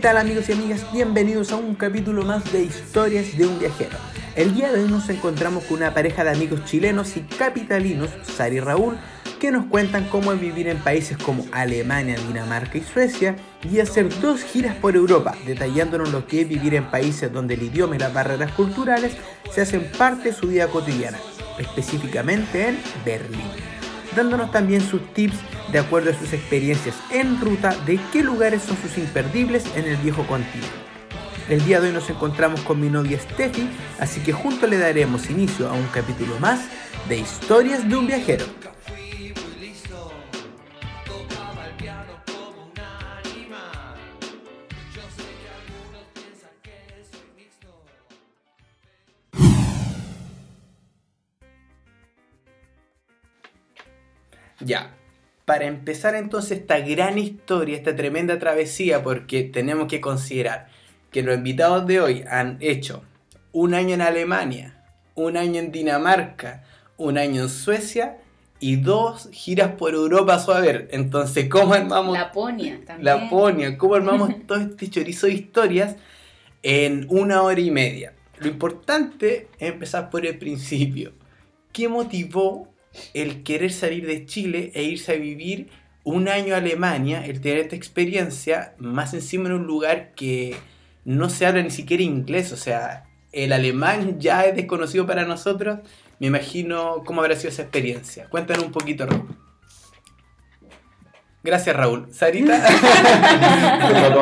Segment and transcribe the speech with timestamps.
[0.00, 0.90] tal amigos y amigas?
[0.94, 3.98] Bienvenidos a un capítulo más de Historias de un viajero.
[4.34, 8.56] El día de hoy nos encontramos con una pareja de amigos chilenos y capitalinos, Sari
[8.56, 8.96] y Raúl,
[9.38, 13.36] que nos cuentan cómo es vivir en países como Alemania, Dinamarca y Suecia
[13.70, 17.64] y hacer dos giras por Europa, detallándonos lo que es vivir en países donde el
[17.64, 19.12] idioma y las barreras culturales
[19.52, 21.18] se hacen parte de su vida cotidiana,
[21.58, 23.50] específicamente en Berlín,
[24.16, 25.36] dándonos también sus tips
[25.72, 29.96] de acuerdo a sus experiencias en ruta de qué lugares son sus imperdibles en el
[29.96, 30.68] viejo continente.
[31.48, 35.30] El día de hoy nos encontramos con mi novia Steffi, así que juntos le daremos
[35.30, 36.60] inicio a un capítulo más
[37.08, 38.44] de Historias de un viajero.
[54.60, 54.94] Ya,
[55.44, 60.68] para empezar entonces esta gran historia, esta tremenda travesía, porque tenemos que considerar
[61.10, 63.02] que los invitados de hoy han hecho
[63.52, 66.62] un año en Alemania, un año en Dinamarca,
[66.96, 68.18] un año en Suecia
[68.60, 70.88] y dos giras por Europa a ver.
[70.92, 72.16] Entonces, ¿cómo armamos?
[72.16, 73.04] Laponia también.
[73.04, 75.96] Laponia, ¿cómo armamos todo este chorizo de historias
[76.62, 78.12] en una hora y media?
[78.38, 81.12] Lo importante es empezar por el principio.
[81.72, 82.69] ¿Qué motivó
[83.14, 85.68] el querer salir de Chile e irse a vivir
[86.04, 90.56] un año a Alemania, el tener esta experiencia, más encima en un lugar que
[91.04, 95.80] no se habla ni siquiera inglés, o sea, el alemán ya es desconocido para nosotros,
[96.18, 98.28] me imagino cómo habrá sido esa experiencia.
[98.28, 99.28] Cuéntanos un poquito, Raúl.
[101.42, 102.12] Gracias, Raúl.
[102.12, 102.62] Sarita.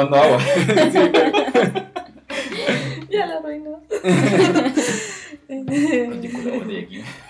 [0.05, 0.39] agua.
[3.11, 3.83] Ya la arruinó.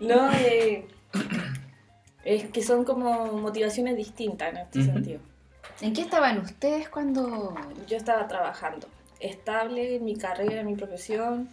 [0.00, 0.86] No, eh,
[2.24, 5.20] es que son como motivaciones distintas en este sentido.
[5.80, 7.54] ¿En qué estaban ustedes cuando.?
[7.86, 8.86] Yo estaba trabajando,
[9.20, 11.48] estable en mi carrera, en mi profesión.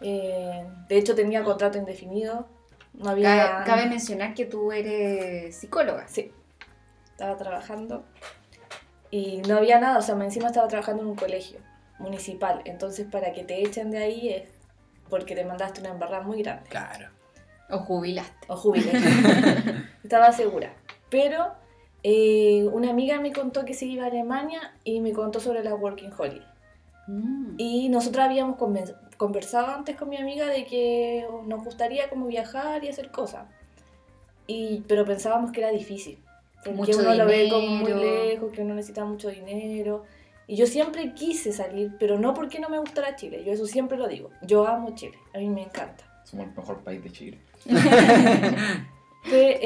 [0.00, 2.46] eh, de hecho, tenía contrato indefinido.
[2.94, 3.36] No había.
[3.36, 6.06] Cabe, cabe mencionar que tú eres psicóloga.
[6.08, 6.32] Sí,
[7.18, 8.04] estaba trabajando
[9.10, 11.58] y no había nada, o sea, encima estaba trabajando en un colegio
[11.98, 14.48] municipal, entonces para que te echen de ahí es
[15.08, 16.68] porque te mandaste una embarrada muy grande.
[16.68, 17.08] Claro.
[17.70, 18.46] O jubilaste.
[18.48, 18.92] o jubilé.
[20.02, 20.74] Estaba segura.
[21.10, 21.52] Pero
[22.02, 25.74] eh, una amiga me contó que se iba a Alemania y me contó sobre la
[25.74, 26.46] Working Holiday.
[27.06, 27.54] Mm.
[27.58, 28.56] Y nosotros habíamos
[29.16, 33.46] conversado antes con mi amiga de que nos gustaría como viajar y hacer cosas.
[34.46, 36.18] Y, pero pensábamos que era difícil.
[36.64, 38.24] Porque Mucho uno lo ve como muy dinero.
[38.24, 40.04] lejos, que uno necesita mucho dinero.
[40.46, 43.42] Y yo siempre quise salir, pero no porque no me gustara Chile.
[43.44, 44.30] Yo eso siempre lo digo.
[44.42, 45.18] Yo amo Chile.
[45.34, 46.04] A mí me encanta.
[46.24, 47.38] Somos el mejor país de Chile.
[49.30, 49.58] Pe-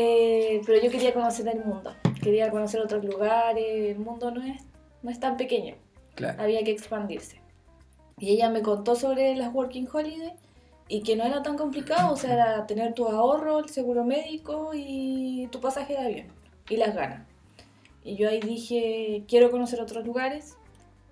[0.57, 4.63] eh, pero yo quería conocer el mundo, quería conocer otros lugares, el mundo no es,
[5.03, 5.77] no es tan pequeño,
[6.15, 6.43] Claro.
[6.43, 7.41] había que expandirse.
[8.19, 10.33] Y ella me contó sobre las Working Holiday
[10.89, 14.73] y que no era tan complicado, o sea, era tener tu ahorro, el seguro médico
[14.75, 16.27] y tu pasaje de avión
[16.69, 17.27] y las ganas.
[18.05, 20.57] Y yo ahí dije, quiero conocer otros lugares,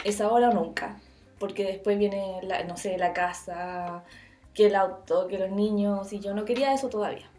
[0.04, 1.00] es ahora o nunca,
[1.38, 4.02] porque después viene, la, no sé, la casa,
[4.54, 7.30] que el auto, que los niños, y yo no quería eso todavía.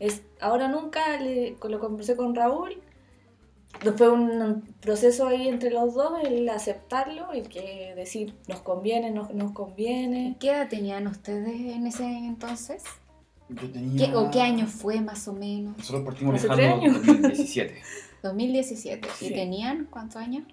[0.00, 2.80] Es ahora nunca, le- lo conversé con Raúl.
[3.96, 9.28] Fue un proceso ahí entre los dos, el aceptarlo, el que decir nos conviene, no
[9.34, 10.36] nos conviene.
[10.38, 12.84] ¿Qué edad tenían ustedes en ese entonces?
[13.50, 14.06] Yo tenía...
[14.10, 15.76] ¿Qué, ¿O qué año fue más o menos?
[15.76, 17.82] Nosotros partimos ¿Hace viajando en 2017.
[18.22, 19.08] 2017.
[19.20, 19.34] ¿Y Sí.
[19.34, 20.44] tenían cuántos años?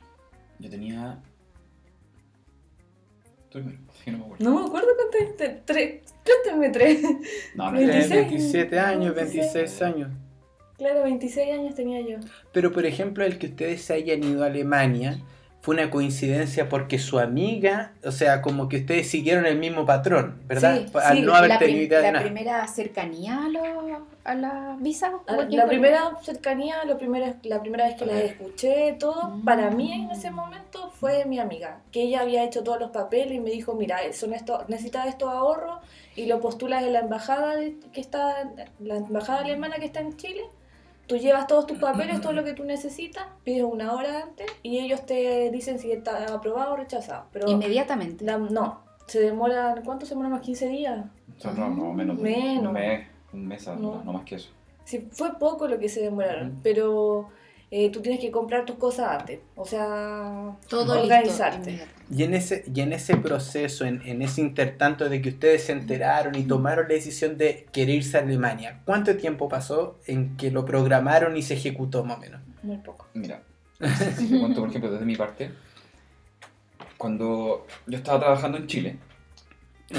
[0.59, 1.21] Yo tenía...
[3.53, 4.45] Estoy que no me acuerdo.
[4.45, 7.01] No me acuerdo cuánto es, tres, cuéntame tres.
[7.53, 8.29] No, no, Tiene 26.
[8.29, 9.53] 27 años, 26.
[9.53, 10.09] 26 años.
[10.77, 12.17] Claro, 26 años tenía yo.
[12.53, 15.19] Pero por ejemplo, el que ustedes se hayan ido a Alemania
[15.61, 20.41] fue una coincidencia porque su amiga, o sea, como que ustedes siguieron el mismo patrón,
[20.47, 20.81] ¿verdad?
[20.87, 22.23] Sí, Al sí, no haber la, tenido idea de la nada.
[22.25, 25.11] primera cercanía a, lo- a la visa.
[25.27, 29.45] A- Working La primera cercanía, la primera, la primera vez que la escuché, todo, Mm.
[29.45, 33.33] para mí en ese momento fue mi amiga, que ella había hecho todos los papeles
[33.35, 35.79] y me dijo, mira, son esto, necesitas estos ahorros
[36.15, 38.49] y lo postulas en la embajada de- que está,
[38.79, 40.41] la embajada alemana que está en Chile.
[41.11, 44.79] Tú llevas todos tus papeles, todo lo que tú necesitas, pides una hora antes y
[44.79, 47.25] ellos te dicen si está aprobado o rechazado.
[47.33, 48.23] Pero Inmediatamente.
[48.23, 50.31] la- no, se demoran, ¿cuánto se demoran?
[50.31, 51.05] ¿Unos 15 días?
[51.35, 52.15] Nosotros no, menos.
[52.15, 52.67] de Menos.
[52.67, 53.75] Un mes, un mes, no.
[53.75, 54.03] No.
[54.05, 54.51] no más que eso.
[54.85, 57.27] Sí, fue poco lo que se demoraron, pero
[57.71, 59.39] eh, tú tienes que comprar tus cosas antes.
[59.55, 61.71] O sea, Todo organizarte.
[61.71, 61.87] listo.
[62.09, 65.71] Y en ese, y en ese proceso, en, en ese intertanto de que ustedes se
[65.71, 70.51] enteraron y tomaron la decisión de querer irse a Alemania, ¿cuánto tiempo pasó en que
[70.51, 72.41] lo programaron y se ejecutó más o menos?
[72.61, 73.07] Muy poco.
[73.13, 73.41] Mira,
[74.17, 75.51] si te cuento, por ejemplo, desde mi parte,
[76.97, 78.97] Cuando yo estaba trabajando en Chile,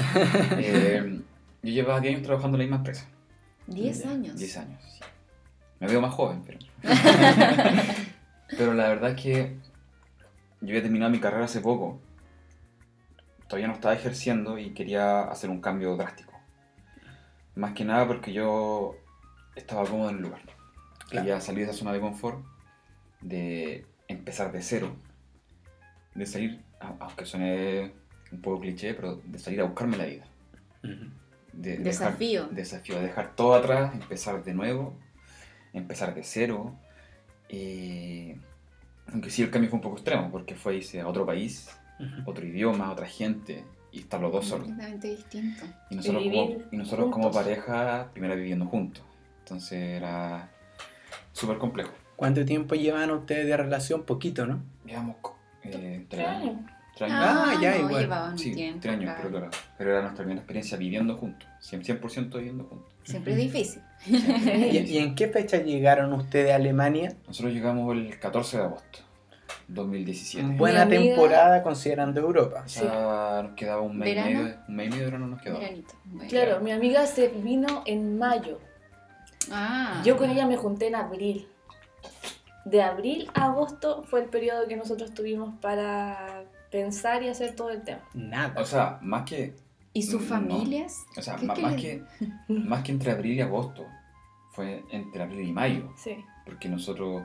[0.57, 1.19] eh,
[1.63, 3.07] yo llevaba 10 años trabajando en la misma empresa.
[3.67, 4.37] 10 Ya, años.
[4.37, 5.03] 10 años, sí.
[5.83, 6.59] Me veo más joven, pero...
[8.57, 9.57] pero la verdad es que
[10.61, 11.99] yo había terminado mi carrera hace poco.
[13.47, 16.31] Todavía no estaba ejerciendo y quería hacer un cambio drástico.
[17.55, 18.95] Más que nada porque yo
[19.55, 20.41] estaba cómodo en el lugar.
[21.11, 22.43] Quería salir de esa zona de confort,
[23.19, 24.95] de empezar de cero,
[26.15, 27.91] de salir, a- aunque suene
[28.31, 30.23] un poco cliché, pero de salir a buscarme la vida.
[30.83, 31.11] Ujú.
[31.51, 32.47] De dejar- Desafío.
[32.51, 34.97] desafío, dejar todo atrás, empezar de nuevo,
[35.73, 36.75] empezar de cero.
[37.49, 38.37] eh,
[39.11, 42.29] aunque sí el cambio fue un poco extremo, porque fue irse a otro país, Ujú.
[42.31, 44.65] otro idioma, otra gente, y estar los dos solos.
[44.67, 45.63] Completamente distinto.
[45.91, 49.03] Y nosotros, Y como, y nosotros como pareja, primero viviendo juntos.
[49.39, 50.49] Entonces era
[51.31, 51.91] súper complejo.
[52.15, 54.03] ¿Cuánto tiempo llevan ustedes de relación?
[54.03, 54.63] Poquito, ¿no?
[54.85, 55.17] Llevamos
[55.63, 56.55] eh, tres años.
[56.95, 57.25] Tres años.
[57.27, 58.39] Ah, ya, no, igual.
[58.39, 58.79] sí, tiempo.
[58.81, 59.19] tres años, claro.
[59.29, 59.51] pero claro.
[59.77, 61.47] Pero era nuestra primera experiencia viviendo juntos.
[61.61, 62.92] 100%, 100% viviendo juntos.
[63.03, 63.81] Siempre es difícil.
[64.05, 67.13] ¿Y, y en qué fecha llegaron ustedes a Alemania?
[67.27, 68.99] Nosotros llegamos el 14 de agosto
[69.67, 70.57] 2017.
[70.57, 72.63] Buena amiga- temporada considerando Europa.
[72.65, 75.41] O sea, nos quedaba un mes, y medio, un mes y medio de verano nos
[75.41, 75.59] quedaba.
[75.59, 75.93] Veranito.
[76.05, 76.29] Bueno.
[76.29, 78.59] Claro, mi amiga se vino en mayo.
[79.51, 80.01] Ah.
[80.05, 81.47] Yo con ella me junté en abril.
[82.65, 87.69] De abril a agosto fue el periodo que nosotros tuvimos para pensar y hacer todo
[87.71, 88.01] el tema.
[88.13, 88.53] Nada.
[88.61, 89.53] O sea, más que,
[89.93, 90.27] ¿Y sus No.
[90.27, 91.05] familias?
[91.17, 92.03] o sea, ¿Qué- ma- qué más, que,
[92.47, 93.85] más que entre abril y agosto,
[94.51, 95.93] fue entre abril y mayo.
[95.97, 96.17] Sí.
[96.45, 97.23] Porque nosotros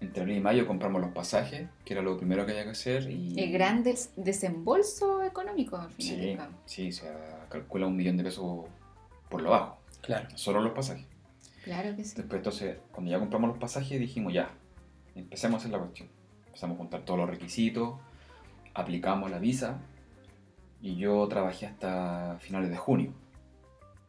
[0.00, 3.10] entre abril y mayo compramos los pasajes, que era lo primero que había que hacer.
[3.10, 6.16] Y, El gran des- desembolso económico al final.
[6.16, 7.10] Sí, del sí, se
[7.48, 8.66] calcula un millón de pesos
[9.28, 10.28] por lo bajo, claro.
[10.36, 11.06] solo los pasajes.
[11.64, 12.14] Claro que sí.
[12.16, 14.50] Después, entonces, cuando ya compramos los pasajes, dijimos ya,
[15.14, 16.08] empecemos a hacer la cuestión.
[16.46, 17.94] Empezamos a juntar todos los requisitos,
[18.74, 19.78] aplicamos la visa
[20.84, 23.10] y yo trabajé hasta finales de junio.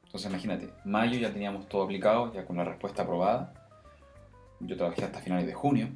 [0.07, 3.53] Entonces, imagínate, mayo ya teníamos todo aplicado, ya con la respuesta aprobada.
[4.59, 5.87] Yo trabajé hasta finales de junio.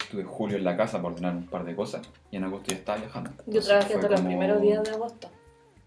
[0.00, 2.02] Estuve julio en la casa para ordenar un par de cosas
[2.32, 3.30] y en agosto ya estaba viajando.
[3.30, 5.28] Yo Entonces, trabajé hasta los como- primeros días de agosto.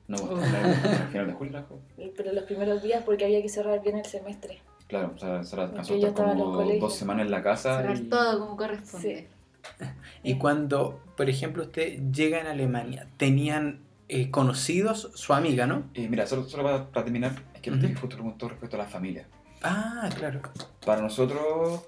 [0.08, 1.80] No, hasta finales de julio trabajó.
[2.16, 4.62] Pero los primeros días porque había que cerrar bien el semestre.
[4.88, 7.78] Claro, o sea, se alcanzó como dos semanas en la casa.
[7.82, 9.28] Cerrar y- todo como corresponde.
[10.24, 13.80] Y cuando, por ejemplo, usted llega en Alemania, tenían
[14.16, 15.84] eh, conocidos su amiga, ¿no?
[15.94, 17.80] Eh, mira, solo, solo para, para terminar, es que Ujú.
[17.80, 19.28] usted justo preguntó respecto a la familia.
[19.64, 20.42] Ah, claro.
[20.86, 21.82] Para nosotros,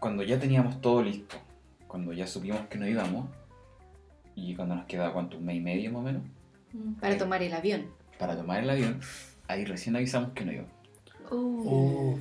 [0.00, 1.36] cuando ya teníamos todo listo,
[1.86, 3.28] cuando ya supimos que no íbamos,
[4.34, 5.36] y cuando nos quedaba, ¿cuánto?
[5.38, 6.22] Un mes y medio más o menos,
[7.00, 7.86] Para tomar el avión.
[8.18, 9.00] para tomar el avión,
[9.48, 10.72] ahí recién avisamos que no íbamos.
[11.30, 12.16] Uh,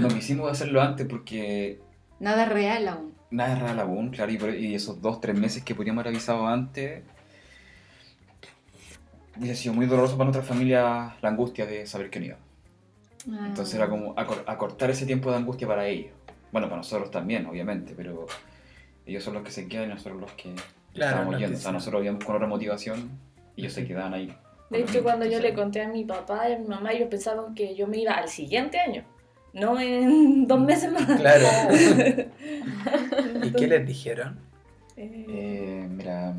[0.00, 1.80] No quisimos hacerlo antes porque
[2.20, 3.12] Nada real aún.
[3.30, 6.46] nada real aún, claro, y, por- y esos dos, tres meses que podríamos haber avisado
[6.46, 7.02] antes,
[9.38, 12.46] hubiera sido muy doloroso para nuestra familia la angustia de saber que no íbamos.
[13.30, 13.44] Ah.
[13.48, 16.12] Entonces era como acor- acortar ese tiempo de angustia para ellos.
[16.50, 18.26] Bueno, para nosotros también, obviamente, pero
[19.06, 20.54] ellos son los que se quedan y nosotros los que
[20.92, 21.56] Claro, estábamos yendo.
[21.56, 23.10] O sea, se- nosotros íbamos con otra motivación
[23.56, 24.34] y ellos se quedaban ahí.
[24.70, 27.54] De hecho, cuando yo le conté a mi papá y a mi mamá, ellos pensaban
[27.54, 29.04] que yo me iba al siguiente año,
[29.52, 31.04] no en dos meses más.
[31.20, 31.46] claro.
[33.44, 34.38] ¿Y qué les dijeron?
[34.96, 36.34] Eh, Eh, mira,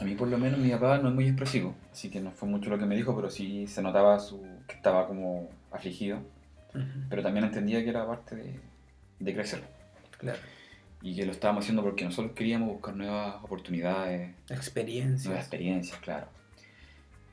[0.00, 2.48] a mí por lo menos mi papá no es muy expresivo, así que no fue
[2.48, 6.20] mucho lo que me dijo, pero sí se notaba su, que estaba como afligido,
[7.08, 8.60] pero también entendía que era parte de,
[9.18, 9.62] de crecer
[10.18, 10.38] Claro.
[11.02, 15.36] y que lo estábamos haciendo porque nosotros queríamos buscar nuevas oportunidades, nuevas Experiencias.
[15.36, 16.26] experiencias, claro.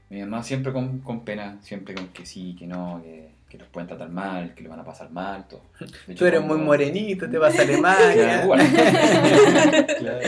[0.10, 3.70] Mi mamá siempre con, con pena, siempre con que sí, que no, que, que los
[3.70, 5.62] pueden tratar mal, que lo van a pasar mal, todo.
[5.80, 7.74] De hecho, Tú eres cuando- muy morenito, te vas a Claro,
[8.54, 9.86] Alemania.
[10.00, 10.20] Claro.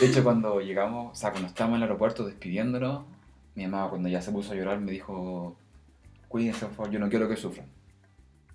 [0.00, 3.04] De hecho, cuando llegamos, o sea, cuando estábamos en el aeropuerto despidiéndonos,
[3.54, 5.56] mi mamá cuando ya se puso a llorar me dijo,
[6.28, 7.66] cuídense, por favor, yo no quiero que sufran.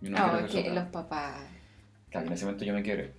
[0.01, 0.75] Yo no Ah, quiero que que sufran.
[0.75, 1.41] los papás.
[2.09, 3.13] Claro, en ese momento yo me quedé.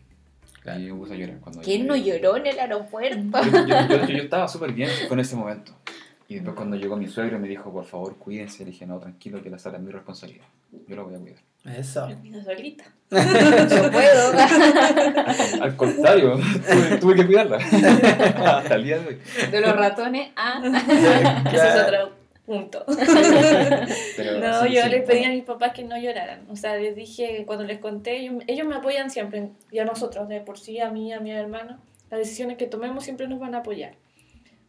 [0.63, 0.81] Claro.
[0.81, 1.39] Y me puse a llorar.
[1.41, 3.43] Cuando ¿Quién no lloró en el aeropuerto?
[3.45, 5.73] Yo, yo- yo- yo estaba súper bien con ese momento.
[6.31, 8.65] Y después cuando llegó mi suegro me dijo, por favor, cuídense.
[8.65, 10.45] Le dije, no, tranquilo, que la sala es mi responsabilidad.
[10.87, 11.41] Yo la voy a cuidar.
[11.77, 12.07] Eso.
[12.23, 12.85] vino solita.
[13.11, 14.39] Yo puedo.
[15.61, 17.57] Al contrario, tuve, tuve que cuidarla.
[18.59, 19.19] Hasta el día de hoy.
[19.51, 20.63] De los ratones a.
[21.53, 22.13] Ese es otro
[22.47, 22.85] punto.
[24.17, 26.47] Pero No, sí, yo sí, les pedí a mis papás que no lloraran.
[26.49, 29.51] O sea, les dije, cuando les conté, ellos, ellos me apoyan siempre.
[29.73, 31.81] Y a nosotros, de por sí, a mí, a mi hermano.
[32.09, 33.97] Las decisiones que tomemos siempre nos van a apoyar.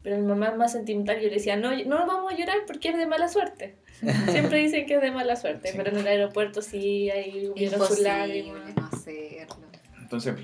[0.03, 1.17] Pero mi mamá es más sentimental.
[1.17, 3.75] Yo le decía, no, no vamos a llorar porque es de mala suerte.
[4.29, 5.69] Siempre dicen que es de mala suerte.
[5.71, 5.77] Sí.
[5.77, 8.75] Pero en el aeropuerto sí, ahí hubieron sus Imposible lágrimas.
[8.75, 9.55] no hacerlo.
[10.01, 10.35] Entonces,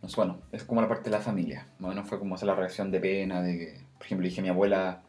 [0.00, 1.68] pues, bueno, es como la parte de la familia.
[1.78, 4.40] Más o menos fue como hacer la reacción de pena, de que por ejemplo, dije
[4.40, 5.02] a mi abuela,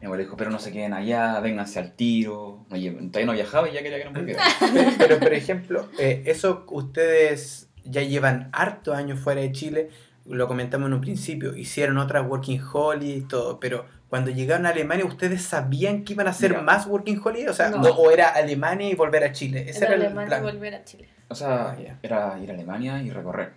[0.00, 2.64] mi abuela dijo, pero no se queden allá, vénganse al tiro.
[2.70, 2.76] No,
[3.10, 4.42] todavía no viajaba y ya quería que nos volviera.
[4.72, 9.90] Pero, pero, por ejemplo, eh, eso ustedes ya llevan harto años fuera de Chile,
[10.26, 14.70] lo comentamos en un principio, hicieron otras Working Holiday y todo, pero cuando llegaron a
[14.70, 17.48] Alemania, ¿ustedes sabían que iban a hacer más Working Holiday?
[17.48, 17.80] O sea, No.
[17.80, 19.64] o, o era Alemania y volver a Chile.
[19.68, 20.42] Ese Era era, el Alemania plan.
[20.42, 21.08] volver a Chile.
[21.28, 21.98] O sea, ya.
[22.02, 23.52] era ir a Alemania y recorrer.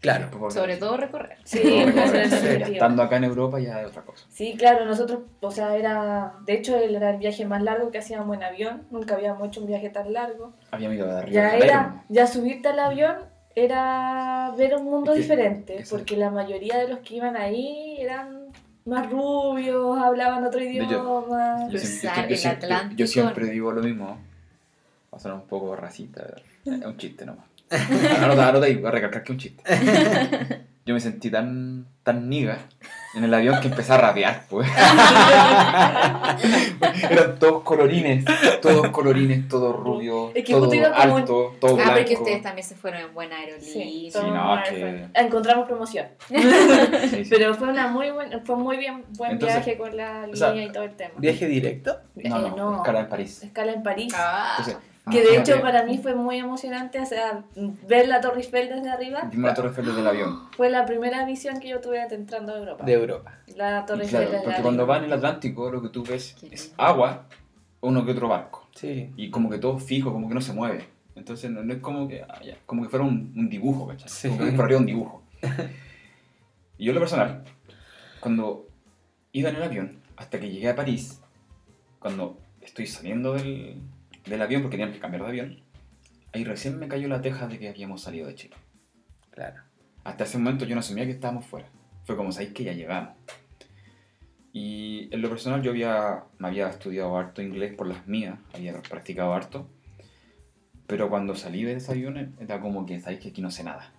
[0.00, 0.50] Claro.
[0.50, 1.36] Sobre todo recorrer.
[1.44, 2.28] Sí, Todo recorrer.
[2.28, 2.72] Sí.
[2.72, 4.24] Estando acá en Europa ya es otra cosa.
[4.30, 8.34] Sí, claro, nosotros, o sea, era, de hecho, era el viaje más largo que hacíamos
[8.36, 10.54] en avión, nunca habíamos hecho un viaje tan largo.
[10.72, 11.32] Había ido de arriba.
[11.32, 13.14] Ya era, ya subirte al avión
[13.54, 15.96] era ver un mundo que- diferente, exacto.
[15.98, 18.46] porque la mayoría de los que iban ahí eran
[18.84, 20.90] más rubios, hablaban otro idioma.
[21.70, 22.22] Yo, siempre-
[22.96, 23.06] yo-
[23.46, 24.18] yo digo lo mismo.
[25.12, 26.24] Va a sonar un poco racista.
[26.64, 27.44] Es un chiste nomás.
[28.20, 29.62] Anota, anota ahí, voy a recalcar que es un chiste.
[30.84, 32.58] Yo me sentí tan, tan niga
[33.14, 34.66] en el avión que empecé a rapear, pues.
[37.10, 38.24] Eran todos colorines,
[38.60, 41.92] todos colorines, todos rubios, Es que alto, todo Ah, blanco.
[41.94, 43.72] porque ustedes también se fueron en buena aerolínea.
[43.72, 46.06] Sí, Sí, no, que- Encontramos promoción.
[46.32, 47.30] Sí, sí.
[47.30, 50.50] Pero fue una muy buen, fue muy bien buen Entonces, viaje con la o sea,
[50.52, 51.12] línea y todo el tema.
[51.18, 51.98] ¿Viaje directo?
[52.16, 53.42] No, Eh, no, escala en París.
[53.42, 54.12] Escala en París.
[54.16, 54.56] Ah.
[54.58, 54.76] Entonces,
[55.10, 57.44] Que de hecho imagínate, para mí fue muy emocionante, o sea,
[57.88, 59.22] ver la Torre Eiffel desde arriba.
[59.30, 60.48] Vimos la Torre Eiffel desde el avión.
[60.56, 62.84] Fue la primera visión que yo tuve entrando a Europa.
[62.84, 63.38] De Europa.
[63.56, 66.54] La Torre Eiffel claro, porque cuando va en el Atlántico lo que tú ves Qué
[66.54, 67.26] es agua,
[67.80, 68.68] uno que otro barco.
[68.76, 69.12] Sí.
[69.16, 70.86] Y como que todo fijo, como que no se mueve.
[71.16, 74.08] Entonces no, no es como que, ah, ya, como que fuera un, un dibujo, ¿cachai?
[74.08, 74.28] Sí.
[74.28, 75.24] Como que fuera un dibujo.
[76.78, 77.42] y yo lo personal,
[78.20, 78.68] cuando
[79.32, 81.20] iba en el avión, hasta que llegué a París,
[81.98, 83.80] cuando estoy saliendo del,
[84.26, 85.62] del avión, porque tenían que cambiar de avión,
[86.32, 88.56] ahí recién me cayó la teja de que habíamos salido de Chile.
[89.30, 89.62] Claro.
[90.04, 91.68] Hasta ese momento yo no asumía que estábamos fuera.
[92.04, 93.14] Fue como, sabéis que ya llegamos.
[94.52, 98.80] Y en lo personal yo había, me había estudiado harto inglés por las mías, había
[98.82, 99.68] practicado harto.
[100.86, 103.92] Pero cuando salí de ese avión era como que, sabéis que aquí no sé nada.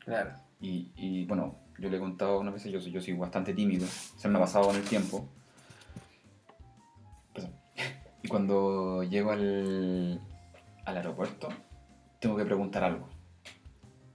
[0.00, 0.32] Claro.
[0.60, 3.86] Y, y, bueno, yo le he contado una vez, yo, soy- yo soy bastante tímido,
[3.86, 5.28] se me ha pasado con el tiempo.
[8.26, 10.20] Y cuando llego al,
[10.84, 11.48] al aeropuerto,
[12.18, 13.08] tengo que preguntar algo.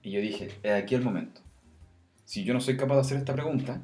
[0.02, 1.40] Y yo dije, es aquí el momento.
[2.26, 3.80] Si yo no soy capaz de hacer esta pregunta,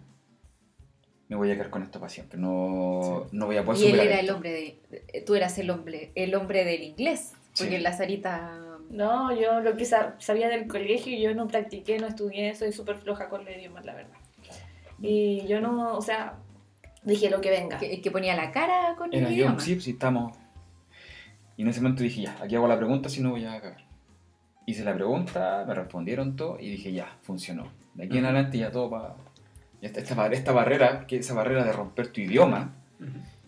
[1.28, 2.38] me voy a quedar con esto para siempre.
[2.38, 4.34] No, no voy a poder Y él superar era el esto.
[4.36, 7.82] hombre de, tú eras el hombre, el hombre del inglés, porque Sí.
[7.82, 12.54] la Sarita No, yo lo que sa- sabía del colegio, yo no practiqué, no estudié,
[12.54, 14.16] soy súper floja con los idiomas, la verdad.
[15.00, 16.38] Y yo no, o sea,
[17.08, 17.78] dije lo que venga.
[17.78, 19.60] que, que ponía la cara con el Era yo, idioma.
[19.60, 20.36] sí, sí, estamos.
[21.56, 23.84] Y en ese momento dije, ya, aquí hago la pregunta, si no voy a cagar.
[24.66, 27.72] Hice la pregunta, me respondieron todo y dije, ya, funcionó.
[27.94, 28.32] De aquí en Ujú.
[28.34, 29.16] adelante ya todo va.
[29.80, 32.74] Esta, esta, esta barrera, que esa barrera de romper tu idioma,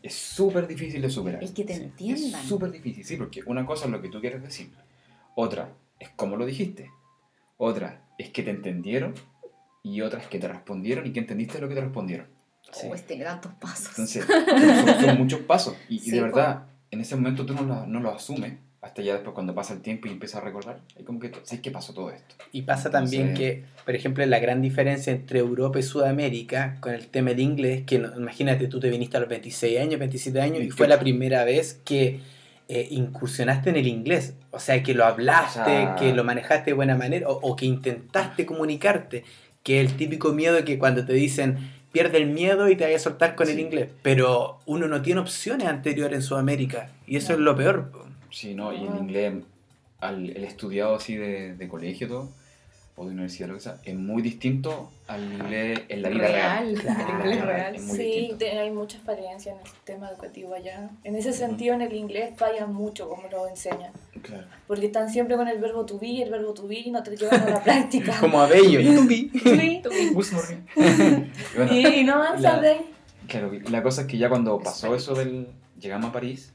[0.02, 1.42] es súper difícil de superar.
[1.44, 2.42] El que te Sí, Es entiendan.
[2.42, 4.70] súper difícil, sí, porque una cosa es lo que tú quieres decir,
[5.34, 6.90] otra es cómo lo dijiste,
[7.58, 9.14] otra es que te entendieron
[9.82, 12.26] y otra es que te respondieron y que entendiste lo que te respondieron.
[12.72, 12.86] Sí.
[12.90, 13.88] Oh, tiene tantos pasos.
[13.90, 14.24] Entonces,
[14.86, 16.24] son, son muchos pasos y, y Sí, de po.
[16.26, 19.74] verdad, en ese momento tú no lo, no lo asumes hasta ya después cuando pasa
[19.74, 22.34] el tiempo y empiezas a recordar, es como que, ¿sabes qué pasó todo esto?
[22.50, 26.94] Y pasa también Entonces- que, por ejemplo, la gran diferencia entre Europa y Sudamérica con
[26.94, 30.62] el tema del inglés, que imagínate, tú te viniste a los 26 años, 27 años,
[30.62, 30.88] y fue 28.
[30.88, 32.20] la primera vez que
[32.68, 34.32] eh, incursionaste en el inglés.
[34.52, 37.56] O sea, que lo hablaste, O sea- que lo manejaste de buena manera, o, o
[37.56, 39.24] que intentaste comunicarte,
[39.62, 41.58] que el típico miedo que cuando te dicen
[41.92, 43.90] pierde el miedo y te vayas a soltar con el inglés.
[44.02, 47.38] Pero uno no tiene opciones anteriores en Sudamérica, y eso No.
[47.38, 47.92] es lo peor.
[48.30, 48.72] Sí, ¿no?
[48.72, 48.98] Y el Ah.
[49.00, 49.34] inglés,
[50.00, 52.28] al, el estudiado así de, de colegio todo,
[53.00, 56.76] o de universidad, lo que sea, es muy distinto al inglés en la vida real.
[56.76, 57.00] Real, Claro.
[57.00, 57.74] el inglés real.
[57.76, 60.90] Es muy sí, te- hay muchas falencias en el sistema educativo allá.
[61.04, 63.92] En ese sentido, en el inglés falla mucho como lo enseñan.
[64.20, 64.46] Claro.
[64.66, 67.16] Porque están siempre con el verbo to be, el verbo to be, y no te
[67.16, 68.18] llevan a la práctica.
[68.20, 68.80] Como Abello.
[69.08, 69.82] Sí.
[70.12, 70.66] Gus Morgan.
[70.76, 72.80] Y bueno, y, y no avanzas de ahí.
[73.28, 75.48] Claro, la cosa es que ya cuando pasó eso del...
[75.80, 76.52] Llegamos a París,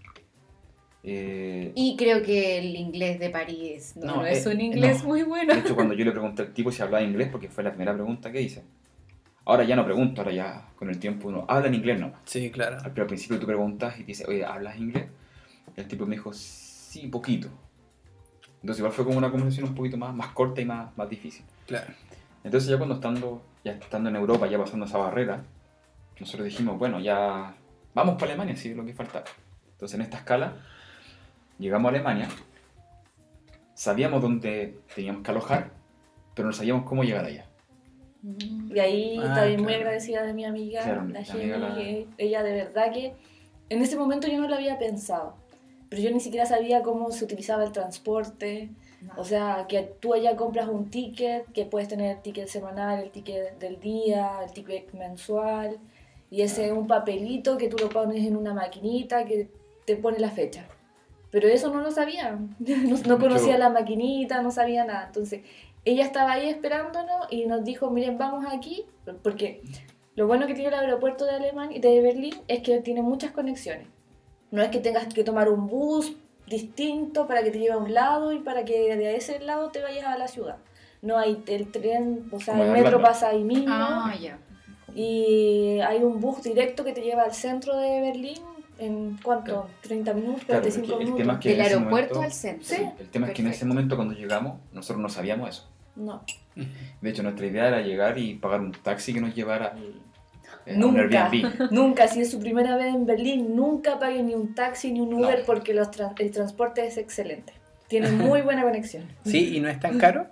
[1.08, 5.04] eh, Y creo que el inglés de París no, No, no es eh, un inglés
[5.04, 5.10] no.
[5.10, 5.54] muy bueno.
[5.54, 7.94] de hecho cuando yo le pregunté al tipo si hablaba inglés, porque fue la primera
[7.94, 8.64] pregunta que hice,
[9.46, 12.20] ahora ya no pregunto, ahora ya con el tiempo uno habla en inglés nomás.
[12.26, 12.78] Sí, claro.
[12.84, 15.06] Pero al principio tú preguntas y te dice, oye, ¿hablas inglés?
[15.76, 17.50] El tipo me dijo, sí, poquito.
[18.62, 21.46] Entonces igual fue como una conversación un poquito más, más corta y más, más difícil.
[21.68, 21.94] Claro.
[22.44, 25.44] Entonces ya cuando estando, ya estando en Europa, ya pasando esa barrera,
[26.20, 27.56] nosotros dijimos, bueno, ya
[27.94, 29.26] vamos para Alemania, sí, lo que faltaba.
[29.74, 30.56] Entonces en esta escala,
[31.60, 32.30] llegamos a Alemania,
[33.74, 35.72] sabíamos dónde teníamos que alojar,
[36.34, 37.46] pero no sabíamos cómo llegar allá.
[38.74, 39.84] Y ahí Ah, también muy claro.
[39.84, 43.14] agradecida de mi amiga, Claro, la la Jenny, amiga la- que ella de verdad que
[43.70, 45.36] en ese momento yo no lo había pensado,
[45.90, 48.70] pero yo ni siquiera sabía cómo se utilizaba el transporte,
[49.02, 49.14] No.
[49.18, 53.12] o sea, que tú allá compras un ticket, que puedes tener el ticket semanal, el
[53.12, 55.78] ticket del día, el ticket mensual,
[56.32, 59.50] y ese es un papelito que tú lo pones en una maquinita que
[59.86, 60.66] te pone la fecha.
[61.36, 65.08] Pero eso no lo sabía, no, no conocía la maquinita, no sabía nada.
[65.08, 65.42] Entonces,
[65.84, 68.86] ella estaba ahí esperándonos y nos dijo, miren, vamos aquí,
[69.22, 69.62] porque
[70.16, 73.86] lo bueno que tiene el aeropuerto de Alemania, de Berlín, es que tiene muchas conexiones.
[74.50, 76.16] No es que tengas que tomar un bus
[76.48, 79.82] distinto para que te lleve a un lado y para que de ese lado te
[79.82, 80.56] vayas a la ciudad.
[81.02, 84.40] No hay el tren, o sea, el metro pasa ahí mismo Ah, ya.
[84.96, 88.42] y hay un bus directo que te lleva al centro de Berlín
[88.80, 91.24] en cuánto, 30 minutos, Claro, 45 porque el minutos.
[91.24, 92.66] tema es que Del aeropuerto momento- al centro.
[92.76, 92.86] Sí.
[93.00, 95.70] El tema es que en ese momento cuando llegamos, nosotros no sabíamos eso.
[95.96, 96.24] No.
[97.02, 100.74] De hecho, nuestra idea era llegar y pagar un taxi que nos llevara eh, a
[100.74, 101.68] un Nunca, Airbnb.
[101.72, 105.10] nunca, si es su primera vez en Berlín, nunca pague ni un taxi ni un
[105.12, 105.18] No.
[105.20, 105.90] Uber porque los
[106.20, 107.54] el transporte es excelente.
[107.88, 109.06] Tiene muy buena conexión.
[109.26, 110.28] Sí, y no es tan caro.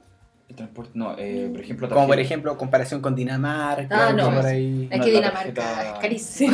[0.50, 4.09] El transporte, no, eh, por ejemplo, Como por ejemplo, comparación con Dinamarca.
[4.09, 4.25] Ah, no.
[4.33, 4.88] por ahí.
[4.91, 6.53] Es que la Dinamarca tarjeta- es carísimo.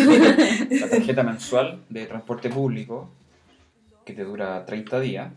[0.81, 3.09] la tarjeta mensual de transporte público
[4.05, 5.31] que te dura 30 días,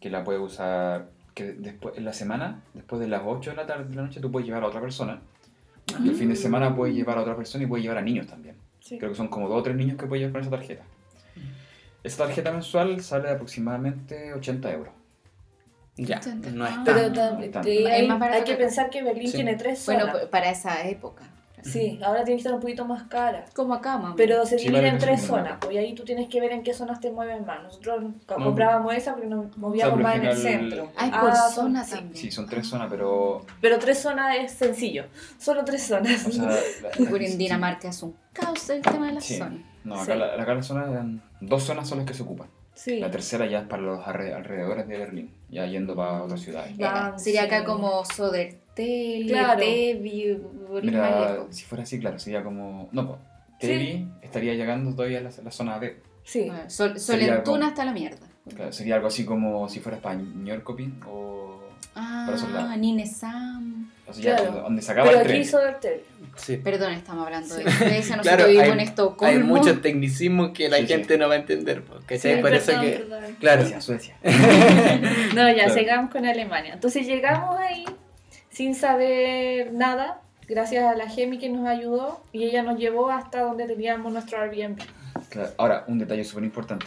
[0.00, 3.66] que la puedes usar que después en la semana, después de las 8 de la
[3.66, 5.20] tarde de la noche, tú puedes llevar a otra persona.
[6.02, 8.26] Y el fin de semana puedes llevar a otra persona y puedes llevar a niños
[8.26, 8.56] también.
[8.80, 8.98] Sí.
[8.98, 10.82] Creo que son como dos o tres niños que puedes llevar con esa tarjeta.
[12.02, 14.92] Esa tarjeta mensual sale de aproximadamente 80 euros.
[15.96, 16.20] Ya,
[16.52, 16.82] no es Ah.
[16.84, 17.38] Pero tan.
[17.38, 17.60] ta- Está.
[17.62, 19.36] hay, más hay que pensar que Berlín Sí.
[19.36, 20.16] tiene tres Bueno, zonas.
[20.18, 21.24] p- para esa época.
[21.62, 23.44] sí, ahora tiene que estar un poquito más cara.
[23.54, 24.14] Como acá, mamá.
[24.16, 26.38] Pero se Sí, divide vale, en tres sí, zonas, pues y ahí tú tienes que
[26.40, 27.60] ver en qué zonas te mueven más.
[27.62, 30.92] Nosotros co- No, comprábamos esa porque nos movíamos pero más al en el centro.
[30.96, 31.94] Ay, Ah, por son- zona sí.
[31.96, 32.14] también.
[32.16, 33.44] Sí, son tres zonas, pero...
[33.60, 35.06] Pero tres zonas es sencillo.
[35.38, 36.24] Solo tres zonas.
[36.26, 36.54] O sea, la-
[37.00, 37.36] la- Por en sí.
[37.36, 39.38] Dinamarca es un caos el tema de las Sí.
[39.38, 39.60] zonas.
[39.82, 40.18] No, acá, Sí.
[40.20, 42.48] la, acá las zonas eran- dos zonas son las que se ocupan.
[42.74, 43.00] sí.
[43.00, 46.72] La tercera ya es para los alre- alrededores de Berlín, ya yendo para otras ciudades.
[46.80, 47.14] Va.
[47.16, 49.60] Eh, sería acá como Sodertel, Claro.
[49.60, 50.38] Tevi,
[50.82, 52.88] Mira, si fuera así, claro, sería como...
[52.92, 53.20] No, pues,
[53.60, 55.80] Tevi estaría llegando todavía a la, la zona.
[56.24, 56.50] Sí.
[56.66, 58.26] Sol, Sería Solentuna hasta la mierda.
[58.54, 61.60] Claro, sería algo así como si fuera para Ñorcopin o...
[61.94, 62.76] Ah, Para.
[62.76, 63.35] Ninesam.
[64.08, 64.44] O sea, Claro.
[64.46, 65.42] donde, donde se acaba Pero el aquí tren.
[65.42, 66.00] hizo Dertel.
[66.36, 66.56] Sí.
[66.58, 67.62] Perdón, estamos hablando de.
[67.62, 69.32] Suecia, nosotros Claro, vivimos hay- en Estocolmo.
[69.32, 70.88] Hay muchos tecnicismos que la Sí, sí.
[70.92, 71.82] gente no va a entender.
[71.82, 72.90] Porque Sí, por eso que.
[72.90, 73.36] perdón.
[73.40, 73.62] Claro.
[73.62, 74.16] Suecia, Suecia.
[75.34, 75.74] No, ya, Claro.
[75.74, 76.74] sigamos con Alemania.
[76.74, 77.84] Entonces llegamos ahí
[78.50, 83.40] sin saber nada, gracias a la Gemi que nos ayudó y ella nos llevó hasta
[83.40, 84.78] donde teníamos nuestro Airbnb.
[85.30, 86.86] Claro, Ahora, un detalle súper importante.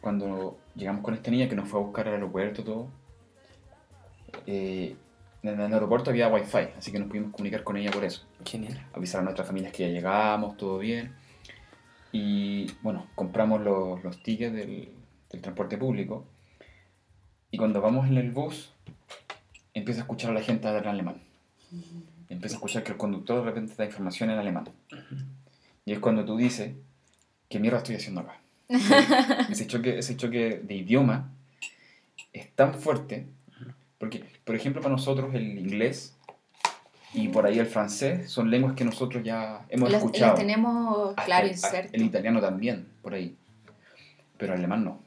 [0.00, 2.88] Cuando llegamos con esta niña que nos fue a buscar al aeropuerto, todo,
[4.46, 4.96] eh,
[5.42, 8.26] en el aeropuerto había wifi, así que nos pudimos comunicar con ella por eso.
[8.44, 8.86] Genial.
[8.92, 11.14] Avisar a nuestras familias que ya llegamos, todo bien.
[12.12, 14.90] Y bueno, compramos los, los tickets del,
[15.30, 16.26] del transporte público.
[17.50, 18.72] Y cuando vamos en el bus,
[19.74, 21.22] empiezo a escuchar a la gente hablar en alemán.
[22.28, 24.68] Empiezo a escuchar que el conductor de repente da información en alemán.
[25.84, 26.74] Y es cuando tú dices,
[27.48, 28.40] ¿qué mierda estoy haciendo acá?
[29.50, 31.32] ese, choque, ese choque de idioma
[32.32, 33.26] es tan fuerte,
[34.00, 36.16] porque, por ejemplo, para nosotros el inglés
[37.12, 40.32] y por ahí el francés son lenguas que nosotros ya hemos Las, escuchado.
[40.32, 41.90] las tenemos, claro, el- inserto.
[41.92, 43.36] El italiano también, por ahí.
[44.38, 45.00] Pero el alemán no.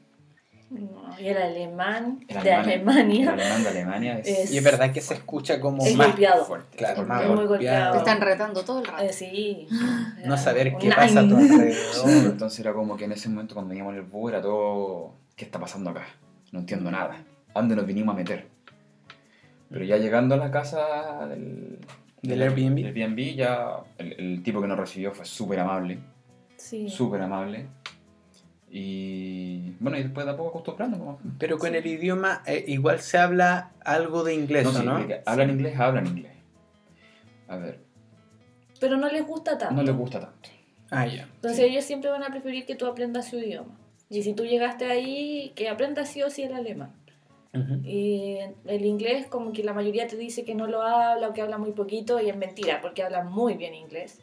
[0.70, 4.26] No, y el alemán El de alemán- El Alemania alemán de Alemania es...
[4.28, 6.44] Es- Y es verdad que se escucha como Es más golpeado.
[6.44, 6.76] fuerte.
[6.76, 7.48] Claro, Es más muy golpeado.
[7.48, 7.92] golpeado.
[7.92, 9.02] Te están retando todo el rato.
[9.04, 9.68] Eh, sí.
[10.24, 12.26] No saber qué Un pasa a tu alrededor.
[12.32, 15.14] Entonces era como que en ese momento cuando veníamos en el bus era todo...
[15.36, 16.06] ¿Qué está pasando acá?
[16.52, 17.22] No entiendo nada.
[17.54, 18.48] ¿A dónde nos vinimos a meter?
[19.74, 21.78] Pero ya llegando a la casa del,
[22.22, 22.76] ¿Del Airbnb?
[22.76, 25.98] del Airbnb, ya el, el tipo que nos recibió fue súper amable.
[26.56, 26.88] Sí.
[26.88, 27.66] Súper amable.
[28.70, 31.16] Y bueno, y después de a poco acostumbrándonos.
[31.38, 35.06] Pero con el idioma eh, igual se habla algo de inglés, No, ¿o sí, ¿no?
[35.26, 36.32] hablan inglés, hablan inglés.
[37.48, 37.80] A ver,
[38.80, 39.74] Pero no les gusta tanto.
[39.74, 40.48] no les gusta tanto.
[40.90, 41.22] Ah, ya.
[41.36, 41.64] Entonces Sí.
[41.72, 43.76] ellos siempre van a preferir que tú aprendas su idioma.
[44.08, 46.92] Y si tú llegaste ahí, que aprendas sí o sí el alemán.
[47.54, 47.80] Ujú.
[47.84, 51.42] Y el inglés, como que la mayoría te dice que no lo habla o que
[51.42, 54.20] habla muy poquito, y es mentira, porque hablan muy bien inglés.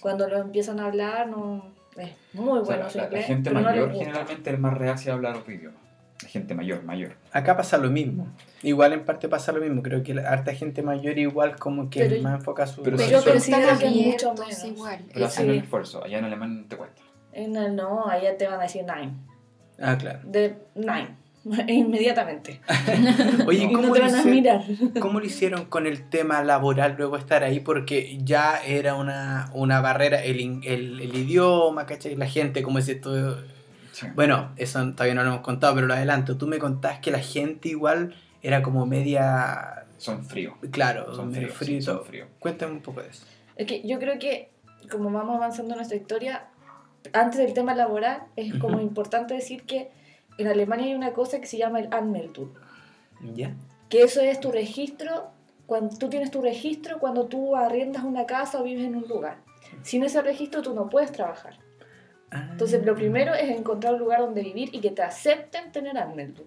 [0.00, 3.26] Cuando lo empiezan a hablar, no es muy O sea, bueno su la, la inglés.
[3.26, 4.04] gente pero no mayor gusta.
[4.04, 5.78] generalmente es más reacia a hablar otro idioma.
[6.22, 7.16] La gente mayor, mayor.
[7.32, 8.28] Acá pasa lo mismo.
[8.62, 9.82] Igual en parte pasa lo mismo.
[9.82, 12.82] Creo que la harta gente mayor igual como que Pero- más enfoca su...
[12.82, 14.64] pero Pero, sí, pero considero están que es mucho menos.
[14.64, 15.04] igual.
[15.12, 15.62] Pero hacen el sí.
[15.64, 16.04] esfuerzo.
[16.04, 17.02] Allá en alemán te cuesta.
[17.32, 19.12] En el no, allá te van a decir nine.
[19.80, 20.20] Ah, claro.
[20.24, 21.16] De nine.
[21.68, 22.60] inmediatamente.
[23.46, 24.64] Oye, ¿cómo, no te lo van a hicieron, mirar.
[25.00, 27.60] cómo lo hicieron con el tema laboral luego estar ahí?
[27.60, 32.16] Porque ya era una, una barrera el, el, el idioma, ¿cachai?
[32.16, 33.38] La gente, como es esto?
[33.92, 34.06] Sí.
[34.14, 36.36] Bueno, eso todavía no lo hemos contado, pero lo adelanto.
[36.36, 39.84] Tú me contás que la gente igual era como media...
[39.98, 40.54] Son fríos.
[40.70, 41.58] Claro, Son medio fríos.
[41.58, 42.28] frío sí, son fríos.
[42.38, 43.24] Cuéntame un poco de eso.
[43.56, 44.50] Es que yo creo que,
[44.90, 46.46] como vamos avanzando en nuestra historia,
[47.12, 49.90] antes del tema laboral, es como importante decir que
[50.38, 52.50] en Alemania hay una cosa que se llama el Anmeldung,
[53.34, 53.54] ¿Ya?
[53.88, 55.30] que eso es tu registro,
[55.66, 59.38] cuando tú tienes tu registro cuando tú arriendas una casa o vives en un lugar.
[59.82, 61.58] Sin ese registro tú no puedes trabajar.
[62.30, 62.48] Ah.
[62.50, 66.46] Entonces lo primero es encontrar un lugar donde vivir y que te acepten tener Anmeldung.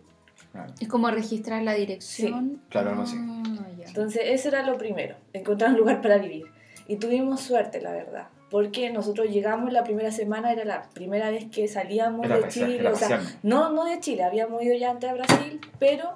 [0.79, 2.61] Es como registrar la dirección.
[2.69, 3.17] claro, algo así.
[3.19, 3.67] Ah.
[3.85, 6.45] Entonces, eso era lo primero, encontrar un lugar para vivir.
[6.87, 11.45] Y tuvimos suerte, la verdad, porque nosotros llegamos la primera semana, era la primera vez
[11.51, 14.91] que salíamos Era de pasear, Chile, o sea, no, no de Chile, habíamos ido ya
[14.91, 16.11] antes a Brasil, pero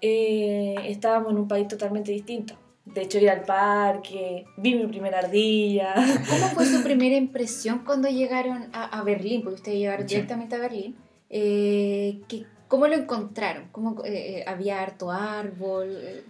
[0.00, 2.54] eh, estábamos en un país totalmente distinto.
[2.86, 5.94] De hecho, ir al parque, vi mi primera ardilla.
[5.94, 9.42] ¿Cómo fue su primera impresión cuando llegaron a, a Berlín?
[9.42, 10.14] Porque ustedes llegaron Sí.
[10.16, 10.96] directamente a Berlín.
[11.28, 13.64] Eh, ¿qué- ¿Cómo lo encontraron?
[13.72, 16.24] ¿Cómo, eh, ¿Había harto árbol?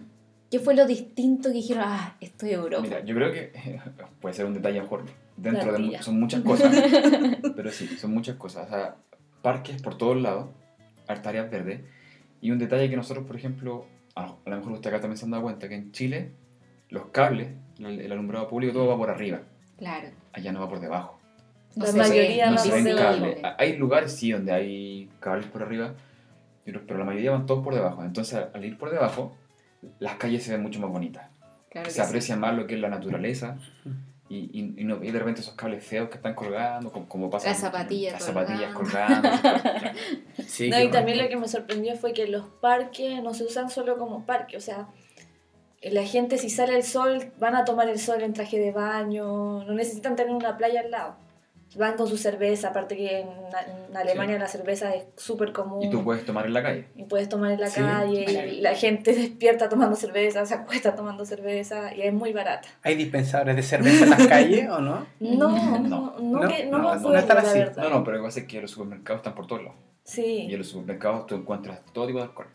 [0.49, 1.83] ¿Qué fue lo distinto que dijeron?
[1.85, 2.81] Ah, esto es Europa.
[2.83, 3.51] Mira, yo creo que
[4.21, 5.03] puede ser un detalle mejor
[5.41, 6.75] dentro de son muchas cosas,
[7.55, 8.67] pero sí, son muchas cosas.
[8.67, 8.95] O sea,
[9.41, 10.49] parques por todos lados,
[11.07, 11.81] harta áreas verdes,
[12.41, 15.31] y un detalle que nosotros, por ejemplo, a lo mejor usted acá también se han
[15.31, 16.31] dado cuenta que en Chile
[16.89, 17.49] los cables,
[17.79, 19.41] el, el alumbrado público, todo va por arriba,
[19.77, 20.09] Claro.
[20.33, 21.19] allá no va por debajo.
[21.75, 23.17] La se mayoría ve, no va se por ven debajo.
[23.19, 23.37] cables.
[23.57, 25.93] Hay lugares, sí, donde hay cables por arriba,
[26.65, 28.03] pero la mayoría van todos por debajo.
[28.03, 29.35] Entonces, al ir por debajo,
[29.99, 31.31] las calles se ven mucho más bonitas.
[31.71, 32.01] Claro se sí.
[32.01, 33.57] aprecia más lo que es la naturaleza
[34.31, 37.29] y, y, y no, y de repente esos cables feos que están colgando, como, como
[37.29, 39.29] pasa Las zapatillas las zapatillas colgando.
[39.29, 39.91] colgando.
[40.47, 43.69] Sí, No, y también lo que me sorprendió fue que los parques no se usan
[43.69, 44.87] solo como parque, o sea,
[45.81, 49.63] la gente si sale el sol van a tomar el sol en traje de baño,
[49.65, 51.15] no necesitan tener una playa al lado.
[51.75, 53.27] Van con su cerveza, aparte que en,
[53.89, 55.81] en Alemania la cerveza es súper común.
[55.83, 56.87] y tú puedes tomar en la calle.
[56.97, 60.95] y puedes tomar en la Sí, calle, y la gente despierta tomando cerveza, se acuesta
[60.95, 62.67] tomando cerveza, y es muy barata.
[62.83, 65.05] ¿Hay dispensadores de cerveza en las calles o no?
[65.21, 65.79] No, No.
[65.79, 67.59] no, no, No, que- no no, no la así.
[67.77, 69.77] No, no, pero lo que pasa es que los supermercados están por todos lados.
[69.79, 72.47] Y Sí, en los supermercados tú encuentras todo tipo de alcohol.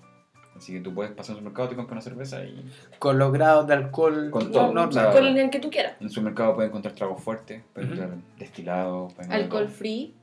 [0.57, 2.64] Así que tú puedes pasar al supermercado, te compras una cerveza y
[2.99, 4.88] Con los grados de alcohol Con no, todo, normal.
[4.88, 5.95] o sea, con el que tú quieras.
[6.01, 8.01] en el supermercado puedes encontrar tragos fuertes, puedes Ujú.
[8.01, 10.14] encontrar destilados, puedes Alcohol encontrar free.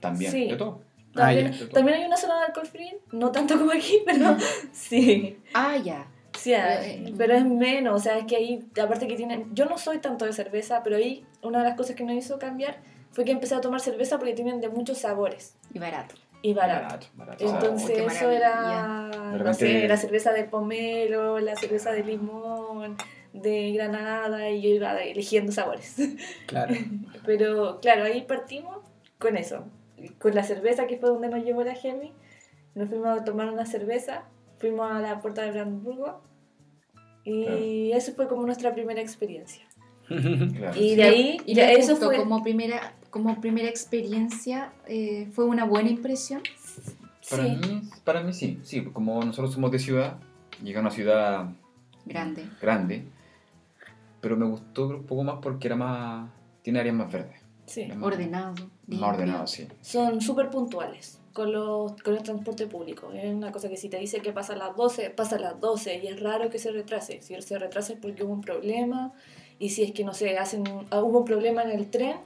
[0.00, 0.48] también, Sí.
[0.48, 0.80] de todo.
[1.14, 1.68] Ah, También, ya.
[1.70, 4.36] también hay una zona de alcohol free, no tanto como aquí, pero
[4.72, 5.38] sí.
[5.54, 6.06] Ah, ya.
[6.38, 9.64] Sí, hay, Eh, pero es menos, o sea, es que ahí, aparte que tienen, yo
[9.64, 12.76] no soy tanto de cerveza, pero ahí una de las cosas que nos hizo cambiar
[13.10, 16.14] fue que empecé a tomar cerveza porque tienen de muchos sabores Y barato.
[16.42, 17.06] Y barato.
[17.14, 17.44] Barato, barato.
[17.44, 22.96] Entonces qué eso era, no sé, la cerveza de pomelo, la cerveza de limón,
[23.32, 25.96] de granada, y yo iba eligiendo sabores.
[26.46, 26.74] Claro.
[27.26, 28.78] Pero claro, ahí partimos
[29.18, 29.64] con eso,
[30.18, 32.12] con la cerveza que fue donde nos llevó la Gemi.
[32.74, 34.24] Nos fuimos a tomar una cerveza,
[34.58, 36.20] fuimos a la puerta de Brandenburgo
[37.24, 39.64] y eso fue como nuestra primera experiencia.
[40.08, 40.78] claro.
[40.80, 42.16] Y de ahí, ¿Y ya eso fue...
[42.16, 44.72] como primera, como primera experiencia?
[44.86, 46.42] eh, ¿Fue una buena impresión?
[47.30, 47.56] Para, sí.
[47.56, 50.18] mí, para mí sí, sí, como nosotros somos de ciudad,
[50.62, 51.50] llegué a una ciudad
[52.06, 52.46] Grande.
[52.60, 53.04] grande,
[54.20, 56.30] pero me gustó un poco más porque era más,
[56.62, 57.86] tiene áreas más verdes, Sí.
[57.86, 58.54] Más- Ordenado.
[58.86, 58.98] limpio.
[59.06, 59.68] más ordenado, sí.
[59.82, 63.12] Son súper puntuales con, los, con el transporte público.
[63.12, 65.60] Es una cosa que si te dice que pasa a las 12, pasa a las
[65.60, 67.20] 12 y es raro que se retrase.
[67.20, 69.12] Si se retrasa es porque hubo un problema
[69.58, 72.16] y si es que, no sé, hacen, hubo un problema en el tren,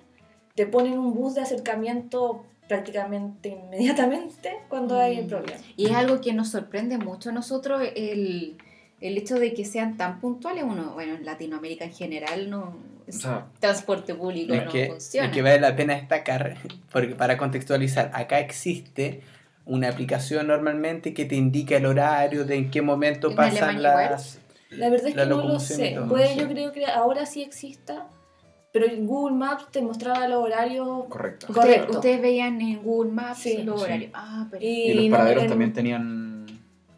[0.54, 5.28] te ponen un bus de acercamiento prácticamente inmediatamente cuando hay el Mm.
[5.28, 5.60] problema.
[5.76, 8.56] Y es algo que nos sorprende mucho a nosotros el,
[9.00, 10.64] el hecho de que sean tan puntuales.
[10.64, 12.76] Uno, bueno, en Latinoamérica en general no
[13.08, 15.26] O sea, transporte público no que, funciona.
[15.28, 16.56] es que vale la pena destacar,
[16.92, 19.20] porque para contextualizar, acá existe
[19.66, 24.38] una aplicación normalmente que te indica el horario, de en qué momento ¿En pasan las...
[24.70, 25.74] La verdad es La que no lo sé.
[25.76, 25.94] sí.
[26.38, 28.06] yo creo que ahora sí exista,
[28.72, 31.46] pero en Google Maps te mostraba los horarios correcto.
[31.52, 31.92] Correcto.
[31.92, 33.62] Ustedes veían en Google Maps Sí.
[33.62, 33.85] los Sí.
[33.87, 34.11] horarios.
[34.14, 36.46] Ah, pero Y- Y los no, paraderos en- también tenían,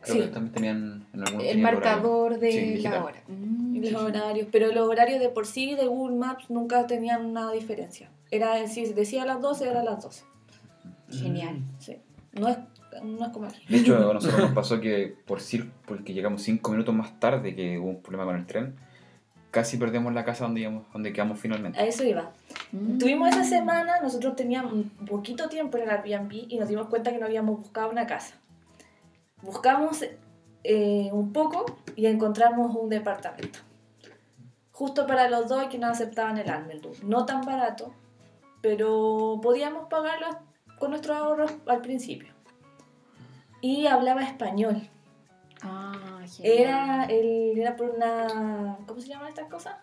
[0.01, 0.21] creo Sí.
[0.23, 1.81] que también tenían en algunos el tenían horario.
[1.91, 3.23] marcador de Sí, la hora.
[3.29, 3.95] Mm, los sí.
[3.97, 8.09] horarios, pero los horarios de por sí de Google Maps nunca tenían una diferencia.
[8.31, 10.25] Era, si decía a las 12, era a las 12.
[11.11, 11.59] Genial.
[11.79, 11.97] Sí.
[12.33, 12.59] No es,
[13.03, 13.61] no es como aquí.
[13.69, 17.55] De hecho, a nosotros nos pasó que por cir- porque llegamos cinco minutos más tarde
[17.55, 18.75] que hubo un problema con el tren,
[19.55, 21.79] casi perdemos la casa donde, íbamos, donde quedamos finalmente.
[21.79, 22.33] A eso iba.
[22.73, 22.99] Mm.
[22.99, 27.13] Tuvimos esa semana, nosotros teníamos un poquito tiempo en el Airbnb y nos dimos cuenta
[27.13, 28.35] que no habíamos buscado una casa.
[29.43, 30.05] buscamos
[30.65, 33.61] eh, un poco y encontramos un departamento.
[34.73, 36.95] Justo para los dos que no aceptaban el Anmeldum.
[37.05, 37.95] No tan barato,
[38.61, 40.27] pero podíamos pagarlo
[40.81, 42.35] con nuestros ahorros al principio.
[43.61, 44.91] Y hablaba español.
[45.65, 46.59] Ah, genial.
[46.59, 48.77] Era, el, era por una.
[48.87, 49.75] ¿Cómo se llaman estas cosas?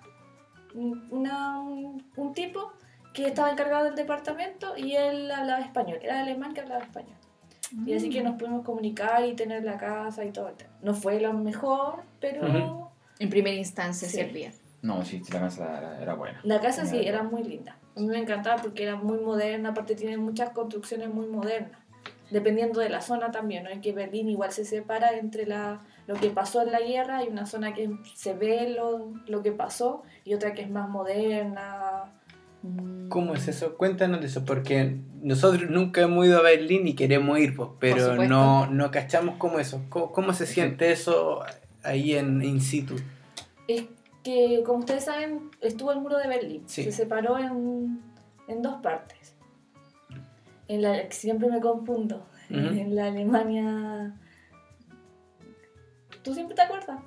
[0.76, 2.72] Un- Una, un, un tipo
[3.14, 6.00] que estaba encargado del departamento y él hablaba español.
[6.02, 7.18] Era alemán que hablaba español.
[7.86, 10.72] Y así que nos pudimos comunicar y tener la casa y todo el tema.
[10.82, 12.88] No fue lo mejor, pero Ujú.
[13.20, 14.18] En primera instancia Sí.
[14.18, 14.52] servía.
[14.82, 16.40] No, sí, sí, la casa era, era buena.
[16.44, 17.78] la casa sí Era era muy linda.
[17.96, 21.80] A mí me encantaba porque era muy moderna, aparte tiene muchas construcciones muy modernas.
[22.32, 23.70] Dependiendo de la zona también, ¿no?
[23.70, 27.28] Es que Berlín igual se separa entre la, lo que pasó en la guerra, hay
[27.28, 32.14] una zona que se ve lo, lo que pasó y otra que es más moderna.
[32.64, 33.10] Mm.
[33.10, 33.76] ¿Cómo es eso?
[33.78, 38.16] Cuéntanos de eso, porque nosotros nunca hemos ido a Berlín y queremos ir, pues, pero
[38.16, 39.82] no, no cachamos cómo eso.
[39.90, 41.42] ¿Cómo, cómo se siente eso
[41.84, 42.96] ahí en in situ?
[43.68, 43.86] Es
[44.24, 46.64] que, como ustedes saben, estuvo el muro de Berlín.
[46.68, 46.84] Sí.
[46.84, 48.02] Se separó en,
[48.48, 49.31] en dos partes.
[50.72, 52.26] En la, siempre me confundo.
[52.50, 54.16] En la Alemania...
[56.24, 57.00] ¿Tú siempre te acuerdas?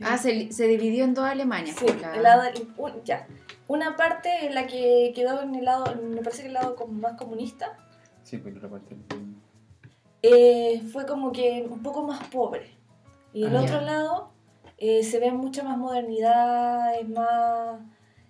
[0.00, 1.76] Ah, se, se dividió en dos Alemanias.
[1.76, 2.42] Sí, pues, la- el lado,
[2.76, 3.26] un- ya.
[3.66, 6.92] Una parte en la que quedó en el lado, me parece que el lado como
[6.92, 7.76] más comunista,
[8.22, 8.94] Sí, pues la parte.
[10.22, 12.70] eh, fue como que un poco más pobre.
[13.32, 13.86] Y el Ah, otro ya.
[13.86, 14.30] lado
[14.78, 17.80] eh, se ve mucha más modernidad, es más,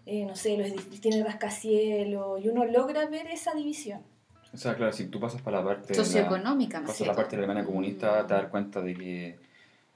[0.06, 4.00] eh, no sé, los edificios tienen rascacielos, y uno logra ver esa división.
[4.52, 5.94] O sea, claro, si tú pasas para la parte.
[5.96, 6.80] la- socioeconómica.
[6.80, 9.38] más Pasas a la parte de la Alemania comunista, te das cuenta de que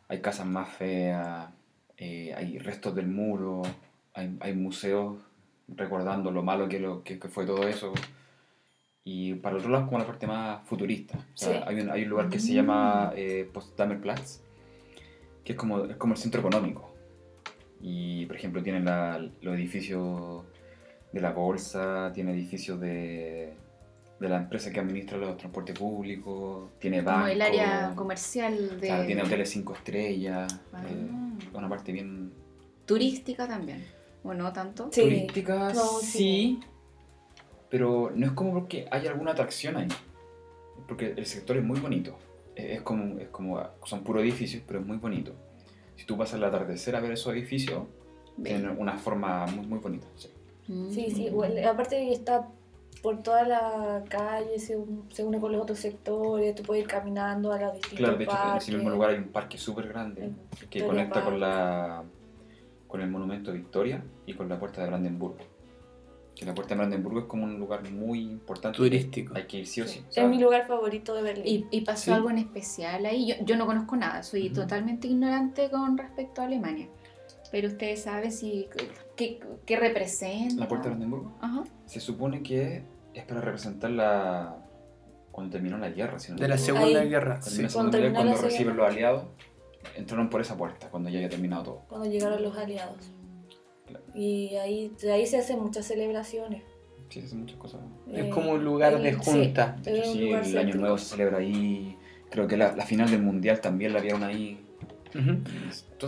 [0.08, 1.48] hay casas más feas,
[1.96, 3.62] eh, hay restos del muro,
[4.14, 5.18] hay, hay museos
[5.68, 7.92] recordando lo malo que, lo, que, que fue todo eso.
[9.04, 11.16] Y para el otro lado, como la parte más futurista.
[11.18, 11.64] O sea, Sí.
[11.66, 14.40] hay, un, hay un lugar que se llama eh, Potsdamer Platz,
[15.44, 16.94] que es como, es como el centro económico.
[17.80, 20.44] Y, por ejemplo, tiene la- los edificios
[21.12, 23.52] de la bolsa, tiene edificios de,
[24.20, 29.04] de la empresa que administra los transportes públicos, tiene Como bancos, el área comercial de...
[29.06, 30.82] tiene hoteles 5 estrellas, Ah.
[30.88, 32.32] eh, una parte bien
[32.84, 33.84] Turística también.
[34.24, 34.88] ¿O no tanto?
[34.92, 35.02] Sí.
[35.02, 36.60] turística, No, sí, sí.
[37.70, 39.88] pero no es como porque haya alguna atracción ahí,
[40.88, 42.18] porque el sector es muy bonito,
[42.56, 45.34] es como, es como son puros edificios, pero es muy bonito.
[45.98, 47.82] Si tú vas al atardecer a ver esos edificios,
[48.36, 48.60] Bien.
[48.60, 50.06] tienen una forma muy, muy bonita.
[50.14, 50.28] sí.
[50.68, 50.90] Mm.
[50.90, 52.46] Sí, sí, bueno, aparte está
[53.02, 54.76] por toda la calle, se,
[55.10, 58.24] se une con los otros sectores, tú puedes ir caminando a los distintos Claro, de
[58.24, 61.40] hecho, en ese mismo lugar hay un parque súper grande El que Victoria conecta con,
[61.40, 62.04] la,
[62.86, 65.38] con el monumento Victoria y con la puerta de Brandenburgo.
[66.38, 68.76] Que la puerta de Brandenburgo es como un lugar muy importante.
[68.76, 69.34] Turístico.
[69.34, 70.04] Hay que ir sí o sí.
[70.08, 71.66] Sí, es mi lugar favorito de Berlín.
[71.72, 72.10] ¿Y, y pasó Sí.
[72.12, 73.26] algo en especial ahí?
[73.26, 74.60] Yo, yo no conozco nada, soy Ujú.
[74.60, 76.86] totalmente ignorante con respecto a Alemania.
[77.50, 78.68] Pero ustedes saben si
[79.16, 80.54] qué, qué representa.
[80.60, 81.64] la puerta de Brandenburgo Ajá.
[81.86, 84.56] se supone que es para representar la.
[85.32, 86.18] cuando terminó la guerra.
[86.20, 86.56] Si no De la.
[86.58, 87.08] Segunda Ahí.
[87.08, 87.40] Guerra.
[87.40, 87.62] Cuando sí.
[87.62, 89.24] la Cuando Segunda Guerra, la cuando reciben los aliados,
[89.96, 91.82] entraron por esa puerta, cuando ya había terminado todo.
[91.88, 93.10] Cuando llegaron los aliados.
[93.88, 94.04] Claro.
[94.14, 96.62] Y ahí, de ahí se hacen muchas celebraciones.
[97.08, 97.80] Sí, se hacen muchas cosas.
[98.12, 99.76] Es Eh, como un lugar de junta.
[99.82, 100.74] sí, De hecho, sí, el Año.
[100.76, 101.96] Nuevo se celebra ahí.
[102.30, 104.64] Creo que la, la final del Mundial también la vieron ahí.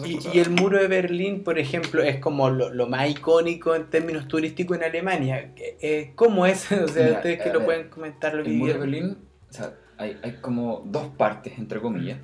[0.04, 4.28] Y, el muro de Berlín, por ejemplo, es como lo, lo más icónico en términos
[4.28, 5.52] turísticos en Alemania.
[5.56, 6.70] Eh, ¿Cómo es?
[6.72, 8.78] O sea, Mira, ustedes que a lo pueden comentar lo que El muro de.
[8.78, 9.16] Berlín,
[9.48, 12.18] o sea, hay, hay como dos partes, entre comillas.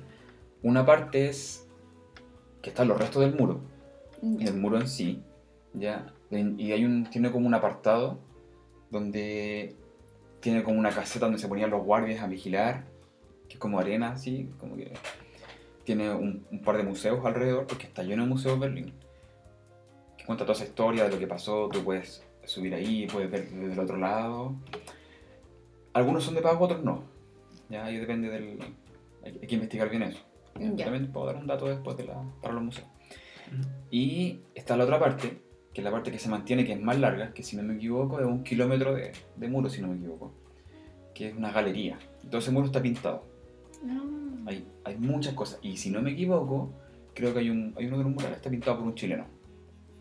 [0.61, 1.67] Una parte es
[2.61, 3.61] que están los restos del muro,
[4.21, 4.47] Ya.
[4.47, 5.23] el muro en sí,
[5.79, 6.13] ¿ya?
[6.29, 8.19] Y hay un, tiene como un apartado
[8.89, 9.75] donde
[10.39, 12.85] tiene como una caseta donde se ponían los guardias a vigilar,
[13.47, 14.93] que es como arena, así, como que
[15.83, 18.93] tiene un, un par de museos alrededor, porque está lleno de museos Berlín,
[20.17, 23.49] que cuenta toda esa historia de lo que pasó, tú puedes subir ahí, puedes ver
[23.49, 24.55] desde el otro lado.
[25.93, 27.03] Algunos son de pago, otros no.
[27.69, 28.59] Ya ahí depende del...
[29.23, 30.19] Hay, hay que investigar bien eso.
[30.59, 30.75] Yo.
[30.75, 32.87] También puedo dar un dato después de la, para los museos.
[33.91, 35.41] Y está la otra parte,
[35.77, 37.75] que es la parte que se mantiene, que es más larga, que si no me
[37.75, 40.31] equivoco es un kilómetro de, de muro, si no me equivoco,
[41.13, 41.99] que es una galería.
[42.31, 43.23] Todo ese muro está pintado.
[43.87, 44.01] Ah.
[44.47, 45.59] Hay, hay muchas cosas.
[45.61, 46.71] Y si no me equivoco,
[47.13, 49.25] creo que hay, un, hay uno de los murales que está pintado por un chileno.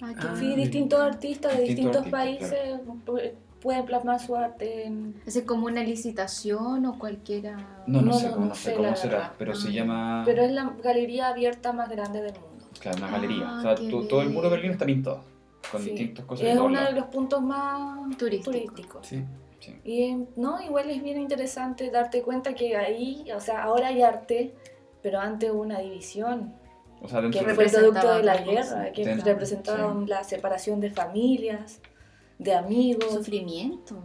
[0.01, 0.35] Ah, qué Ah.
[0.39, 5.15] Sí, distintos artistas de Distintos distintos artistas, países pu- pueden plasmar su arte en...
[5.27, 7.85] ¿Es como una licitación o cualquiera?
[7.87, 9.73] No, no, No, sé, no, cómo- no no sé cómo será, pero se Ah.
[9.73, 10.23] llama...
[10.25, 12.65] Pero es la galería abierta más grande del mundo.
[12.81, 13.53] Claro, una Ah, galería.
[13.59, 13.75] O sea,
[14.09, 14.57] todo el muro de.
[14.57, 15.23] Berlín está pintado,
[15.71, 15.91] con Sí.
[15.91, 18.51] distintas cosas Y de es uno de los puntos más Turístico.
[18.53, 19.07] turísticos.
[19.07, 19.25] Sí.
[19.59, 19.75] Sí.
[19.85, 24.55] Y no, igual es bien interesante darte cuenta que ahí, o sea, ahora hay arte,
[25.03, 26.55] pero antes hubo una división
[27.03, 29.25] O sea, que dentro fue producto de la guerra, que cosas.
[29.25, 31.81] representaba la separación de familias,
[32.39, 33.97] de amigos, Sufrimiento.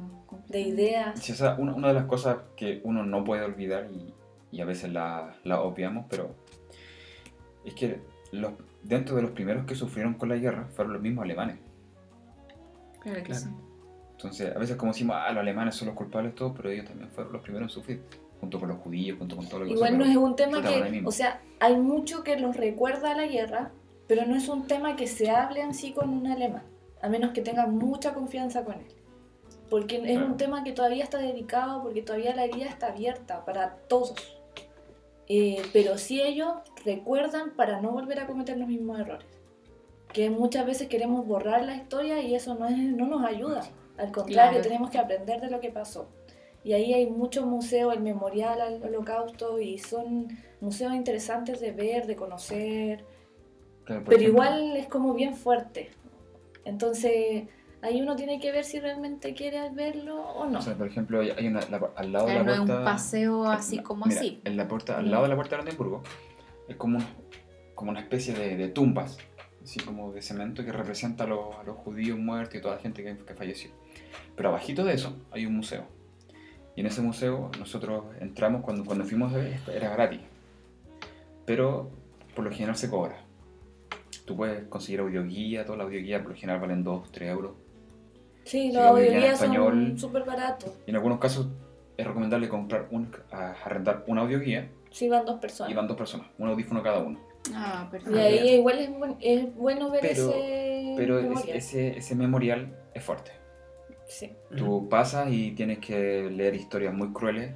[0.47, 1.19] de ideas.
[1.19, 4.13] Sí, o sea, una, una de las cosas que uno no puede olvidar y,
[4.51, 6.33] y a veces la, la obviamos, pero
[7.65, 7.99] es que
[8.31, 11.57] los, dentro de los primeros que sufrieron con la guerra fueron los mismos alemanes.
[13.01, 13.41] Claro que Claro.
[13.41, 13.49] sí.
[14.11, 17.09] Entonces, a veces como decimos, ah, los alemanes son los culpables, todo, pero ellos también
[17.09, 18.03] fueron los primeros en sufrir,
[18.39, 21.01] junto con los judíos, junto con todo lo que Igual no es un tema que,
[21.03, 23.71] o sea, hay mucho que los recuerda a la guerra,
[24.07, 26.63] pero no es un tema que se hable en sí con un alemán,
[27.01, 28.85] a menos que tenga mucha confianza con él.
[29.71, 30.25] Porque es Claro.
[30.27, 34.40] un tema que todavía está dedicado, porque todavía la herida está abierta para todos.
[35.33, 36.51] Eh, pero sí ellos
[36.83, 39.25] recuerdan para no volver a cometer los mismos errores.
[40.11, 43.61] Que muchas veces queremos borrar la historia y eso no, es, no nos ayuda.
[43.97, 44.61] Al contrario, Claro.
[44.61, 46.09] tenemos que aprender de lo que pasó.
[46.65, 50.27] Y ahí hay muchos museos, el Memorial al Holocausto, y son
[50.59, 53.05] museos interesantes de ver, de conocer,
[53.85, 55.91] Claro, pero ejemplo, igual es como bien fuerte.
[56.65, 57.45] Entonces,
[57.81, 60.59] ahí uno tiene que ver si realmente quiere verlo o no.
[60.59, 62.79] O sea, por ejemplo, hay hay una, la- al lado de la no es puerta...
[62.79, 64.41] un paseo así la- como mira, así.
[64.43, 65.11] En la puerta, al No.
[65.11, 66.03] lado de la puerta de Brandenburgo,
[66.67, 67.05] es como, un-
[67.75, 69.17] como una especie de, de tumbas,
[69.63, 72.81] así como de cemento que representa a los, a los judíos muertos y toda la
[72.81, 73.71] gente que, que falleció.
[74.35, 75.85] Pero abajito de eso hay un museo.
[76.75, 80.21] Y en ese museo nosotros entramos, cuando, cuando fuimos a ver, era gratis.
[81.45, 81.89] Pero
[82.35, 83.17] por lo general se cobra.
[84.25, 87.51] Tú puedes conseguir audioguía, toda la audioguía por lo general valen 2, 3 euros.
[88.43, 90.71] Sí, los audiolibros son súper baratos.
[90.85, 91.47] Y en algunos casos
[91.97, 95.75] es recomendable comprar un, arrendar una audioguía Sí, van dos y personas.
[95.75, 97.19] van dos personas, un audífono cada uno.
[97.53, 98.19] Ah, Y perfecto.
[98.19, 101.57] ahí igual es, buen- es bueno ver Pero- ese Pero es- memorial.
[101.57, 103.31] ese, ese memorial es fuerte.
[104.07, 104.31] Sí.
[104.57, 107.53] Tú pasas y tienes que leer historias muy crueles.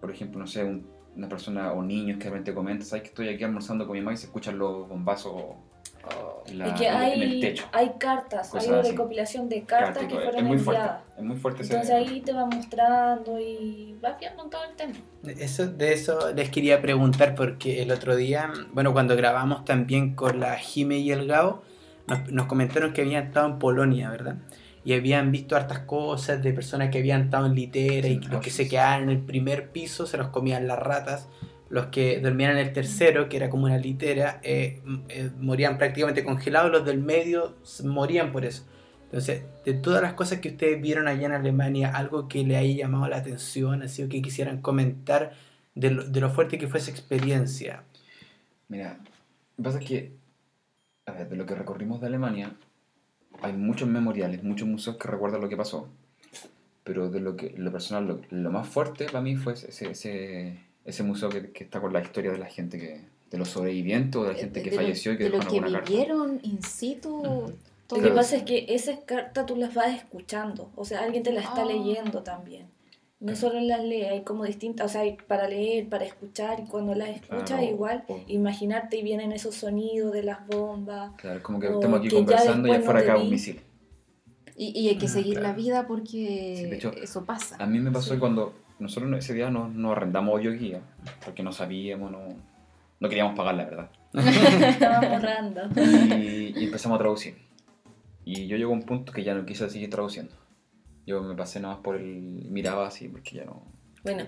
[0.00, 3.08] Por ejemplo, no sé, un- una persona o niños que de repente comentan, ¿sabes que
[3.08, 5.32] estoy aquí almorzando con mi mamá y se escuchan los bombazos
[6.54, 7.64] la- y que hay, en el techo?
[7.72, 8.90] hay cartas, Cosas hay una así.
[8.92, 11.02] recopilación de cartas y que fueron es muy fuerte, enviadas.
[11.18, 14.94] es muy fuerte ese- Entonces ahí te va mostrando y vas viendo todo el tema.
[15.40, 20.38] Eso, de eso les quería preguntar porque el otro día, bueno, cuando grabamos también con
[20.40, 21.62] la Jime y el Gao,
[22.06, 24.36] nos, nos comentaron que habían estado en Polonia, ¿verdad?
[24.84, 28.40] Y habían visto hartas cosas de personas que habían estado en litera y Sí, los
[28.40, 31.26] que se quedaban en el primer piso se los comían las ratas,
[31.68, 36.24] los que dormían en el tercero, que era como una litera, eh, eh, morían prácticamente
[36.24, 38.66] congelados, los del medio morían por eso.
[39.04, 42.74] Entonces, de todas las cosas que ustedes vieron allá en Alemania, algo que le haya
[42.74, 45.32] llamado la atención, así o que quisieran comentar
[45.74, 47.84] de lo, de lo fuerte que fue esa experiencia.
[48.68, 48.98] Mira,
[49.56, 50.12] lo que pasa es que,
[51.06, 52.56] a ver, de lo que recorrimos de Alemania,
[53.42, 55.88] hay muchos memoriales, muchos museos que recuerdan lo que pasó.
[56.84, 60.58] Pero de lo que, lo personal, lo, lo más fuerte para mí fue ese, ese,
[60.86, 64.16] ese museo que, que está con la historia de la gente que, de los sobrevivientes
[64.16, 65.72] o de la gente que de lo- falleció y que de dejó lo que alguna
[65.78, 65.90] carta.
[65.90, 67.16] vivieron in situ.
[67.16, 67.52] Ujú.
[67.88, 71.22] todo Lo que pasa es que esas cartas tú las vas escuchando, o sea, alguien
[71.22, 71.66] te las está Ah.
[71.66, 72.66] leyendo también.
[73.18, 73.40] No Claro.
[73.40, 76.94] solo las lee, hay como distintas, o sea, hay para leer, para escuchar, y cuando
[76.94, 81.12] las escuchas Claro, igual, o- imaginarte y vienen esos sonidos de las bombas.
[81.16, 83.22] Claro, es como que estamos aquí que ya conversando y no afuera cae vi.
[83.24, 83.60] un misil.
[84.56, 87.56] Y, y hay que Ah, seguir la vida porque Sí, de hecho, eso pasa.
[87.58, 88.18] A mí me pasó Sí.
[88.20, 90.80] cuando nosotros ese día nos, nos arrendamos audioguía,
[91.24, 92.20] porque no sabíamos, no,
[93.00, 93.90] no queríamos pagar, la verdad.
[94.14, 95.62] Estaban borrando.
[96.16, 97.36] y, y empezamos a traducir.
[98.24, 100.34] Y yo llegó a un punto que ya no quise seguir traduciendo.
[101.06, 102.46] Yo me pasé nada más por el...
[102.50, 103.62] Miraba así, porque ya no...
[104.02, 104.24] Bueno,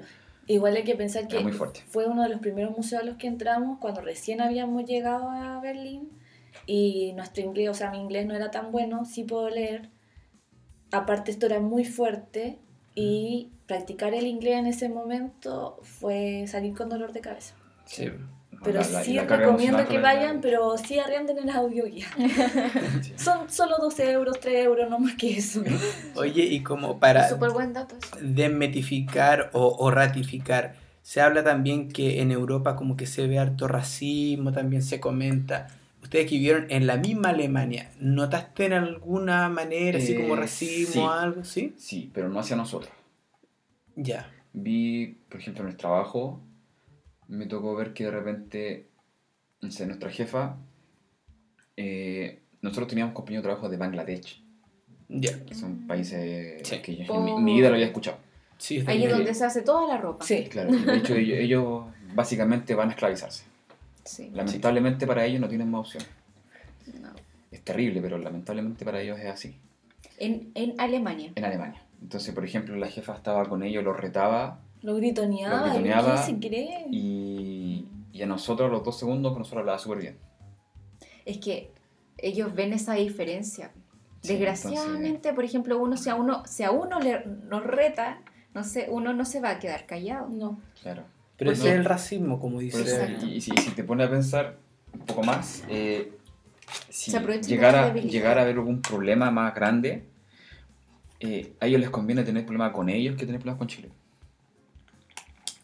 [0.46, 3.26] igual hay que pensar que muy fue uno de los primeros museos a los que
[3.26, 6.10] entramos cuando recién habíamos llegado a Berlín
[6.66, 9.88] y nuestro inglés, o sea, mi inglés no era tan bueno, sí puedo leer.
[10.92, 12.58] Aparte esto era muy fuerte
[12.94, 17.54] y practicar el inglés en ese momento fue salir con dolor de cabeza.
[17.84, 18.10] Sí.
[18.64, 22.06] Pero La- la- sí la recomiendo que vayan, pero sí arrienden el audio guía.
[23.02, 23.12] Sí.
[23.16, 25.62] Son solo 12 euros, 3 euros, no más que eso.
[26.16, 32.32] Oye, y como para buen dato desmetificar o, o ratificar, se habla también que en
[32.32, 35.68] Europa como que se ve harto racismo, también se comenta.
[36.02, 40.92] Ustedes que vivieron en la misma Alemania, ¿notaste en alguna manera así como Eh, racismo
[40.94, 40.98] sí.
[41.00, 41.44] o algo?
[41.44, 41.74] ¿Sí?
[41.78, 42.90] Sí, pero no hacia nosotros.
[44.00, 44.30] Ya.
[44.52, 46.40] Vi, por ejemplo, en el trabajo,
[47.26, 48.86] me tocó ver que de repente,
[49.60, 50.56] no sé, nuestra jefa,
[51.76, 54.42] eh, nosotros teníamos compañeros de trabajo de Bangladesh,
[55.08, 55.44] Ya.
[55.44, 56.78] que son países Sí.
[56.80, 57.20] que yo en Oh.
[57.38, 58.18] mi, mi vida lo había escuchado.
[58.56, 60.24] Sí, Ahí es donde se hace toda la ropa.
[60.24, 60.44] Sí.
[60.50, 61.84] Claro, de hecho ellos, ellos
[62.14, 63.44] básicamente van a esclavizarse.
[64.04, 64.30] Sí.
[64.32, 66.02] Lamentablemente para ellos no tienen más opción.
[67.00, 67.10] No.
[67.50, 69.56] Es terrible, pero lamentablemente para ellos es así,
[70.18, 71.32] En, en Alemania.
[71.34, 71.82] en Alemania.
[72.02, 75.58] Entonces, por ejemplo, la jefa estaba con ellos, los retaba Lo gritoneaba.
[75.58, 76.86] Lo gritoneaba ¿Qué se cree?
[76.90, 80.16] y, y a nosotros, a los dos segundos, que nosotros hablaba súper bien.
[81.24, 81.70] Es que
[82.16, 83.70] ellos ven esa diferencia.
[84.22, 88.20] Sí, Desgraciadamente, por ejemplo, uno si a uno, si a uno le, nos reta,
[88.54, 90.28] no sé, uno no se va a quedar callado.
[90.28, 90.60] No.
[90.82, 91.04] Claro.
[91.36, 91.74] Pero Pues ese no.
[91.74, 92.80] es el racismo, como dice.
[92.80, 93.26] Exacto.
[93.26, 94.56] y, y si, y si te pones a pensar
[94.92, 96.12] un poco más, eh,
[96.88, 98.12] si Se aprovechan de llegar la a, debilidad.
[98.12, 100.04] llegar a haber algún problema más grande,
[101.20, 103.88] eh, a ellos les conviene tener problemas con ellos que tener problemas con Chile.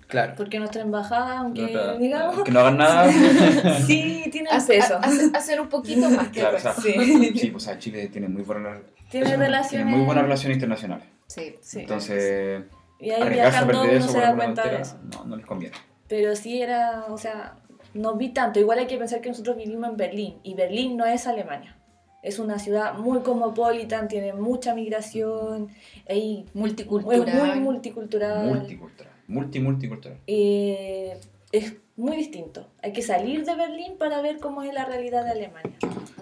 [0.08, 0.34] Claro.
[0.36, 3.10] Porque nuestra embajada, aunque No, claro, digamos, que no hagan nada.
[3.86, 6.92] sí tiene Hace- hacer un poquito más que claro, o sea, Sí.
[7.36, 8.78] sí, pues, o sea, Chile tiene muy buenas
[9.10, 9.86] Tiene tiene relaciones.
[9.88, 11.06] muy buenas relaciones internacionales.
[11.26, 11.56] Sí.
[11.60, 11.80] Sí.
[11.80, 12.62] Entonces,
[13.00, 14.98] y ahí viajando uno eso se da cuenta de eso.
[15.12, 15.74] no, no les conviene.
[16.06, 17.56] Pero sí era, o sea,
[17.94, 18.60] no vi tanto.
[18.60, 21.76] Igual hay que pensar que nosotros vivimos en Berlín y Berlín no es Alemania.
[22.24, 25.68] Es una ciudad muy cosmopolitan, tiene mucha migración,
[26.08, 27.28] hay, Multicultural.
[27.28, 28.46] es muy multicultural.
[28.48, 29.12] Multicultural.
[29.28, 30.18] Multi, multicultural.
[30.26, 31.20] Eh,
[31.52, 32.66] es muy distinto.
[32.82, 35.72] Hay que salir de Berlín para ver cómo es la realidad de Alemania.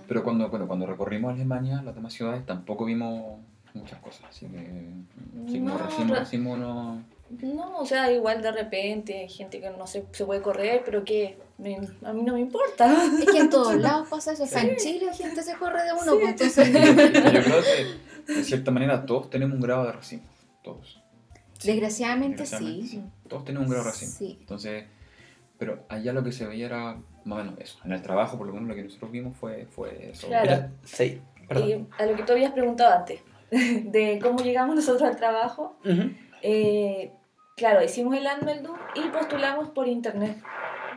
[0.09, 3.39] Pero cuando, cuando, cuando recorrimos Alemania, las demás ciudades, tampoco vimos
[3.73, 4.25] muchas cosas.
[4.29, 4.59] Así que,
[5.47, 7.03] así como No, racismo, ra- racismo no...
[7.41, 11.03] No, o sea, igual de repente hay gente que no se, se puede correr, pero
[11.05, 11.39] que
[12.05, 12.93] a mí no me importa.
[13.19, 14.43] Es que en todos lados pasa eso.
[14.45, 16.19] O sea, en Chile la gente se corre de uno, Sí.
[16.37, 17.33] pues entonces.
[17.33, 17.63] Yo creo
[18.27, 20.27] que, de cierta manera, todos tenemos un grado de racismo.
[20.63, 21.01] Todos.
[21.65, 23.03] Desgraciadamente, Desgraciadamente, sí.
[23.29, 24.15] Todos tenemos un grado de racismo.
[24.19, 24.37] Sí.
[24.41, 24.85] Entonces,
[25.59, 27.79] pero allá lo que se veía era más o menos eso.
[27.85, 30.27] En el trabajo, por lo menos, lo que nosotros vimos fue, fue eso.
[30.27, 30.45] Claro.
[30.45, 31.69] Mira, sí, perdón.
[31.69, 33.21] Y a lo que tú habías preguntado antes,
[33.51, 35.77] de cómo llegamos nosotros al trabajo,
[36.43, 37.13] eh,
[37.63, 40.37] claro, hicimos el Anmeldung y postulamos por internet.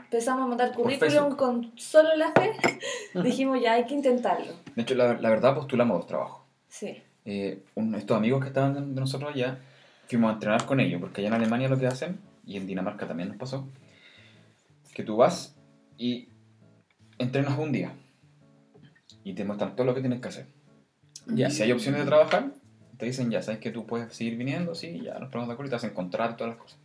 [0.05, 2.53] Empezamos a mandar currículum con solo la fe.
[3.13, 4.51] Dijimos, ya hay que intentarlo.
[4.75, 6.41] De hecho, la, la verdad, postulamos dos trabajos.
[6.67, 7.03] Sí.
[7.23, 9.59] eh, un- estos amigos que estaban de nosotros allá,
[10.07, 13.07] fuimos a entrenar con ellos, porque allá en Alemania lo que hacen, y en Dinamarca
[13.07, 13.67] también nos pasó,
[14.95, 15.55] que tú vas
[15.99, 16.29] y
[17.19, 17.93] entrenas un día
[19.23, 20.47] y te muestran todo lo que tienes que hacer.
[21.27, 21.47] Ya.
[21.47, 22.51] Y si hay opciones de trabajar,
[22.97, 25.67] te dicen ya, sabes que tú puedes seguir viniendo, sí, ya nos ponemos de acuerdo
[25.67, 26.79] y te hacen contrato todas las cosas.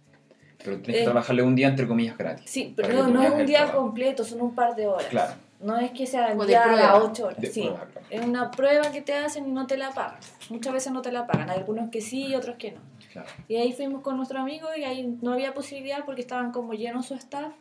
[0.62, 2.50] Pero tienes que Eh, trabajarle un día entre comillas gratis.
[2.50, 3.78] Sí, pero que tú no es un día trabajo.
[3.78, 5.06] completo, son un par de horas.
[5.06, 5.32] Claro.
[5.60, 6.76] No es que sea día a prueba.
[6.94, 7.40] las 8 horas.
[7.40, 7.60] De sí.
[7.62, 8.06] prueba, claro.
[8.10, 10.18] Es una prueba que te hacen y no te la pagan.
[10.50, 11.50] Muchas veces no te la pagan.
[11.50, 12.80] Algunos que sí y otros que no.
[13.12, 13.28] Claro.
[13.48, 17.06] Y ahí fuimos con nuestro amigo y ahí no había posibilidad porque estaban como llenos
[17.06, 17.52] su staff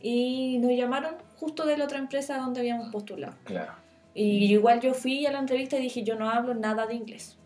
[0.00, 3.34] y nos llamaron justo de la otra empresa donde habíamos postulado.
[3.44, 3.72] Claro.
[4.14, 7.36] Y igual yo fui a la entrevista y dije, yo no hablo nada de inglés.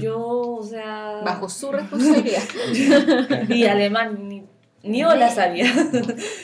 [0.00, 0.18] Yo,
[0.58, 1.20] o sea...
[1.24, 2.42] Bajo su responsabilidad.
[3.48, 4.44] Y alemán, ni,
[4.82, 5.66] ni hola sabía.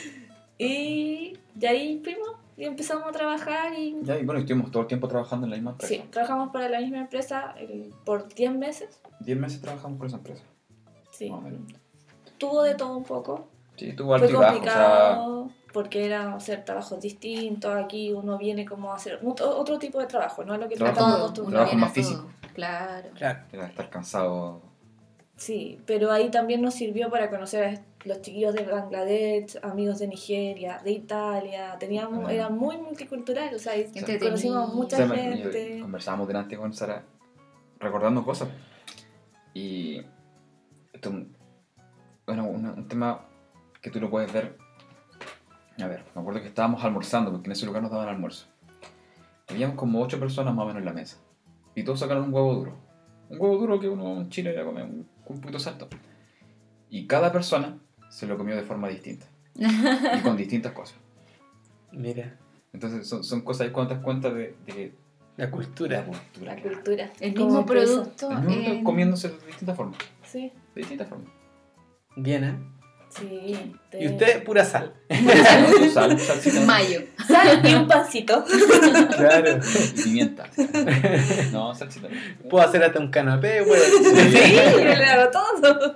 [0.57, 3.95] y de ahí fuimos y empezamos a trabajar y...
[4.03, 5.93] Ya, y bueno, estuvimos todo el tiempo trabajando en la misma empresa.
[5.93, 9.01] Sí, trabajamos para la misma empresa eh, por 10 meses.
[9.19, 10.43] Diez meses trabajamos por esa empresa.
[11.11, 11.31] Sí.
[12.37, 13.47] Tuvo de todo un poco.
[13.77, 14.37] Sí, tuvo Fue bajo.
[14.37, 17.73] O sea, complicado porque era hacer trabajos distintos.
[17.75, 20.75] Aquí uno viene como a hacer otro, otro tipo de trabajo, no es lo que
[20.75, 22.25] Trabajo- trabajo más físico.
[22.53, 23.09] Claro.
[23.15, 23.39] Claro.
[23.51, 24.61] era estar cansado.
[25.35, 30.07] Sí, pero ahí también nos sirvió para conocer a los chiquillos de Bangladesh, amigos de
[30.07, 31.77] Nigeria, de Italia.
[31.79, 32.33] Teníamos, Ah.
[32.33, 33.73] era muy multicultural, o sea,
[34.19, 35.79] conocimos mucha O sea, gente.
[35.81, 37.03] conversábamos delante con Sara
[37.79, 38.49] recordando cosas.
[39.53, 39.97] Y
[40.93, 41.35] esto es un,
[42.27, 43.25] bueno, un tema
[43.81, 44.57] que tú lo puedes ver.
[45.81, 48.45] A ver, me acuerdo que estábamos almorzando, porque en ese lugar nos daban almuerzo.
[49.49, 51.17] Habíamos como ocho personas más o menos en la mesa.
[51.75, 52.77] Y todos sacaron un huevo duro.
[53.29, 55.87] Un huevo duro que uno en Chile le come un, un poquito salto.
[56.89, 57.77] Y cada persona
[58.09, 59.25] se lo comió de forma distinta.
[59.55, 60.97] y con distintas cosas.
[61.91, 62.37] Mira,
[62.73, 64.93] Entonces son, son cosas ahí cuando te das cuenta de, de
[65.37, 66.05] la la cultura.
[66.05, 66.55] cultura.
[66.55, 67.11] La cultura.
[67.19, 68.29] El mismo producto.
[68.31, 69.97] El mismo producto en- comiéndose de distintas formas.
[70.23, 71.29] Sí, De distintas formas.
[72.15, 72.55] Bien, ¿eh?
[73.17, 73.75] Sí.
[73.89, 74.93] te- Y usted, pura sal.
[75.93, 76.61] Sal, salsita.
[76.61, 77.01] Mayo.
[77.27, 78.43] Sal y un pancito.
[79.15, 79.59] Claro.
[79.95, 80.49] Y pimienta.
[81.51, 82.07] No, salsita.
[82.49, 83.79] Puedo hacer hasta un canapé, güey.
[83.81, 85.93] Sí, yo le hago todo.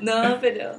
[0.00, 0.72] No, pero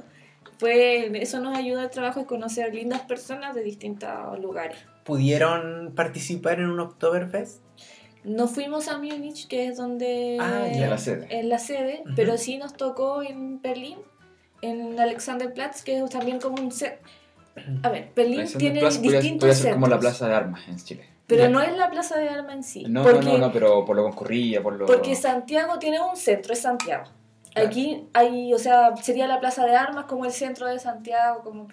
[0.58, 4.10] fue, eso nos ayuda al trabajo y conocer lindas personas de distintos
[4.40, 4.78] lugares.
[5.04, 7.60] ¿Pudieron participar en un Oktoberfest?
[8.24, 11.26] No fuimos a Múnich, que es donde Ah, Y a la sede.
[11.28, 12.14] es la sede, Ujú.
[12.16, 13.98] pero sí nos tocó en Berlín,
[14.64, 17.00] en Alexanderplatz, que es también como un set.
[17.82, 20.76] A ver, Berlín tiene Plaza distintos podría ser como la centros, plaza de armas en
[20.76, 21.08] Chile.
[21.26, 21.48] pero Ya.
[21.50, 23.94] no es la plaza de armas en sí, No, porque, no, no, no, pero por
[23.96, 24.86] lo concurría, por lo.
[24.86, 27.04] porque Santiago tiene un centro, es Santiago.
[27.52, 27.68] Claro.
[27.68, 31.68] Aquí hay, o sea, sería la plaza de armas como el centro de Santiago, como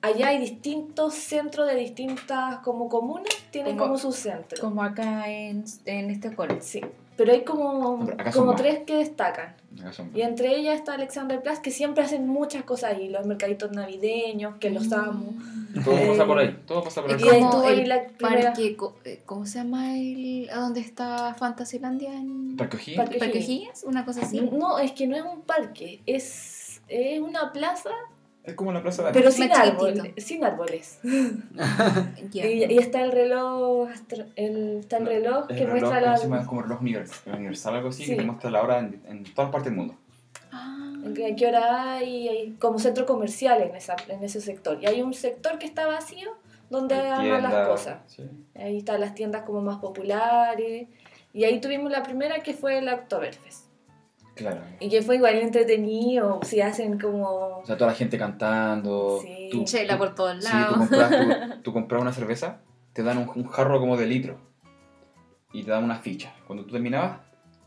[0.00, 4.60] allá hay distintos centros de distintas como comunas, tienen Como- como, su centro.
[4.60, 6.60] Como acá en, en este cole.
[6.60, 6.80] Sí.
[7.16, 9.54] Pero hay como, Pero como tres que destacan.
[10.14, 14.70] Y entre ellas está Alexanderplatz, que siempre hacen muchas cosas ahí, los mercaditos navideños, que
[14.70, 15.34] los amo.
[15.84, 17.18] Todo Eh, pasa por ahí, todo pasa por ahí.
[17.20, 18.06] Y estuvo ahí la.
[18.18, 22.96] Parque, eh, ¿cómo se llama el a dónde está Fantasylandia en Parque O'Higgins.
[22.96, 23.68] Parque Parque?
[23.84, 24.40] Una cosa así.
[24.40, 27.90] No, es que no es un parque, es, es una plaza,
[28.44, 30.12] Es como la plaza de pero sin árboles.
[30.24, 30.98] Sin árboles.
[32.30, 32.46] Ya.
[32.46, 33.88] Y, y está el reloj,
[34.36, 36.16] el, está el reloj El que reloj, muestra ¿cómo la...
[36.22, 36.40] llama?
[36.40, 38.10] Es como reloj universal, universal algo así, Sí.
[38.10, 39.94] que te muestra la hora en, en todas partes del mundo.
[40.52, 40.92] Ah.
[41.04, 44.78] en qué- qué hora hay, hay como centro comercial en, esa, en ese sector.
[44.82, 46.30] Y hay un sector que está vacío
[46.70, 47.98] donde arman las tiendas, cosas.
[48.06, 48.22] sí.
[48.54, 50.88] Ahí están las tiendas como más populares.
[51.32, 53.63] Y ahí tuvimos la primera que fue el Oktoberfest.
[54.34, 54.60] Claro.
[54.80, 57.58] Y que fue igual entretenido, si hacen como...
[57.58, 59.20] O sea, toda la gente cantando.
[59.22, 59.48] Sí.
[59.52, 60.76] tú- Chela tú- por todos Sí, tú lados.
[60.78, 62.58] compras, tú, tú compras una cerveza,
[62.92, 64.38] te dan un, un jarro como de litro
[65.52, 66.34] y te dan una ficha.
[66.46, 67.18] Cuando tú terminabas,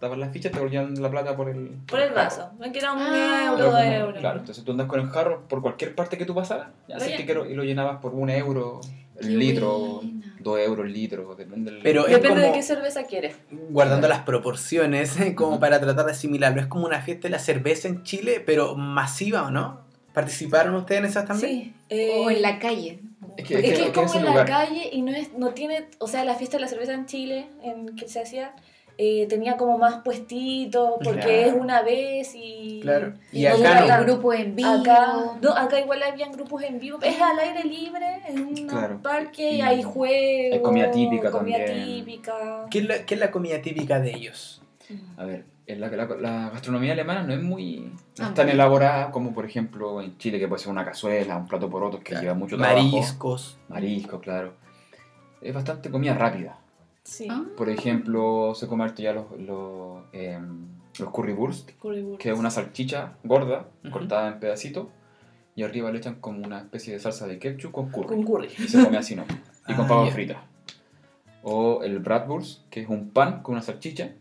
[0.01, 2.51] dabas la ficha, te volvían la plata por el, Por el vaso.
[2.59, 3.45] Me quedaba un Ah.
[3.47, 4.19] euro, dos euros.
[4.19, 7.45] Claro, entonces tú andas con el jarro por cualquier parte que tú pasaras, que quiero,
[7.49, 8.81] y lo llenabas por un euro,
[9.21, 10.35] el litro, buena.
[10.39, 11.81] dos euros el litro, depende del...
[11.83, 13.35] Pero Depende de qué cerveza quieres.
[13.69, 16.61] guardando las proporciones, como para tratar de asimilarlo.
[16.61, 19.81] Es como una fiesta de la cerveza en Chile, pero masiva, ¿o no?
[20.13, 21.51] ¿Participaron ustedes en esas también?
[21.51, 21.73] Sí.
[21.89, 22.99] eh, O en la calle.
[23.37, 25.49] Es que, Es que es que como en la lugar- calle y no es no
[25.53, 28.55] tiene, o sea, la fiesta de la cerveza en Chile, en que se hacía,
[28.99, 31.31] eh, tenía como más puestitos, porque Claro.
[31.31, 32.79] es una vez y...
[32.81, 33.13] Claro.
[33.31, 33.85] Y no acá no.
[33.87, 34.05] tanto.
[34.13, 34.69] grupo en vivo.
[34.69, 38.99] Acá, no, acá igual habían grupos en vivo, es al aire libre, en un Claro.
[39.01, 41.85] parque, y hay juegos, hay comida típica comida también.
[41.85, 42.65] típica.
[42.71, 44.61] ¿Qué es, la, qué es la comida típica de ellos?
[45.17, 47.91] A ver, en la, la- la gastronomía alemana no es muy...
[48.17, 48.51] No Ah, es tan bueno.
[48.53, 51.99] elaborada como, por ejemplo, en Chile, que puede ser una cazuela, un plato por otro,
[52.01, 52.81] que lleva mucho trabajo.
[52.87, 53.59] Mariscos.
[53.67, 54.53] Marisco, claro.
[55.41, 56.57] Es bastante comida rápida.
[57.07, 57.41] Sí, Ah.
[57.55, 60.67] Por ejemplo, se come harto ya los, los, em,
[60.99, 62.21] los currywurst, currywurst.
[62.21, 64.87] que es una salchicha gorda, cortada en pedacitos,
[65.55, 68.07] y arriba le echan como una especie de salsa de ketchup con curry.
[68.07, 68.47] Con curry.
[68.57, 69.23] Y se come así, ¿no?
[69.69, 70.13] Y con Ah, papas ya.
[70.15, 70.37] fritas.
[71.43, 74.11] O el bratwurst, que es un pan con una salchicha,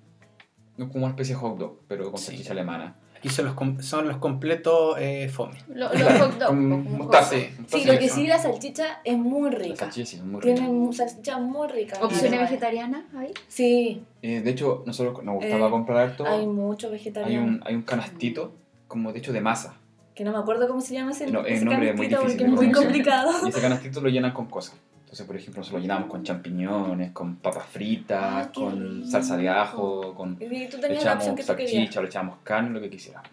[0.78, 2.26] es como una especie de hot dog, pero con Sí.
[2.26, 2.95] salchicha alemana.
[3.27, 5.59] Aquí son los, com- son los completos eh, fome.
[5.74, 6.47] Lo- Los hot dogs.
[6.47, 7.31] Con como mostaza.
[7.31, 7.49] Sí.
[7.59, 9.77] mostaza Sí, lo y que sí, la salchicha es muy La rica.
[9.87, 10.55] salchicha sí, es muy rica.
[10.55, 11.99] Tienen salchicha muy rica.
[12.01, 13.33] ¿Opciones vegetarianas ahí?
[13.49, 16.24] Sí, Eh, de hecho, nosotros nos gustaba Eh, comprar harto.
[16.24, 17.45] hay mucho Hay vegetariano.
[17.47, 18.53] un, hay un canastito,
[18.87, 19.74] como de hecho de masa.
[20.14, 22.22] Que no me acuerdo cómo se llama ese, No, el ese nombre es muy canastito
[22.29, 23.31] difícil porque es muy complicado.
[23.45, 24.77] Y ese canastito lo llenan con cosas.
[25.07, 29.07] Entonces, por ejemplo, nosotros lo llenamos con champiñones, con papas fritas, Ah, con rico.
[29.09, 33.30] salsa de ajo, con Y tú le echamos salchicha, le echamos carne, lo que quisiéramos.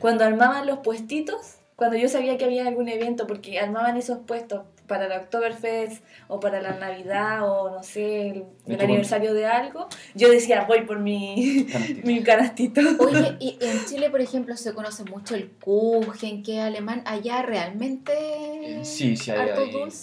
[0.00, 4.62] Cuando armaban los puestitos, cuando yo sabía que había algún evento, porque armaban esos puestos
[4.86, 9.88] para la Oktoberfest o para la Navidad o no sé, el, el aniversario de algo,
[10.14, 12.00] yo decía, voy por mi, Canastito.
[12.06, 12.80] mi canastito.
[13.00, 17.02] Oye, y en Chile, por ejemplo, se conoce mucho el Kuchen, que es alemán.
[17.06, 18.12] Allá realmente.
[18.12, 19.50] Eh, Sí, sí, hay, hay,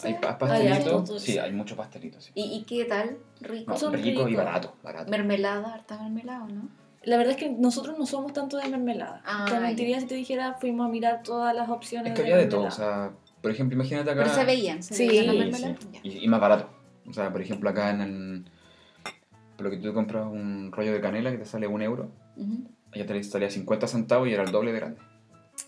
[0.04, 1.22] hay pa- Hay pastelitos.
[1.22, 2.26] sí, hay muchos pastelitos.
[2.26, 2.32] Sí.
[2.36, 3.18] ¿Y, y qué tal?
[3.42, 3.72] Rico.
[3.72, 4.44] No, Son rico y ricos.
[4.46, 5.10] barato, barato.
[5.12, 6.70] Mermelada, harta mermelada, ¿no?
[7.04, 9.22] La verdad es que nosotros no somos tanto de mermelada.
[9.26, 12.38] Ah, te mentiría si te dijera, fuimos a mirar todas las opciones Es que había
[12.38, 13.12] de todo, o sea,
[13.42, 14.24] por ejemplo, imagínate acá...
[14.24, 15.76] Pero se veían, se Sí, veían Sí.
[16.04, 16.70] Y, y más barato.
[17.08, 18.46] O sea, por ejemplo, acá en el...
[19.58, 22.68] Por lo que tú compras un rollo de canela que te sale un euro, Ujú.
[22.94, 25.02] allá te salía 50 centavos y era el doble de grande.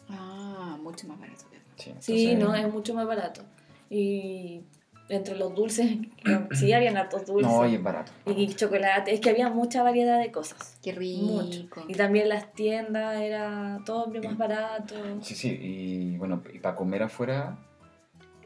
[0.09, 1.43] Ah, mucho más barato.
[1.77, 3.41] Sí, Sí, no, es mucho más barato.
[3.89, 4.61] Y
[5.09, 5.97] entre los dulces,
[6.51, 7.51] sí, habían hartos dulces.
[7.51, 8.11] No, y es barato.
[8.25, 10.77] y chocolate, es que había mucha variedad de cosas.
[10.81, 11.51] Qué Mucho.
[11.51, 11.83] rico.
[11.87, 14.95] Y también las tiendas era todo bien más barato.
[15.21, 17.57] Sí, sí, y bueno, y para comer afuera,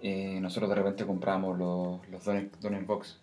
[0.01, 3.19] eh, nosotros de repente compramos los, los doner, doner box.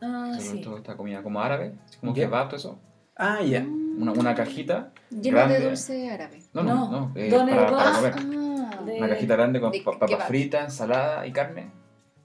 [0.00, 0.60] Ah, Sobre sí.
[0.62, 2.24] todo esta comida como árabe, como Ya.
[2.24, 2.78] kebab, todo eso.
[3.16, 3.60] Ah, ya.
[3.62, 4.92] Una, una cajita.
[5.10, 5.60] Lleno grande.
[5.60, 6.42] de dulce árabe.
[6.54, 8.16] No, no, No, no, eh, doner para, para box.
[8.16, 8.38] comer.
[8.64, 11.70] Ah, De- Una cajita grande con papas fritas, ensalada y carne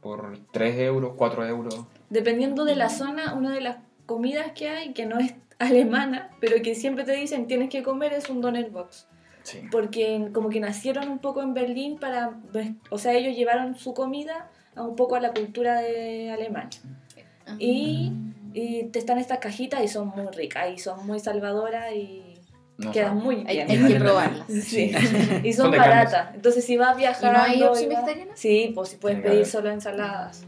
[0.08, 1.86] por 3 euros, 4 euros.
[2.10, 6.62] Dependiendo de la zona, una de las comidas que hay, que no es alemana, pero
[6.62, 9.08] que siempre te dicen tienes que comer, es un Doner Box.
[9.43, 9.64] Sí.
[9.70, 12.39] Porque como que nacieron un poco en Berlín para...
[12.89, 16.80] O sea, ellos llevaron su comida a un poco a la cultura de Alemania.
[17.45, 17.55] ah.
[17.60, 18.14] Y,
[18.53, 22.26] y te están estas cajitas y son muy ricas y son muy salvadoras y
[22.78, 23.71] No, muy Hay, bien.
[23.86, 24.47] hay que probarlas.
[24.47, 24.61] Sí.
[24.63, 24.91] Sí.
[25.43, 26.36] Y son, baratas.
[26.36, 27.30] Entonces, si vas viajando.
[27.30, 28.32] ¿Y no hay opción vegetariana?
[28.36, 30.45] Sí, pues si puedes pedir solo ensaladas.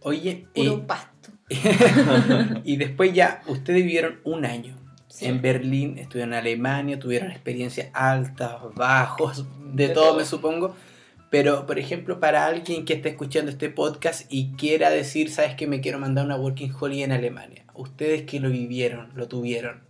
[0.00, 1.30] Oye, Puro y, pasto.
[2.64, 4.76] y después ya, ustedes vivieron un año
[5.08, 5.24] Sí.
[5.26, 10.18] en Berlín, estuvieron en Alemania, tuvieron experiencias altas, bajos, de, De todo, todo.
[10.18, 10.76] me supongo.
[11.30, 15.66] Pero, por ejemplo, para alguien que está escuchando este podcast y quiera decir, sabes que
[15.66, 19.80] me quiero mandar una working holiday en Alemania, ustedes que lo vivieron, lo tuvieron,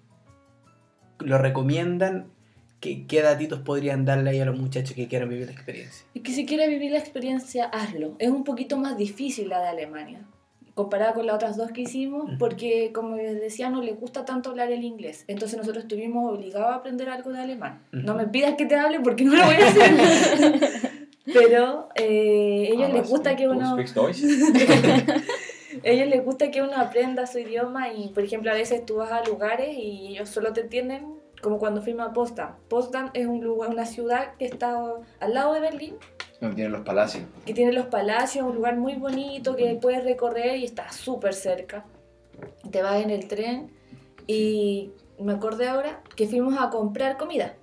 [1.20, 2.26] lo recomiendan,
[2.80, 6.06] ¿qué, qué datitos podrían darle ahí a los muchachos que quieran vivir la experiencia?
[6.14, 8.14] Y que si quieres vivir la experiencia, hazlo.
[8.18, 10.20] Es un poquito más difícil la de Alemania,
[10.74, 14.50] comparada con las otras dos que hicimos, porque como les decía, no les gusta tanto
[14.50, 15.24] hablar el inglés.
[15.26, 17.82] Entonces nosotros estuvimos obligados a aprender algo de alemán.
[17.90, 18.22] No Ujú.
[18.22, 20.70] me pidas que te hable porque no lo voy a hacer.
[21.32, 23.76] Pero eh, ellos les gusta que uno...
[25.82, 29.12] Ellos les gusta que uno aprenda su idioma y, por ejemplo, a veces tú vas
[29.12, 32.56] a lugares y ellos solo te entienden como cuando fuimos a Potsdam.
[32.68, 34.76] Potsdam es un lugar, una ciudad que está
[35.20, 35.96] al lado de Berlín,
[36.40, 37.24] Donde tienen los palacios.
[37.46, 41.84] que tiene los palacios, un lugar muy bonito que puedes recorrer y está súper cerca.
[42.70, 43.70] Te vas en el tren
[44.26, 47.54] y me acordé ahora que fuimos a comprar comida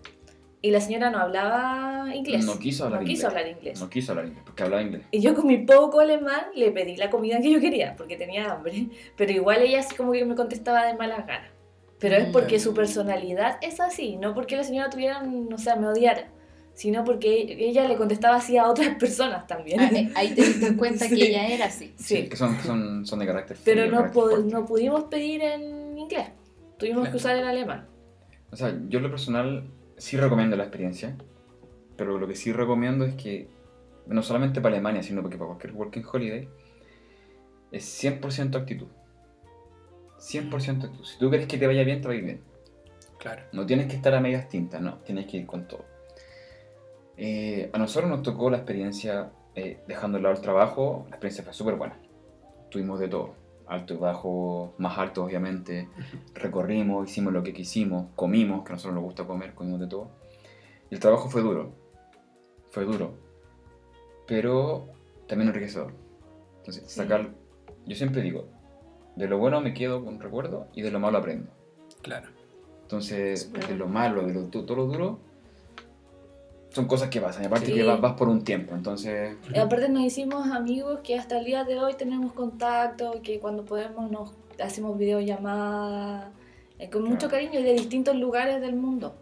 [0.68, 2.46] y la señora no hablaba inglés.
[2.46, 3.42] No quiso hablar No quiso inglés.
[3.44, 3.80] hablar inglés.
[3.82, 5.04] No quiso hablar inglés, porque hablaba inglés.
[5.12, 8.52] Y yo con mi poco alemán le pedí la comida que yo quería, porque tenía
[8.52, 8.88] hambre.
[9.16, 11.52] Pero igual ella así como que me contestaba de malas ganas.
[12.00, 15.88] Pero es porque su personalidad es así, no porque la señora tuviera, no sé, me
[15.88, 16.28] odiara,
[16.74, 19.80] sino porque ella le contestaba así a otras personas también.
[19.80, 21.16] Ah, eh, Ahí te diste cuenta Sí.
[21.16, 21.94] que ella era así.
[21.98, 24.52] Sí, que son, son, son de carácter pero frío, no, carácter pu- fuerte.
[24.52, 26.28] no pudimos pedir en inglés,
[26.78, 27.12] tuvimos Claro.
[27.12, 27.88] que usar el alemán.
[28.52, 29.64] O sea, yo en lo personal
[29.98, 31.16] sí recomiendo la experiencia,
[31.98, 33.48] pero lo que sí recomiendo es que,
[34.08, 36.50] no solamente para Alemania, sino porque para cualquier Working Holiday,
[37.72, 38.88] es 100% actitud.
[40.18, 41.06] 100% actitud.
[41.06, 42.42] Si tú quieres que te vaya bien, te va a ir bien.
[43.20, 43.44] Claro.
[43.54, 45.86] No tienes que estar a medias tintas, no, tienes que ir con todo.
[47.18, 51.44] Eh, a nosotros nos tocó la experiencia, eh, dejando de lado el trabajo, la experiencia
[51.44, 51.98] fue súper buena.
[52.70, 53.36] Tuvimos de todo,
[53.68, 55.90] alto y bajo, más alto obviamente,
[56.34, 60.10] recorrimos, hicimos lo que quisimos, comimos, que a nosotros nos gusta comer, comimos de todo.
[60.90, 61.72] Y el trabajo fue duro,
[62.72, 63.14] fue duro,
[64.28, 64.88] pero
[65.28, 65.94] también enriquecedor.
[66.58, 66.98] Entonces, Sí.
[66.98, 67.30] sacar,
[67.86, 68.48] yo siempre digo,
[69.16, 71.52] de lo bueno me quedo con recuerdo y de lo malo aprendo.
[72.02, 72.30] Claro.
[72.82, 75.20] Entonces, de lo malo, de lo, todo lo duro,
[76.76, 77.46] son cosas que pasan.
[77.46, 77.74] Aparte Sí.
[77.74, 79.38] que vas, vas por un tiempo, entonces...
[79.54, 83.64] Y aparte nos hicimos amigos que hasta el día de hoy tenemos contacto, que cuando
[83.64, 86.32] podemos nos hacemos videollamadas,
[86.78, 87.46] eh, con mucho Claro.
[87.46, 89.16] cariño y de distintos lugares del mundo.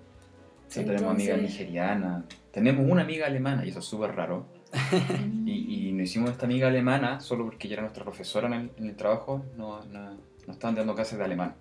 [0.68, 4.47] Sí, tenemos amigas Entonces- nigerianas, tenemos una amiga alemana, y eso es súper raro.
[5.45, 8.72] Y, y nos hicimos esta amiga alemana solo porque ella era nuestra profesora en el,
[8.78, 10.10] en el trabajo, no, no,
[10.47, 11.54] nos estaban dando clases de alemán.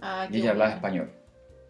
[0.00, 0.76] Ah, Y ella hablaba bueno.
[1.04, 1.21] español.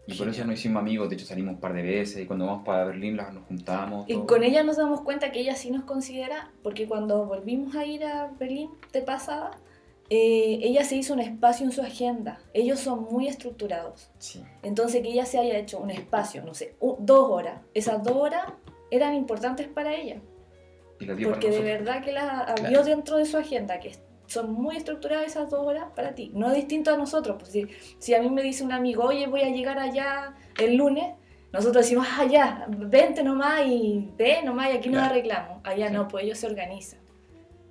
[0.07, 2.47] Y por eso nos hicimos amigos, de hecho salimos un par de veces, y cuando
[2.47, 4.05] vamos para Berlín nos juntamos.
[4.09, 4.27] Y todo.
[4.27, 8.05] con ella nos damos cuenta que ella sí nos considera, porque cuando volvimos a ir
[8.05, 9.53] a Berlín de pasada,
[10.11, 12.41] eh, ella se hizo un espacio en su agenda.
[12.53, 14.11] Ellos son muy estructurados.
[14.19, 14.43] Sí.
[14.63, 17.61] Entonces que ella se haya hecho un espacio, no sé, u- dos horas.
[17.73, 18.43] Esas dos horas
[18.91, 20.21] eran importantes para ella.
[21.01, 22.69] Y Porque de verdad que las Claro.
[22.69, 23.93] vio dentro de su agenda, que
[24.27, 26.31] son muy estructuradas esas dos horas para ti.
[26.35, 27.37] No es distinto a nosotros.
[27.39, 27.67] Pues si,
[27.99, 31.15] si a mí me dice un amigo, oye, voy a llegar allá el lunes,
[31.53, 35.11] nosotros decimos, ah, ya, vente nomás y ve nomás y aquí nos Claro.
[35.15, 35.61] arreglamos.
[35.65, 35.93] Allá Sí.
[35.95, 36.99] no, pues ellos se organizan.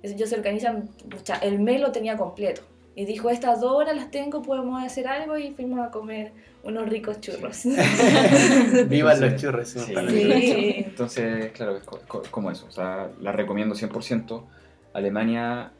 [0.04, 2.62] Ellos se organizan, pucha, el mes lo tenía completo.
[2.94, 6.32] Y dijo, estas dos horas las tengo, podemos hacer algo y fuimos a comer
[6.62, 7.62] unos ricos churros.
[8.88, 9.68] Vivan los churros.
[9.68, 9.80] sí.
[9.80, 9.94] sí.
[10.08, 10.74] Sí.
[10.86, 12.66] Entonces, claro, es co- co- como eso.
[12.66, 14.44] O sea, la recomiendo 100%.
[14.92, 15.72] Alemania,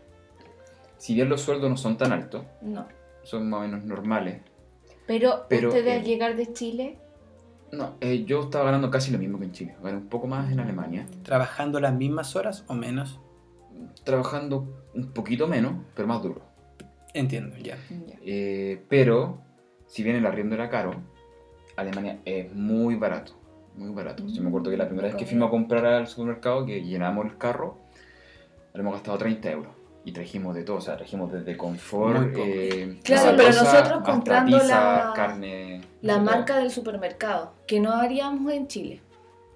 [1.03, 2.87] si bien los sueldos no son tan altos, No.
[3.25, 4.41] son más o menos normales.
[5.05, 6.99] Pero, Pero, ustedes eh, al llegar de Chile,
[7.73, 9.75] No, eh, yo estaba ganando casi lo mismo que en Chile.
[9.83, 11.09] Gané un poco más en Alemania.
[11.25, 13.19] ¿Trabajando las mismas horas o menos?
[14.05, 16.43] Trabajando un poquito menos, pero más duro.
[17.15, 17.79] Entiendo, ya.
[18.07, 18.17] Ya.
[18.25, 19.41] Eh, pero,
[19.87, 20.93] si bien el arriendo era caro,
[21.75, 23.33] Alemania es muy barato.
[23.75, 24.25] Muy barato.
[24.29, 27.27] Yo me acuerdo que la primera vez que fuimos a comprar al supermercado, que llenamos
[27.27, 27.79] el carro,
[28.73, 29.82] habíamos gastado 30 euros.
[30.05, 35.07] Y trajimos de todo, o sea, trajimos desde confort, eh, Claro, pero nosotros comprando pizza,
[35.07, 35.81] la- carne.
[36.01, 39.01] La marca del supermercado, que no haríamos en Chile.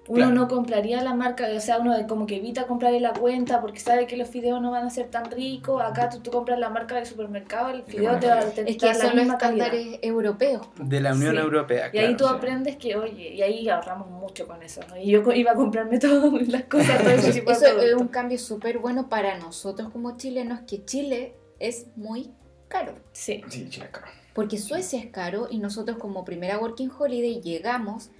[0.09, 0.31] Uno Claro.
[0.35, 3.79] no compraría la marca, o sea, uno como que evita comprar en la cuenta porque
[3.79, 5.81] sabe que los fideos no van a ser tan ricos.
[5.83, 8.53] Acá tú, tú compras la marca del supermercado, el fideo te va a calidad.
[8.53, 9.67] te- Es dar que son los calidad.
[9.67, 10.67] estándares europeos.
[10.79, 11.41] De la Unión Sí.
[11.41, 12.33] Europea, Y ahí tú sí.
[12.33, 14.79] aprendes que, oye, y ahí ahorramos mucho con eso.
[14.89, 14.97] ¿no?
[14.97, 18.07] Y yo iba a comprarme todas las cosas, todo ese tipo de Eso es un
[18.07, 22.31] cambio súper bueno para nosotros como chilenos, que Chile es muy
[22.69, 22.93] caro.
[23.11, 24.07] Sí, Sí, Chile es caro.
[24.33, 28.11] Porque Suecia es caro y nosotros como primera Working Holiday llegamos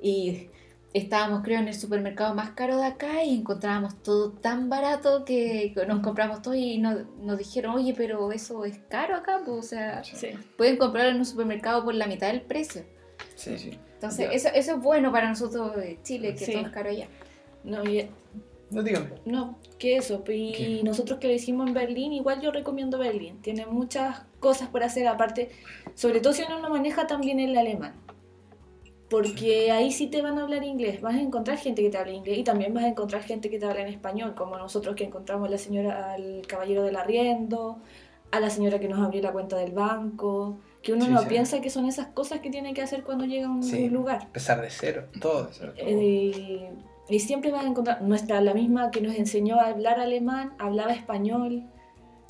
[0.00, 0.50] y
[0.94, 5.74] estábamos creo en el supermercado más caro de acá y encontrábamos todo tan barato que
[5.86, 9.62] nos compramos todo y nos, nos dijeron, oye, pero eso es caro acá, pues, o
[9.62, 10.28] sea, sí.
[10.56, 12.82] pueden comprarlo en un supermercado por la mitad del precio.
[13.34, 13.78] Sí, sí.
[13.94, 16.52] Entonces, eso, eso es bueno para nosotros de Chile, que Sí.
[16.52, 17.08] todo es caro allá.
[17.64, 18.08] No, y-
[18.70, 19.08] No, dígame.
[19.24, 20.22] No, que eso.
[20.28, 20.80] Y ¿Qué?
[20.84, 23.40] nosotros que lo hicimos en Berlín, igual yo recomiendo Berlín.
[23.40, 25.50] Tiene muchas cosas por hacer, aparte,
[25.94, 27.94] sobre todo si uno no maneja también el alemán.
[29.10, 32.12] Porque ahí sí te van a hablar inglés, vas a encontrar gente que te habla
[32.12, 35.04] inglés y también vas a encontrar gente que te habla en español, como nosotros que
[35.04, 37.78] encontramos a la señora, al caballero del arriendo,
[38.32, 41.26] a la señora que nos abrió la cuenta del banco, que uno Sí, no sí.
[41.28, 43.88] piensa que son esas cosas que tiene que hacer cuando llega a un, Sí.
[43.90, 44.22] lugar.
[44.24, 45.52] Empezar de cero, todo.
[45.52, 45.86] Ser todo.
[45.86, 46.70] Eh,
[47.08, 50.92] y siempre vas a encontrar, nuestra, la misma que nos enseñó a hablar alemán, hablaba
[50.92, 51.64] español,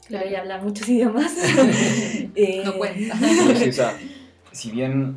[0.09, 0.27] Claro.
[0.27, 1.33] ella habla muchos idiomas.
[2.37, 3.15] Eh, No cuenta.
[3.15, 3.97] O sea,
[4.51, 5.17] si bien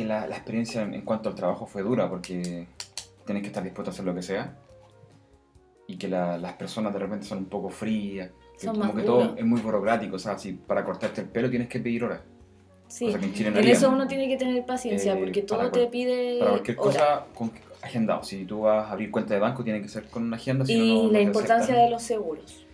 [0.00, 2.66] eh, la, la experiencia en, en cuanto al trabajo fue dura, porque
[3.26, 4.56] tienes que estar dispuesto a hacer lo que sea,
[5.86, 9.02] y que la- las personas de repente son un poco frías, que Son como que
[9.02, 9.34] todo duros.
[9.38, 12.20] es muy burocrático, o sea, si para cortarte el pelo tienes que pedir horas.
[12.88, 13.06] Sí.
[13.06, 15.70] Cosa que en Chile no En eso uno tiene que tener paciencia, Eh, porque todo
[15.70, 16.94] te pide Para cualquier horas.
[16.94, 17.50] cosa, con,
[17.82, 18.22] agendado.
[18.22, 20.64] Si tú vas a abrir cuenta de banco, tiene que ser con una agenda.
[20.66, 22.66] si no, Y no- no la te importancia de los seguros.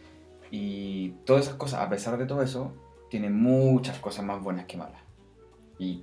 [0.50, 2.72] Y todas esas cosas, a pesar de todo eso,
[3.10, 5.00] tiene muchas cosas más buenas que malas.
[5.78, 6.02] Y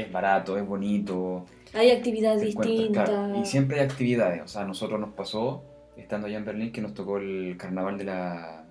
[0.00, 1.46] es barato, es bonito.
[1.74, 3.08] Hay actividades distintas.
[3.08, 4.42] claro, y siempre hay actividades.
[4.42, 5.64] O sea, a nosotros nos pasó,
[5.96, 8.64] estando allá en Berlín, que nos tocó el carnaval de la...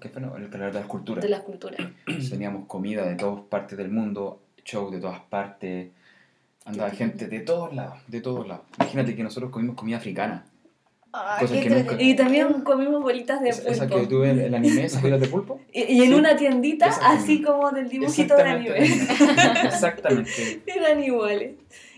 [0.00, 0.22] ¿Qué fue?
[0.22, 0.36] no?
[0.36, 1.22] El carnaval de las culturas.
[1.22, 1.80] de las culturas.
[2.06, 5.90] Entonces Teníamos comida de todas partes del mundo, show de todas partes.
[6.64, 8.64] Andaba gente de todos lados, de todos lados.
[8.78, 10.46] Imagínate que nosotros comimos comida africana.
[11.16, 12.12] Ah, Cosas qué que nunca- entretenido.
[12.12, 14.00] Y también comimos bolitas de pulpo.
[14.00, 15.60] que tuve en el anime, esas bolitas de pulpo.
[15.72, 16.14] Y, y en Sí.
[16.14, 18.78] una tiendita, así como del dibujito de anime.
[19.64, 20.60] Exactamente.
[20.66, 21.52] Eran iguales.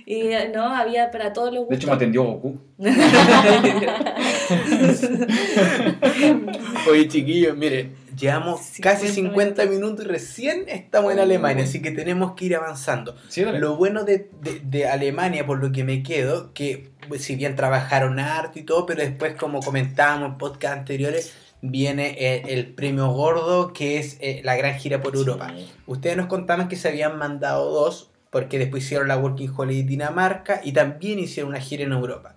[0.08, 1.96] Y no, había para todos los De hecho, me gustos.
[1.96, 2.60] atendió Goku.
[6.90, 11.18] Oye, chiquillos, miren, llevamos 50 casi 50 minutos y recién estamos en.
[11.18, 13.16] Alemania, así que tenemos que ir avanzando.
[13.28, 13.42] Sí.
[13.44, 18.18] Lo bueno de, de- de Alemania, por lo que me quedo, que si bien trabajaron
[18.18, 23.72] harto y todo, pero después, como comentábamos en podcast anteriores, viene eh, el premio gordo,
[23.72, 25.52] que es eh, la gran gira por Europa.
[25.56, 25.68] Sí.
[25.86, 30.60] Ustedes nos contaban que se habían mandado dos, porque después hicieron la Working Holiday Dinamarca
[30.62, 32.36] y también hicieron una gira en Europa.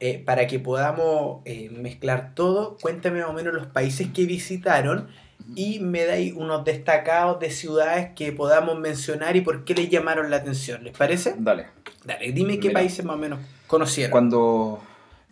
[0.00, 5.08] Eh, para que podamos eh, mezclar todo, cuéntame más o menos los países que visitaron
[5.56, 10.30] y me dais unos destacados de ciudades que podamos mencionar y por qué les llamaron
[10.30, 10.84] la atención.
[10.84, 11.34] ¿Les parece?
[11.38, 11.66] Dale.
[12.04, 14.10] Dale, dime qué países más o menos conocieron.
[14.10, 14.80] Cuando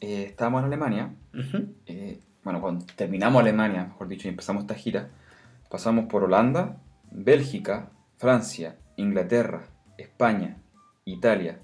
[0.00, 1.74] eh, estábamos en Alemania, Ujú.
[1.86, 5.08] eh, bueno, cuando terminamos Alemania, mejor dicho, y empezamos esta gira,
[5.68, 6.76] pasamos por Holanda,
[7.10, 9.64] Bélgica, Francia, Inglaterra,
[9.98, 10.56] España,
[11.04, 11.58] Italia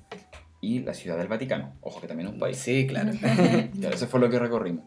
[0.61, 1.75] y la Ciudad del Vaticano.
[1.81, 2.57] Ojo que también es un país.
[2.57, 3.13] Sí, claro.
[3.21, 4.85] Claro, eso fue lo que recorrimos.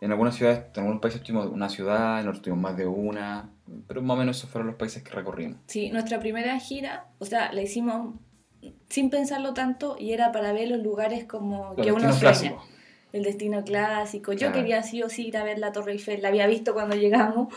[0.00, 3.50] En algunas ciudades, en algunos países tuvimos una ciudad, en otros tuvimos más de una,
[3.86, 5.58] pero más o menos esos fueron los países que recorrimos.
[5.66, 8.14] Sí, nuestra primera gira, o sea, la hicimos
[8.88, 12.20] sin pensarlo tanto y era para ver los lugares como Los que uno sueña.
[12.20, 12.64] clásicos.
[13.12, 14.32] El destino clásico.
[14.32, 14.54] Yo Claro.
[14.54, 16.22] quería sí o sí ir a ver la Torre Eiffel.
[16.22, 17.52] La había visto cuando llegamos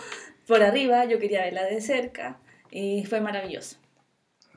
[0.48, 1.06] por arriba.
[1.06, 2.38] Yo quería verla de cerca.
[2.72, 3.78] Y fue maravilloso.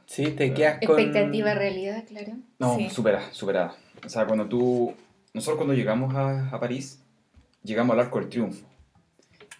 [0.06, 0.98] Sí, te quedas con...
[0.98, 2.32] Expectativa, realidad, claro.
[2.58, 2.88] No, Sí.
[2.88, 3.74] superada, superada.
[4.04, 4.94] O sea, cuando tú...
[5.34, 7.02] Nosotros cuando llegamos a, a París,
[7.62, 8.64] llegamos al Arco del Triunfo.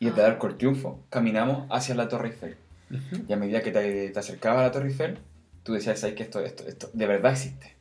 [0.01, 0.31] Y desde el Ah.
[0.31, 2.57] Arco del Triunfo caminamos hacia la Torre Eiffel.
[2.91, 3.25] Ujú.
[3.29, 5.19] Y a medida que te, te acercabas a la Torre Eiffel,
[5.67, 7.77] tú decías, ¿sabes que esto, esto, esto de verdad existe?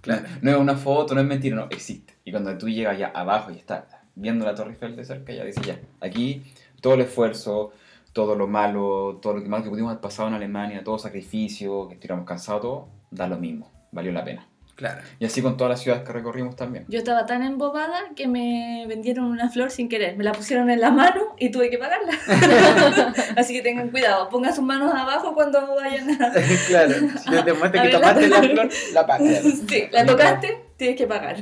[0.00, 0.22] Claro.
[0.22, 2.14] No, no es una foto, no es mentira, no, existe.
[2.24, 5.44] Y cuando tú llegas ya abajo y estás viendo la Torre Eiffel de cerca, ya
[5.44, 6.42] dices, ya, aquí
[6.80, 7.72] todo el esfuerzo,
[8.14, 11.86] todo lo malo, todo lo que mal que pudimos haber pasado en Alemania, todo sacrificio,
[11.88, 14.48] que estuviéramos cansados, da lo mismo, valió la pena.
[14.78, 15.00] Claro.
[15.18, 16.84] Y así con todas las ciudades que recorrimos también.
[16.86, 20.16] Yo estaba tan embobada que me vendieron una flor sin querer.
[20.16, 22.12] Me la pusieron en la mano y tuve que pagarla.
[23.36, 24.28] Así que tengan cuidado.
[24.28, 26.30] Pongan sus manos abajo cuando vayan a...
[26.68, 26.94] claro.
[27.18, 27.52] Si no te
[27.82, 29.42] que tomaste la- la flor, la pagas.
[29.68, 31.38] Sí, la tocaste, tienes que pagar.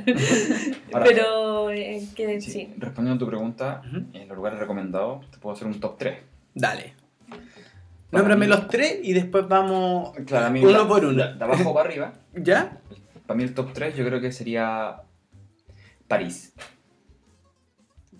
[0.91, 2.73] Ahora, Pero eh, que sí, sí.
[2.79, 3.97] respondiendo a tu pregunta, Ujú.
[4.13, 6.17] en los lugares recomendados, te puedo hacer un top 3.
[6.55, 6.95] Dale.
[8.09, 11.23] Nómbrame los tres y después vamos Claro, uno por uno.
[11.23, 12.79] De, de abajo para arriba, ¿Ya?
[13.27, 15.03] Para mí el top 3 yo creo que sería
[16.07, 16.53] París.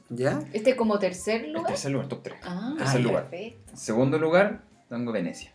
[0.10, 0.40] ¿Ya?
[0.54, 1.68] Este como tercer El lugar.
[1.72, 2.40] tercer lugar, top 3.
[2.44, 3.24] Ah, Tercer lugar.
[3.30, 3.76] perfecto.
[3.76, 5.54] Segundo lugar, tengo Venecia.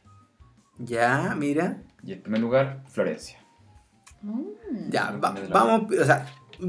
[0.79, 1.83] Ya, mira.
[2.03, 3.39] Y el primer lugar, Florencia.
[4.23, 4.91] Mm.
[4.91, 5.93] Ya, va- vamos.
[5.99, 6.27] O sea,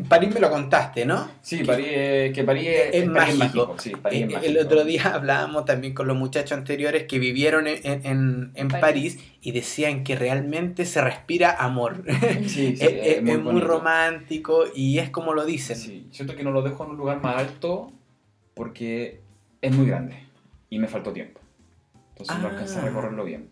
[0.10, 1.30] París me lo contaste, ¿no?
[1.42, 3.76] Sí, París, eh, que París es, Es París mágico.
[3.80, 4.52] Sí, París Eh, es mágico.
[4.52, 8.68] el otro día hablábamos también con los muchachos anteriores que vivieron en, en- en- en
[8.70, 8.82] París.
[8.82, 12.04] París y decían que realmente se respira amor.
[12.48, 13.68] Sí, sí, es, es- es muy, bonito.
[13.68, 15.78] romántico y es como lo dicen.
[15.78, 17.92] Sí, siento que no lo dejo en un lugar más alto
[18.54, 19.22] porque
[19.62, 20.16] es muy grande
[20.70, 21.40] y me faltó tiempo.
[22.10, 22.52] Entonces no Ah.
[22.52, 23.50] alcancé a recorrerlo bien.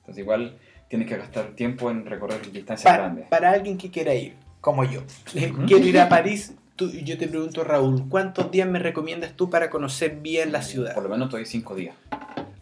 [0.00, 3.26] Entonces igual tienes que gastar tiempo en recorrer distancias Pa- grandes.
[3.28, 5.00] para alguien que quiera ir, como yo,
[5.34, 5.66] Ujú.
[5.66, 6.54] quiero ir a París.
[6.76, 10.94] Tú, yo te pregunto, Raúl, ¿cuántos días me recomiendas tú para conocer bien la ciudad?
[10.94, 11.94] Por lo menos estoy cinco días.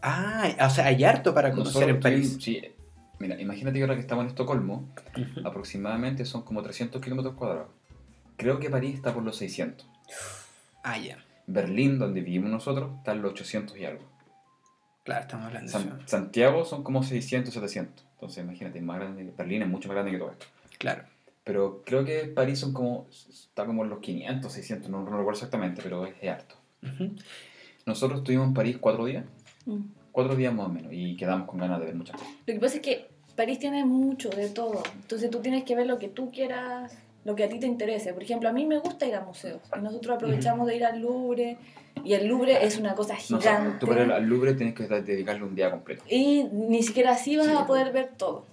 [0.02, 2.38] Ah, o sea, hay harto para conocer Nosotros en París.
[2.40, 2.60] Sí,
[3.20, 4.88] Mira, imagínate que ahora que estamos en Estocolmo,
[5.44, 7.68] aproximadamente son como 300 kilómetros cuadrados.
[8.38, 9.86] Creo que París está por los 600.
[10.82, 11.18] Ah, ya.
[11.46, 14.04] Berlín, donde vivimos nosotros, está en los 800 y algo.
[15.04, 16.08] Claro, estamos hablando de San- eso.
[16.08, 18.06] Santiago son como 600, 700.
[18.14, 20.46] Entonces, imagínate, es más grande, Berlín es mucho más grande que todo esto.
[20.78, 21.04] Claro.
[21.50, 25.32] Pero creo que París son como, está como en los 500, 600, no, no recuerdo
[25.32, 26.54] exactamente, pero es, es harto.
[26.80, 27.10] Ujú.
[27.86, 29.24] Nosotros estuvimos en París cuatro días,
[29.66, 29.78] Mm.
[30.12, 32.32] cuatro días más o menos, y quedamos con ganas de ver muchas cosas.
[32.46, 34.80] Lo que pasa es que París tiene mucho de todo.
[35.02, 38.12] Entonces tú tienes que ver lo que tú quieras, lo que a ti te interese.
[38.14, 39.60] Por ejemplo, a mí me gusta ir a museos.
[39.76, 41.56] Y nosotros aprovechamos de ir al Louvre.
[42.04, 43.78] Y el Louvre es una cosa No gigante.
[43.80, 46.04] tú para ir al Louvre tienes que dedicarle un día completo.
[46.08, 47.52] Y ni siquiera así vas Sí.
[47.58, 48.44] a poder ver todo.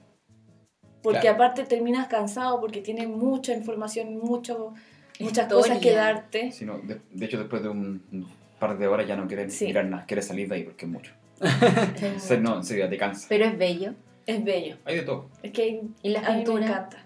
[1.03, 1.35] Porque Claro.
[1.35, 4.73] aparte terminas cansado porque tiene mucha información, mucho,
[5.19, 5.47] muchas Historia.
[5.49, 6.51] cosas que darte.
[6.51, 8.27] Si no, de, de hecho, después de un, un
[8.59, 9.65] par de horas ya no quieres Sí.
[9.67, 11.11] mirar nada, quieres salir de ahí porque es mucho.
[12.01, 13.27] Es, Se- no, en serio, te cansa.
[13.29, 13.93] Pero es bello.
[14.25, 14.77] es bello.
[14.85, 15.29] Hay de todo.
[15.43, 16.69] Es que ¿Y las a mí me pinturas?
[16.69, 17.03] encanta.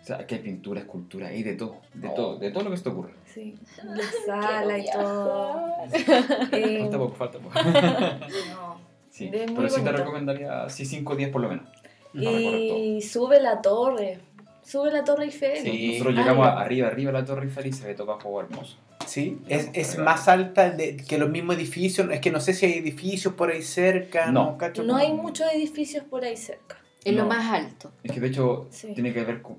[0.00, 1.76] O sea, aquí hay pintura, escultura, hay de todo.
[1.92, 2.14] De Oh.
[2.14, 3.12] todo, de todo lo que se te ocurre.
[3.26, 3.54] Sí,
[3.84, 5.66] la sala y todo.
[6.52, 7.54] Eh, Falta poco, falta poco.
[8.50, 8.80] no.
[9.10, 9.92] Sí, pero sí te bonito.
[9.92, 11.66] recomendaría, sí, cinco días por lo menos.
[12.12, 12.78] Todo.
[12.78, 14.18] Y sube la torre.
[14.62, 15.58] Sube la torre Eiffel.
[15.62, 15.92] Sí.
[15.92, 18.40] Nosotros llegamos Ah, a- arriba, arriba de la Torre Eiffel y se ve todo abajo
[18.40, 18.76] hermoso.
[19.06, 22.08] Sí, es, es más alta de- que los mismos edificios.
[22.10, 24.30] Es que no sé si hay edificios por ahí cerca.
[24.30, 24.56] No.
[24.58, 26.76] cacho No cómo- hay muchos edificios por ahí cerca.
[27.02, 27.28] Es lo No.
[27.30, 27.90] más alto.
[28.04, 28.92] Es que de hecho Sí.
[28.94, 29.56] tiene que ver con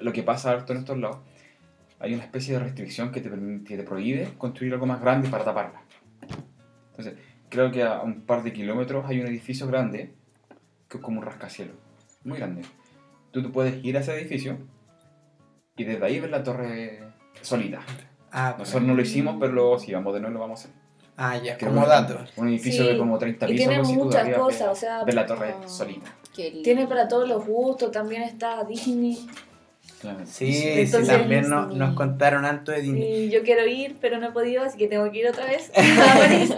[0.00, 1.18] lo que pasa harto en estos lados.
[1.98, 3.28] Hay una especie de restricción que te,
[3.66, 5.82] que te prohíbe construir algo más grande para taparla.
[6.90, 7.14] Entonces,
[7.50, 10.14] creo que a un par de kilómetros hay un edificio grande
[10.88, 11.74] que es como un rascacielos.
[12.26, 12.62] Muy grande.
[13.30, 14.58] Tú te puedes ir a ese edificio
[15.76, 17.00] y desde ahí ver la torre
[17.42, 17.80] solita.
[18.32, 20.76] Ah, Nosotros no lo hicimos, pero luego si vamos de nuevo lo vamos a hacer.
[21.16, 22.18] ah, ya, Que como un- dato.
[22.36, 22.90] Un edificio Sí.
[22.92, 23.68] de como 30 Y pisos.
[23.68, 26.14] tiene tú de muchas cosas, o sea, ves la torre Ah, solita.
[26.34, 27.90] Tiene para todos los gustos.
[27.92, 29.26] También está Disney.
[30.24, 31.78] Sí, sí, Entonces, también nos, sí.
[31.78, 33.24] nos contaron antes de Disney.
[33.24, 35.70] Y yo quiero ir, pero no he podido, así que tengo que ir otra vez
[35.76, 36.54] a París.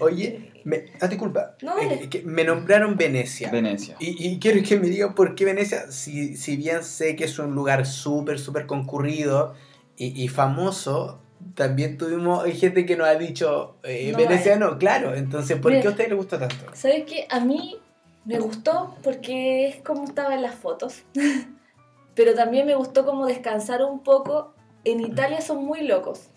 [0.00, 2.08] Oye, me, ah, disculpa, No, eh, dale.
[2.08, 3.50] que me nombraron Venecia.
[3.50, 3.96] Venecia.
[4.00, 7.38] Y, y quiero que me digan por qué Venecia, si, si bien sé que es
[7.38, 9.54] un lugar súper, súper concurrido
[9.96, 11.20] y, y famoso,
[11.54, 15.82] también tuvimos, gente que nos ha dicho, eh, No Venecia no, claro, entonces, ¿por Mira.
[15.82, 16.56] qué a usted le gusta tanto?
[16.72, 17.26] ¿Sabes qué?
[17.30, 17.76] A mí
[18.24, 21.02] me gustó porque es como estaba en las fotos.
[22.14, 24.54] Pero también me gustó como descansar un poco.
[24.84, 26.28] En Italia son muy locos.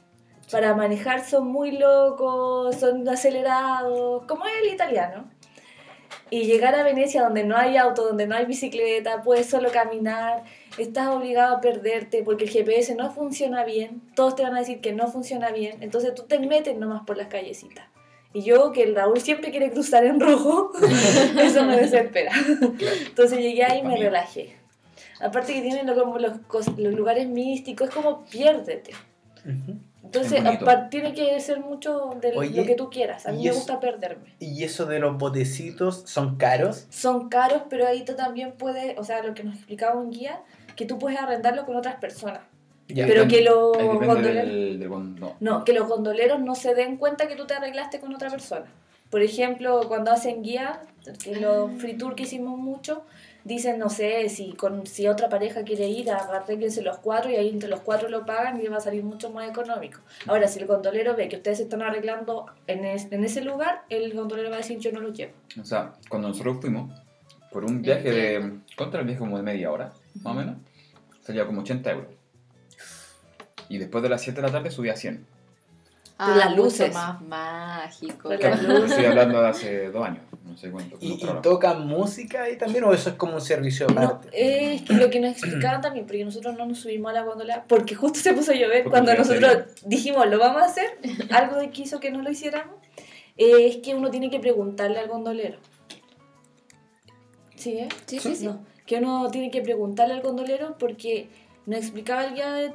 [0.51, 5.29] Para manejar son muy locos, son acelerados, como es el italiano.
[6.29, 10.43] Y llegar a Venecia donde no hay auto, donde no hay bicicleta, puedes solo caminar,
[10.77, 14.81] estás obligado a perderte porque el GPS no funciona bien, todos te van a decir
[14.81, 17.85] que no funciona bien, entonces tú te metes nomás por las callecitas.
[18.33, 20.71] Y yo, que el Raúl siempre quiere cruzar en rojo,
[21.39, 22.33] eso me desespera.
[23.07, 24.57] Entonces llegué ahí y me relajé.
[25.21, 28.91] Aparte que tienen los, los lugares místicos, es como piérdete.
[29.45, 29.79] Ujú.
[30.07, 30.41] Entonces
[30.89, 33.25] tiene que ser mucho de Oye, lo que tú quieras.
[33.25, 34.33] A mí y me gusta perderme.
[34.39, 36.85] ¿Y eso de los botecitos son caros?
[36.89, 40.41] Son caros, pero ahí tú también puedes, o sea, lo que nos explicaba un guía,
[40.75, 42.39] que tú puedes arrendarlo con otras personas.
[42.87, 43.05] Ya.
[43.05, 44.45] Pero Depende- que los gondoleros...
[44.49, 45.35] del, del gon- no.
[45.41, 48.65] No, que los gondoleros no se den cuenta que tú te arreglaste con otra persona.
[49.09, 50.81] Por ejemplo, cuando hacen guía,
[51.23, 53.03] que los free tour que hicimos mucho,
[53.47, 57.49] dicen, no sé, si con si otra pareja quiere ir, arréglense los cuatro y ahí
[57.49, 60.01] entre los cuatro lo pagan y va a salir mucho más económico.
[60.27, 63.83] Ahora, si el gondolero ve que ustedes se están arreglando en, es- en ese lugar,
[63.89, 65.31] el gondolero va a decir, yo no lo llevo.
[65.59, 66.91] O sea, cuando nosotros fuimos,
[67.51, 68.59] por un viaje de.
[68.75, 69.19] ¿Cuánto era el viaje?
[69.19, 70.57] Como de media hora, más o menos.
[71.21, 72.07] Salía como 80 euros.
[73.69, 75.25] Y después de las 7 de la tarde subía a 100.
[76.19, 76.93] Ah, las mucho luces.
[76.93, 78.29] más mágico.
[78.29, 80.23] Claro, estoy hablando de hace dos años.
[80.43, 80.97] No sé cuánto.
[80.99, 84.29] ¿Y, no, y tocan música ahí también o eso es como un servicio No, aparte?
[84.31, 87.21] eh, es que lo que nos explicaban también, porque nosotros no nos subimos a la
[87.21, 89.65] góndola, porque justo se puso a llover Porque cuando nosotros sería.
[89.85, 90.97] dijimos lo vamos a hacer,
[91.31, 92.75] algo que quiso que no lo hiciéramos,
[93.37, 95.59] eh, es que uno tiene que preguntarle al gondolero.
[97.55, 97.89] ¿Sí, eh?
[98.05, 98.45] Sí, sí, sí.
[98.45, 101.29] No, que uno tiene que preguntarle al gondolero porque
[101.65, 102.69] nos explicaba el guía de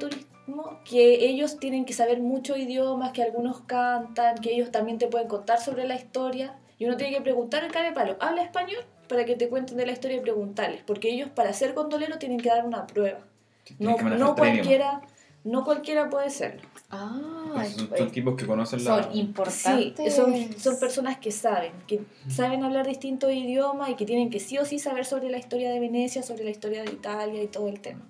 [0.85, 5.27] que ellos tienen que saber muchos idiomas, que algunos cantan, que ellos también te pueden
[5.27, 6.57] contar sobre la historia.
[6.77, 8.83] Y uno tiene que preguntar al cara de palo, ¿habla español?
[9.07, 10.81] Para que te cuenten de la historia y preguntarles.
[10.83, 13.19] Porque ellos para ser gondolero tienen que dar una prueba.
[13.79, 15.01] No, no cualquiera,
[15.45, 16.61] no cualquiera puede serlo.
[16.89, 19.03] Ah, Pues son, son tipos que conocen la.
[19.03, 20.13] son Sí, importantes.
[20.15, 24.57] son, son personas que saben, que saben hablar distintos idiomas y que tienen que sí
[24.57, 27.67] o sí saber sobre la historia de Venecia, sobre la historia de Italia y todo
[27.69, 28.01] el tema.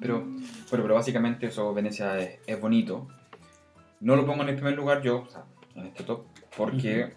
[0.00, 0.26] Pero,
[0.70, 3.08] pero, pero básicamente eso, Venecia es, es bonito.
[4.00, 6.24] No lo pongo en el primer lugar yo, o sea, en este top,
[6.56, 7.12] porque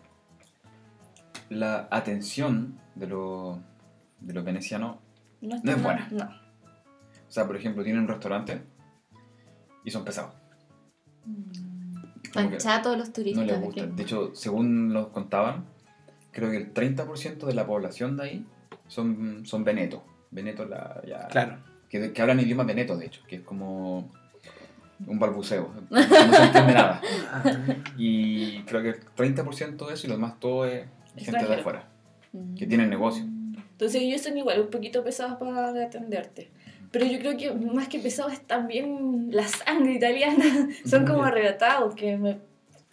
[1.49, 3.57] la atención de, los
[4.19, 4.97] de los venecianos.
[5.41, 6.07] No, No es buena.
[6.11, 6.25] No.
[6.25, 8.61] O sea, por ejemplo, tienen un restaurante
[9.83, 10.33] y son pesados.
[12.33, 13.45] Tan que chatos los no turistas.
[13.45, 13.81] les de gusta.
[13.81, 15.65] que- De hecho, según nos contaban,
[16.31, 18.45] creo que el 30% de la población de ahí
[18.87, 20.01] son, son venetos.
[20.31, 21.57] Venetos, la, ya, Claro.
[21.99, 24.11] Que, que hablan idioma veneto, de hecho, que es como
[25.05, 25.71] un balbuceo.
[25.91, 27.01] No se entiende nada.
[27.31, 27.43] Ah,
[27.97, 30.85] Y creo que el 30% de eso y lo demás todo es
[31.15, 31.59] gente de Extranjero.
[31.59, 31.87] afuera,
[32.33, 32.55] Mm.
[32.55, 33.23] que tienen negocio.
[33.23, 36.49] Entonces ellos son igual, un poquito pesados para atenderte.
[36.91, 40.43] Pero yo creo que más que pesados es también la sangre italiana.
[40.85, 42.39] Son como arrebatados, que me-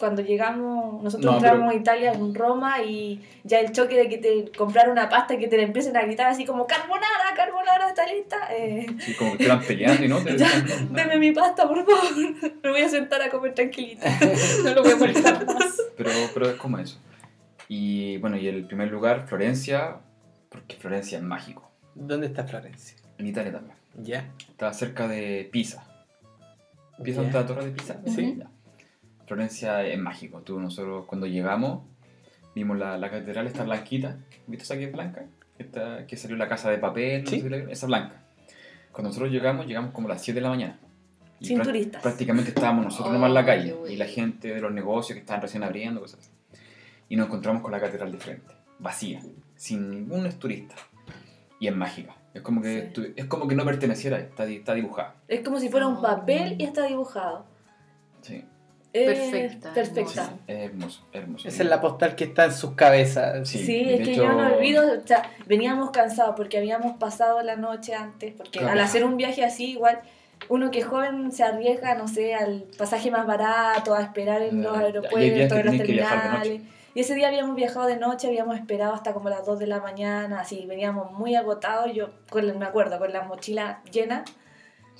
[0.01, 4.09] cuando llegamos, nosotros No, entramos pero- a Italia en Roma y ya el choque de
[4.09, 7.07] que te compraron una pasta y que te la empiecen a gritar así como carbonara,
[7.37, 8.37] carbonara, está lista.
[8.51, 10.49] Eh, Sí, como que estaban peleando y no te Ya,
[10.91, 12.01] deme mi pasta, por favor.
[12.63, 14.07] Me voy a sentar a comer tranquilita.
[14.65, 15.81] No lo voy a molestar más.
[15.97, 16.99] pero, pero es como eso.
[17.69, 19.99] Y bueno, y el primer lugar, Florencia,
[20.49, 21.71] porque Florencia es mágico.
[21.95, 22.97] ¿Dónde está Florencia?
[23.19, 23.77] En Italia también.
[24.03, 24.31] ¿Ya?
[24.49, 25.85] Está cerca de Pisa.
[27.05, 28.01] ¿Pisa dónde está la torre de Pisa?
[28.07, 28.37] Sí.
[28.39, 28.51] Ya.
[29.35, 30.41] Florencia es mágico.
[30.41, 31.85] Tú, nosotros cuando llegamos
[32.53, 34.17] vimos la, la catedral, esta blanquita.
[34.49, 35.25] ¿Viste esa que es blanca?
[35.57, 37.37] Esta, que salió la casa de papel, no Sí.
[37.37, 38.25] sé si la vieron, esa blanca.
[38.91, 40.81] Cuando nosotros llegamos, llegamos como a las 7 de la mañana.
[41.39, 42.03] Y Sin turistas.
[42.03, 43.77] Prácticamente estábamos nosotros Oh, nomás en la calle.
[43.89, 46.31] Y la gente de los negocios que estaban recién abriendo, cosas así.
[47.09, 49.21] Y nos encontramos con la catedral de frente, vacía,
[49.55, 50.75] sin ningún turista.
[51.61, 52.17] Y es mágica.
[52.35, 53.13] Es como que, Sí.
[53.15, 55.15] es como que no perteneciera, está, está dibujada.
[55.29, 56.03] Es como si fuera un Oh.
[56.03, 57.45] papel y está dibujado.
[58.93, 60.27] Perfecta, Perfecta.
[60.27, 61.49] Sí, es hermoso, es hermoso.
[61.49, 63.49] Esa es la postal que está en sus cabezas.
[63.49, 63.59] Sí.
[63.65, 67.57] Sí, es que hecho- yo no olvido, o sea, veníamos cansados porque habíamos pasado la
[67.57, 68.73] noche antes, porque Claro.
[68.73, 70.01] al hacer un viaje así, igual,
[70.49, 74.63] uno que es joven se arriesga, no sé, al pasaje más barato, a esperar en
[74.63, 75.21] los aeropuertos,
[75.59, 76.63] en los terminales.
[76.93, 79.79] Y ese día habíamos viajado de noche, habíamos esperado hasta como las 2 de la
[79.81, 84.25] mañana, así, veníamos muy agotados, yo con, me acuerdo, con la mochila llena,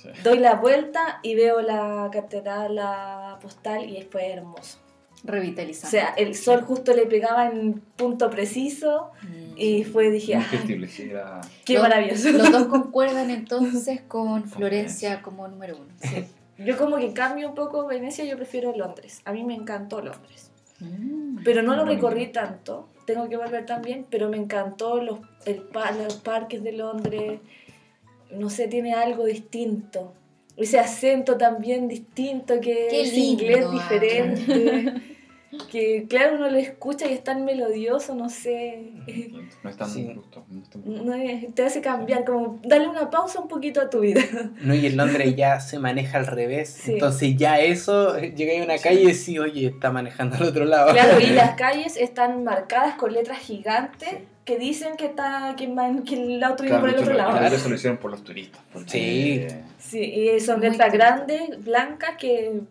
[0.01, 0.09] Sí.
[0.23, 4.79] doy la vuelta y veo la catedral, la postal y fue hermoso.
[5.23, 5.91] O Revitalizando.
[5.91, 9.53] sea, el sol justo le pegaba en punto preciso Mm.
[9.55, 11.41] y fue, dije, "Ah, Indescriptible, sí, era...
[11.63, 12.31] qué Los- maravilloso.
[12.31, 15.93] Los dos concuerdan entonces con Florencia como número uno.
[15.99, 16.25] Sí.
[16.57, 19.21] Yo como que cambio un poco Venecia, yo prefiero Londres.
[19.25, 20.49] A mí me encantó Londres.
[20.79, 21.43] Mm.
[21.43, 25.91] Pero no lo recorrí tanto, tengo que volver también, pero me encantó los, el pa-
[25.91, 27.39] los parques de Londres.
[28.33, 30.13] No sé, tiene algo distinto.
[30.57, 33.71] Ese acento también distinto, que Qué es lindo, inglés ah.
[33.71, 34.93] diferente.
[35.69, 38.91] que claro, uno lo escucha y es tan melodioso, no sé.
[39.63, 40.09] No es tan Sí.
[40.15, 40.45] justo.
[40.49, 43.89] no es tan- No es- te hace cambiar, como darle una pausa un poquito a
[43.89, 44.21] tu vida.
[44.61, 46.69] No, y en Londres ya se maneja al revés.
[46.69, 46.93] Sí.
[46.93, 50.63] Entonces ya eso, eh, llegáis a una calle y decís, oye, está manejando al otro
[50.65, 50.91] lado.
[50.93, 54.09] Claro, y las calles están marcadas con letras gigantes
[54.45, 57.55] que dicen que está que, man- que el auto viene Claro, por el otro lado.
[57.55, 58.61] Eso lo hicieron por los turistas.
[58.87, 59.39] Sí.
[59.41, 62.61] eh, Sí, y son letras grandes, blancas, que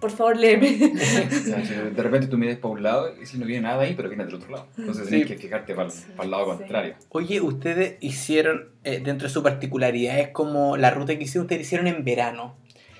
[0.00, 0.70] por favor léeme.
[0.78, 4.24] de repente tú mides para un lado y si no viene nada ahí, pero viene
[4.24, 4.66] del otro lado.
[4.78, 5.10] Entonces Sí.
[5.10, 6.04] tienes que fijarte para, Sí.
[6.22, 6.58] el lado Sí.
[6.58, 6.94] contrario.
[7.10, 11.62] Oye, ustedes hicieron, eh, dentro de su particularidad, es como la ruta que hicieron, ustedes
[11.62, 12.54] hicieron en verano.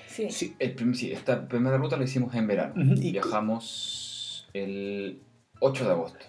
[0.07, 0.29] Sí.
[0.29, 2.73] Sí, el sí, esta primera ruta la hicimos en verano.
[2.75, 5.21] Ujú, y- Viajamos el
[5.61, 6.19] 8 de agosto.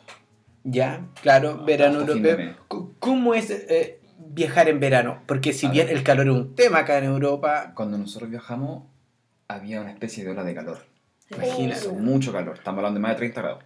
[0.65, 2.57] Ya, claro, Ah, verano europeo.
[2.99, 5.23] ¿Cómo es eh, viajar en verano?
[5.27, 5.97] Porque si A bien ver.
[5.97, 8.85] el calor es un tema acá en Europa, Cuando nosotros viajamos,
[9.49, 10.79] había una especie de ola de calor.
[11.31, 11.81] Imagínate.
[11.81, 13.65] Hizo mucho calor, estamos hablando de más de 30 grados.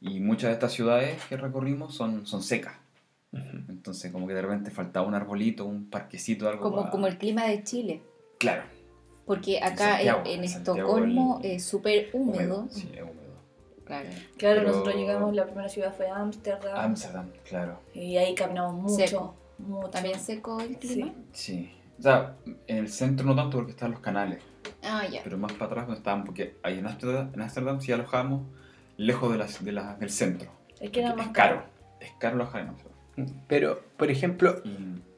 [0.00, 2.74] Y muchas de estas ciudades que recorrimos son, son secas.
[3.68, 6.62] Entonces, como que de repente faltaba un arbolito, un parquecito, algo.
[6.62, 8.02] Como, pa- como el clima de Chile.
[8.38, 8.62] Claro,
[9.26, 12.68] Porque acá en, Santiago, en en Santiago Estocolmo el- es súper húmedo.
[12.70, 13.23] Sí, es húmedo.
[13.84, 14.08] Claro.
[14.38, 16.76] Claro, Pero- nosotros llegamos, la primera ciudad fue Ámsterdam.
[16.76, 17.80] Amsterdam, claro.
[17.92, 19.06] y ahí caminamos mucho.
[19.06, 19.34] Seco.
[19.58, 19.90] mucho.
[19.90, 21.12] También seco el clima.
[21.32, 21.70] Sí.
[21.98, 22.34] O sea,
[22.66, 24.42] en el centro no tanto porque están los canales,
[24.82, 25.20] Ah, ya.
[25.22, 28.42] pero más para atrás donde estaban, porque ahí en Ámsterdam, en Ámsterdam sí alojamos
[28.96, 30.50] lejos de las, de las- del centro.
[30.80, 31.62] Es que era más es caro.
[32.00, 32.94] Es caro alojar en Ámsterdam.
[33.46, 34.60] pero, por ejemplo,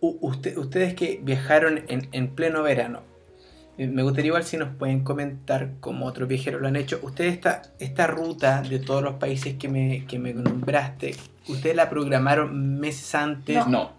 [0.00, 3.00] usted- ustedes que viajaron en, en pleno verano,
[3.78, 6.98] me gustaría igual si nos pueden comentar cómo otros viajeros lo han hecho.
[7.02, 11.14] Ustedes esta, esta ruta de todos los países que me, que me nombraste,
[11.48, 13.56] ¿ustedes la programaron meses antes?
[13.66, 13.66] No.
[13.68, 13.90] no,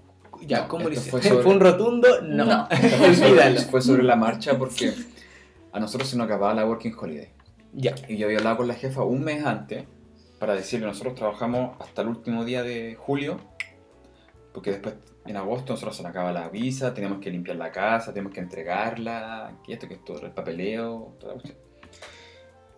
[0.48, 2.08] Ya, No, ¿cómo lo fue ¿Fue, sobre- un rotundo?
[2.24, 2.46] No.
[2.46, 2.68] No.
[3.04, 3.60] Olvídalo.
[3.62, 4.94] fue sobre la marcha porque
[5.72, 7.30] a nosotros se nos acababa la Working Holiday.
[7.74, 7.94] Ya.
[8.08, 9.84] Y yo había hablado con la jefa un mes antes
[10.40, 13.40] para decirle, nosotros trabajamos hasta el último día de julio,
[14.54, 14.96] porque después
[15.28, 18.40] en agosto nosotros se nos acaba la visa, tenemos que limpiar la casa, tenemos que
[18.40, 21.58] entregarla, que esto, que esto, el papeleo, toda la cuestión.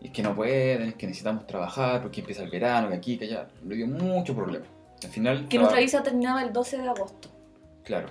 [0.02, 3.18] Y es que no pueden, es que necesitamos trabajar, porque empieza el verano, que aquí,
[3.18, 3.50] que allá.
[3.66, 4.66] Le dio mucho problema.
[5.04, 5.48] Al final.
[5.50, 7.30] Que nuestra visa terminaba el 12 de agosto.
[7.84, 8.08] Claro.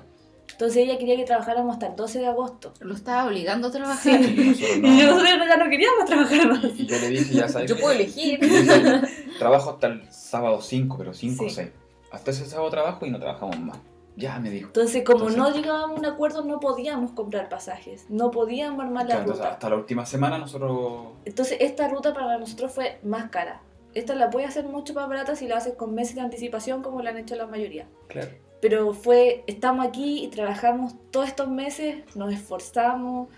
[0.53, 2.75] Entonces ella quería que trabajáramos hasta el 12 de agosto.
[2.81, 4.23] Lo estaba obligando a trabajar.
[4.23, 4.35] Sí.
[4.37, 4.89] Y nosotros no.
[4.89, 6.65] Y nosotros ya no queríamos trabajar más.
[6.65, 7.71] Y yo le dije, ya sabes.
[7.71, 8.41] Yo puedo elegir.
[8.41, 9.01] dije,
[9.39, 11.55] Trabajo hasta el sábado 5, pero 5 o Sí.
[11.55, 11.69] 6.
[12.11, 13.79] Hasta ese sábado trabajo y no trabajamos más.
[14.19, 14.67] Ya me dijo.
[14.67, 18.05] Entonces, como Entonces- no llegábamos a un acuerdo, no podíamos comprar pasajes.
[18.09, 19.51] No podíamos armar la Claro, ruta.
[19.53, 21.13] hasta la última semana nosotros.
[21.25, 23.63] Entonces, esta ruta para nosotros fue más cara.
[23.95, 27.01] Esta la puedes hacer mucho más barata si la haces con meses de anticipación, como
[27.01, 27.87] la han hecho la mayoría.
[28.09, 28.29] Claro.
[28.61, 33.29] Pero fue, estamos aquí y trabajamos todos estos meses, nos esforzamos,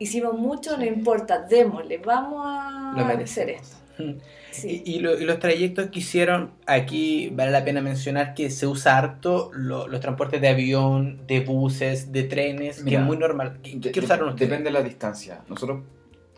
[0.00, 2.92] hicimos mucho, no importa, démosle, vamos a
[3.22, 3.76] hacer esto.
[4.52, 4.82] Sí.
[4.84, 8.66] Y, y lo- y los trayectos que hicieron, aquí vale la pena mencionar que se
[8.66, 13.16] usa harto lo- los transportes de avión, de buses, de trenes, que Mira, es muy
[13.16, 13.58] normal.
[13.62, 14.50] ¿Qué, De- qué usaron ustedes?
[14.50, 15.40] Depende de la distancia.
[15.48, 15.82] Nosotros,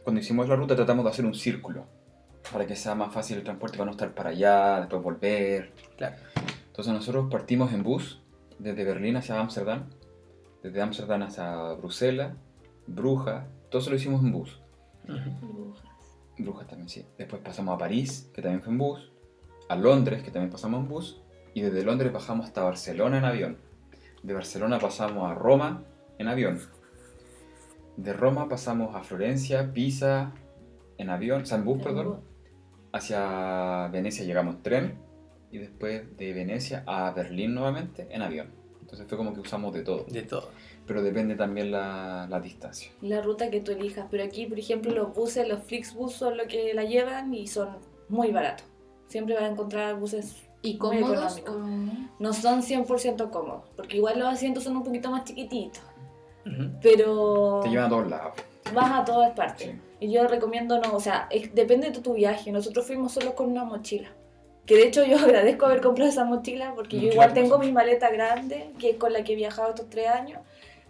[0.02, 1.86] cuando hicimos la ruta, tratamos de hacer un círculo.
[2.52, 5.72] Para que sea más fácil el transporte, para no estar para allá, después volver.
[5.96, 6.16] Claro.
[6.66, 8.20] Entonces nosotros partimos en bus
[8.58, 9.84] desde Berlín hacia Ámsterdam,
[10.62, 12.32] desde Ámsterdam hacia Bruselas,
[12.86, 14.60] Brujas, todo eso lo hicimos en bus.
[15.08, 15.74] Ujú.
[16.38, 17.04] Brujas también, sí.
[17.18, 19.12] Después pasamos a París, que también fue en bus,
[19.68, 21.22] a Londres, que también pasamos en bus,
[21.54, 23.58] y desde Londres bajamos hasta Barcelona en avión.
[24.22, 25.84] De Barcelona pasamos a Roma
[26.18, 26.60] en avión.
[27.96, 30.32] De Roma pasamos a Florencia, Pisa,
[30.98, 32.20] en avión, o sea, en bus, perdón.
[32.92, 34.98] Hacia Venecia llegamos en tren,
[35.54, 38.48] y después de Venecia a Berlín nuevamente en avión.
[38.80, 40.04] Entonces fue como que usamos de todo.
[40.10, 40.50] De todo.
[40.86, 42.90] Pero depende también la, la distancia.
[43.00, 46.46] La ruta que tú elijas, pero aquí, por ejemplo, los buses, los Flixbus son los
[46.46, 47.76] que la llevan y son
[48.08, 48.66] muy baratos.
[49.06, 51.38] Siempre vas a encontrar buses, ¿Y Muy cómodos?
[51.38, 51.52] económico.
[51.52, 55.82] o- no son 100% cómodos, porque igual los asientos son un poquito más chiquititos,
[56.46, 56.70] Ujú.
[56.82, 58.32] pero Te llevan a todos lados.
[58.74, 59.68] vas a todas partes.
[59.72, 59.78] Sí.
[60.00, 62.50] Y yo recomiendo no, o sea, es- depende de tu viaje.
[62.52, 64.08] Nosotros fuimos solo con una mochila.
[64.66, 68.10] Que de hecho yo agradezco haber comprado esa mochila porque yo igual tengo mi maleta
[68.10, 70.40] grande, que es con la que he viajado estos tres años,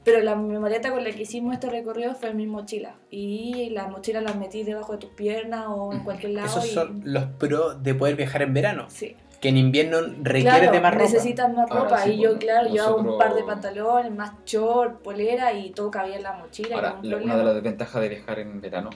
[0.04, 2.96] pero la maleta con la que hicimos este recorrido fue mi mochila.
[3.10, 6.46] Y la mochila la metí debajo de tus piernas o en cualquier lado.
[6.46, 9.16] Esos y- son los pros de poder viajar en verano, Sí.
[9.40, 11.04] que en invierno requiere Claro, de más ropa.
[11.04, 11.98] necesitas más Ahora ropa.
[12.04, 15.70] sí, y yo, pues, claro, llevaba un par de nosotros- pantalones, más short, polera y
[15.70, 16.76] todo cabía en la mochila.
[16.76, 18.90] Ahora, una de las desventajas de viajar en verano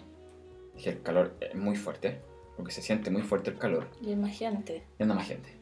[0.77, 2.21] es que el calor es muy fuerte,
[2.57, 4.85] porque se siente muy fuerte el calor, Y hay más gente.
[4.99, 5.57] y anda más gente.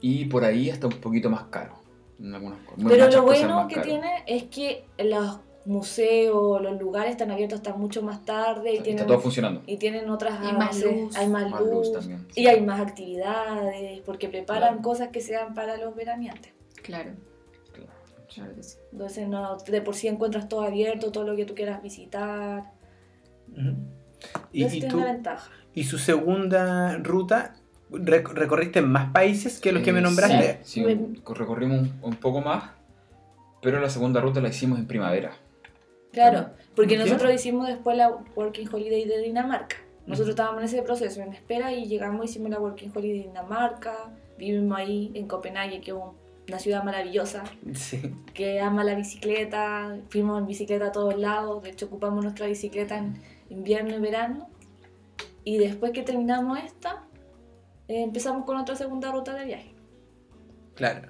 [0.00, 1.74] Y por ahí está un poquito más caro.
[2.20, 3.86] En algunas Pero lo cosas bueno que caro.
[3.86, 8.84] tiene es que los museos, los lugares están abiertos hasta mucho más tarde y Está
[8.84, 9.62] tienen, todo funcionando.
[9.66, 11.16] y tienen otras Y más luz.
[11.16, 14.82] hay más, Más luz, luz también, y hay más actividades porque preparan Claro.
[14.82, 16.52] cosas que sean para los veraneantes.
[16.82, 17.12] Claro,
[17.72, 17.90] Claro.
[18.32, 18.76] claro que sí.
[18.92, 22.70] Entonces no, de por sí encuentras todo abierto, todo lo que tú quieras visitar.
[23.56, 23.84] Y, Entonces
[24.52, 25.50] y tiene tú, una ventaja.
[25.74, 27.54] y su segunda ruta,
[27.98, 30.60] rec- recorriste más países que los que me Eh, nombraste.
[30.64, 32.70] Sí, sí, recorrimos un, un poco más,
[33.62, 35.32] pero la segunda ruta la hicimos en primavera.
[36.12, 39.76] Claro, porque nosotros hicimos después la Working Holiday de Dinamarca.
[40.06, 43.94] Nosotros estábamos en ese proceso, en espera, y llegamos, hicimos la Working Holiday de Dinamarca,
[44.38, 46.12] vivimos ahí en Copenhague, que es un-
[46.46, 47.42] una ciudad maravillosa,
[47.72, 48.14] Sí.
[48.34, 52.98] que ama la bicicleta, fuimos en bicicleta a todos lados, de hecho ocupamos nuestra bicicleta
[52.98, 53.14] en
[53.48, 54.48] invierno y verano.
[55.42, 57.02] Y después que terminamos esta,
[57.88, 59.74] eh, empezamos con otra segunda ruta de viaje.
[60.74, 61.08] Claro.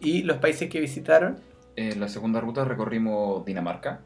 [0.00, 1.38] ¿Y los países que visitaron?
[1.76, 4.00] En la segunda ruta recorrimos Dinamarca.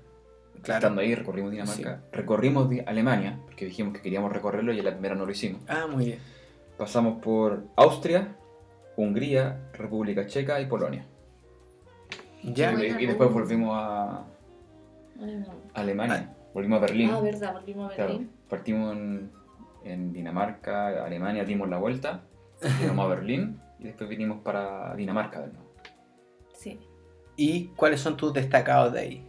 [0.63, 2.03] Estando ahí recorrimos Dinamarca.
[2.13, 5.63] Recorrimos Di- Alemania, porque dijimos que queríamos recorrerlo y en la primera no lo hicimos.
[5.69, 6.19] Ah, muy bien.
[6.77, 8.37] Pasamos por Austria,
[8.97, 11.07] Hungría, República Checa y Polonia.
[12.43, 12.73] Ya.
[12.73, 14.25] Y, y después volvimos a
[15.17, 15.47] no.
[15.75, 16.35] Alemania.
[16.55, 17.11] Volvimos a Berlín.
[17.13, 18.31] Ah, verdad, volvimos a Claro, Berlín.
[18.49, 19.31] partimos en,
[19.85, 22.23] en Dinamarca, Alemania, dimos la vuelta,
[22.81, 25.71] llegamos a Berlín y después vinimos para Dinamarca de nuevo.
[26.55, 26.79] Sí.
[27.37, 29.27] ¿Y cuáles son tus destacados de ahí?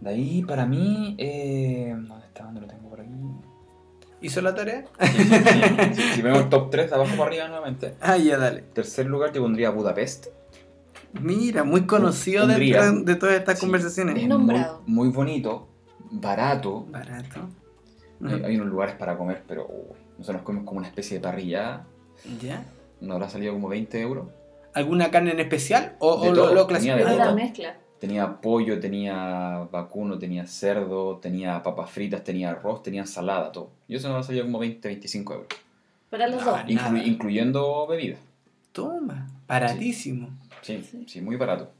[0.00, 2.44] De ahí, para mí, eh, ¿dónde está?
[2.44, 3.10] ¿Dónde lo tengo por aquí?
[4.20, 4.84] ¿Hizo la tarea?
[5.00, 5.24] Sí, sí,
[5.94, 6.02] sí.
[6.14, 7.94] Si, vemos el top 3, de abajo para arriba nuevamente.
[8.00, 8.62] Ah, ya, dale.
[8.62, 10.26] Tercer lugar te pondría Budapest.
[11.20, 13.64] Mira, muy conocido dentro de todas estas Sí.
[13.66, 14.16] conversaciones.
[14.16, 14.82] Es muy, Nombrado.
[14.86, 15.68] muy bonito,
[16.10, 16.84] barato.
[16.90, 17.48] Barato.
[18.24, 21.22] Hay, hay unos lugares para comer, pero uy, nosotros nos comemos como una especie de
[21.22, 21.84] parrilla.
[22.40, 22.64] ¿Ya?
[23.00, 24.28] Nos habrá salido como 20 euros.
[24.74, 25.96] ¿Alguna carne en especial?
[25.98, 27.34] ¿O, De o lo, todo, lo tenía de la todo.
[27.34, 27.76] mezcla.
[27.98, 33.70] Tenía pollo, tenía vacuno, tenía cerdo, tenía papas fritas, tenía arroz, tenía ensalada, todo.
[33.88, 35.48] Y eso nos ha salido como 20, 25 euros.
[36.10, 36.64] Para los No, dos.
[36.66, 37.04] ni- Inclu- Nada.
[37.04, 38.20] incluyendo bebidas.
[38.72, 40.28] Toma, baratísimo.
[40.62, 41.04] Sí, Sí.
[41.06, 41.70] sí, muy barato.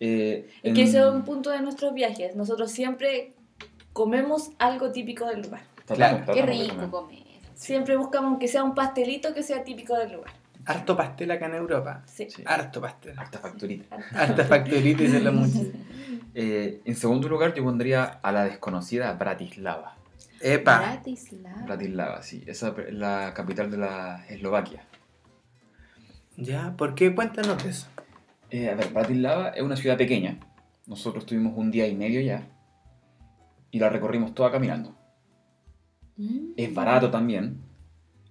[0.00, 2.34] Eh, Es en- que ese es un punto de nuestros viajes.
[2.36, 3.32] Nosotros siempre
[3.98, 5.62] comemos algo típico del lugar.
[5.84, 6.32] Claro.
[6.32, 7.18] Qué rico comer.
[7.54, 10.32] Siempre buscamos que sea un pastelito que sea típico del lugar.
[10.64, 12.04] Harto pastel acá en Europa.
[12.06, 12.28] Sí.
[12.30, 12.44] Sí.
[12.46, 13.18] Harto pastel.
[13.18, 13.96] Harta facturita.
[14.14, 15.58] Harta facturita y se lo mucho.
[16.40, 19.96] Eh, en segundo lugar, yo pondría a la desconocida Bratislava.
[20.40, 20.78] Epa.
[20.78, 21.62] Bratislava.
[21.62, 22.44] Bratislava, sí.
[22.46, 24.84] Esa es la capital de la Eslovaquia.
[26.36, 27.12] Ya, ¿por qué?
[27.12, 27.88] Cuéntanos de eso.
[28.50, 30.38] Eh, a ver, Bratislava es una ciudad pequeña.
[30.86, 32.46] Nosotros tuvimos un día y medio ya.
[33.70, 34.94] Y la recorrimos toda caminando.
[36.16, 36.52] Mm.
[36.56, 37.60] Es barato también.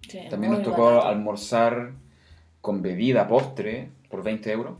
[0.08, 1.08] Sí, También nos tocó barato.
[1.08, 1.94] almorzar
[2.62, 4.80] con bebida, postre, por 20 euros.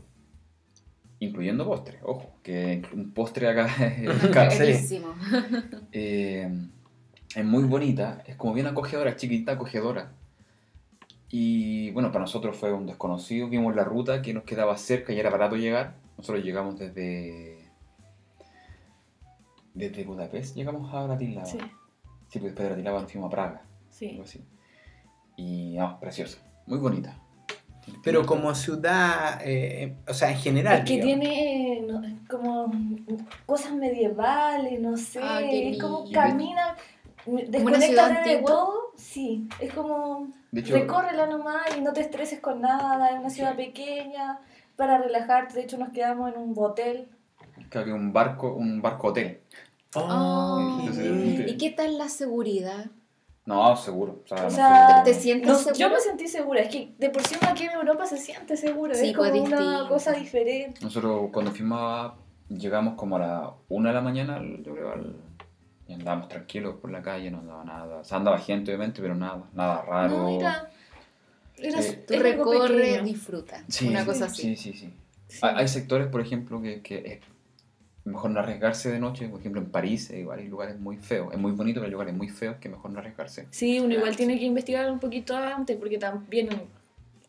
[1.20, 3.66] Incluyendo postre, ojo, que un postre acá
[4.00, 4.52] es caro.
[5.90, 6.48] Eh,
[7.34, 10.12] es muy bonita, es como bien acogedora, chiquita, acogedora.
[11.30, 13.48] Y bueno, para nosotros fue un desconocido.
[13.48, 15.96] Vimos la ruta que nos quedaba cerca y era barato llegar.
[16.16, 17.57] Nosotros llegamos desde.
[19.78, 21.46] Desde Budapest llegamos a Bratislava.
[21.46, 21.58] Sí,
[22.28, 24.10] Sí, pues después de Bratislava nos fuimos a Praga, sí.
[24.10, 24.44] algo así.
[25.36, 27.16] Y no, preciosa, muy bonita.
[28.02, 30.78] Pero como ciudad, eh, o sea, en general.
[30.80, 31.20] Es que digamos.
[31.24, 32.70] tiene no, como
[33.46, 35.20] cosas medievales, no sé.
[35.22, 36.76] Ah, es como camina,
[37.48, 38.92] desconecta de todo.
[38.96, 43.08] Sí, es como recórrela nomás y no te estreses con nada.
[43.10, 43.64] Es una ciudad Sí.
[43.64, 44.40] pequeña
[44.76, 45.54] para relajarte.
[45.54, 47.08] De hecho, nos quedamos en un hotel.
[47.70, 49.40] que había un barco, un barco hotel.
[49.94, 51.42] Oh, lindo.
[51.48, 52.86] ¿Y qué tal la seguridad?
[53.46, 54.22] No, seguro.
[54.24, 55.76] O sea, O no sea, ¿Te sientes No, segura?
[55.78, 56.60] yo me sentí segura.
[56.60, 58.94] Es que de por sí uno aquí en Europa se siente seguro.
[58.94, 59.88] Sí, es como pues, una distinto.
[59.88, 60.80] cosa diferente.
[60.82, 62.14] Nosotros cuando fuimos a-
[62.50, 65.16] llegamos como a la una de la mañana, yo creo, al-
[65.86, 67.96] y andábamos tranquilos por la calle, no andaba nada.
[68.00, 70.18] O sea, andaba gente obviamente, pero nada, nada raro.
[70.18, 70.70] No, era.
[71.56, 71.96] Era, Sí.
[72.06, 73.64] Tú recorre, disfruta.
[73.68, 74.42] Sí, una sí, cosa así.
[74.42, 74.92] Sí, sí, sí.
[75.26, 75.38] Sí.
[75.42, 77.20] Hay, hay sectores, por ejemplo, que, que es
[78.04, 79.28] mejor no arriesgarse de noche.
[79.28, 81.32] Por ejemplo, en París eh, igual hay lugares muy feos.
[81.32, 83.46] Es muy bonito, pero hay lugares muy feos que mejor no arriesgarse.
[83.50, 86.48] Sí, uno igual tiene que investigar un poquito antes porque también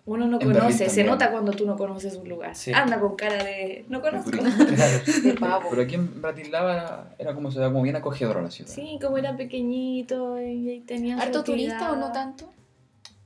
[0.05, 2.55] uno no En conoce, se nota cuando tú no conoces un lugar.
[2.55, 2.71] Sí.
[2.73, 4.31] Anda con cara de no conozco.
[5.23, 5.69] De pavo.
[5.69, 8.71] Pero aquí en Bratislava era, era como se como bien acogedora la ciudad.
[8.71, 12.51] Sí, como era pequeñito y ahí tenía ¿Harto turista o no tanto?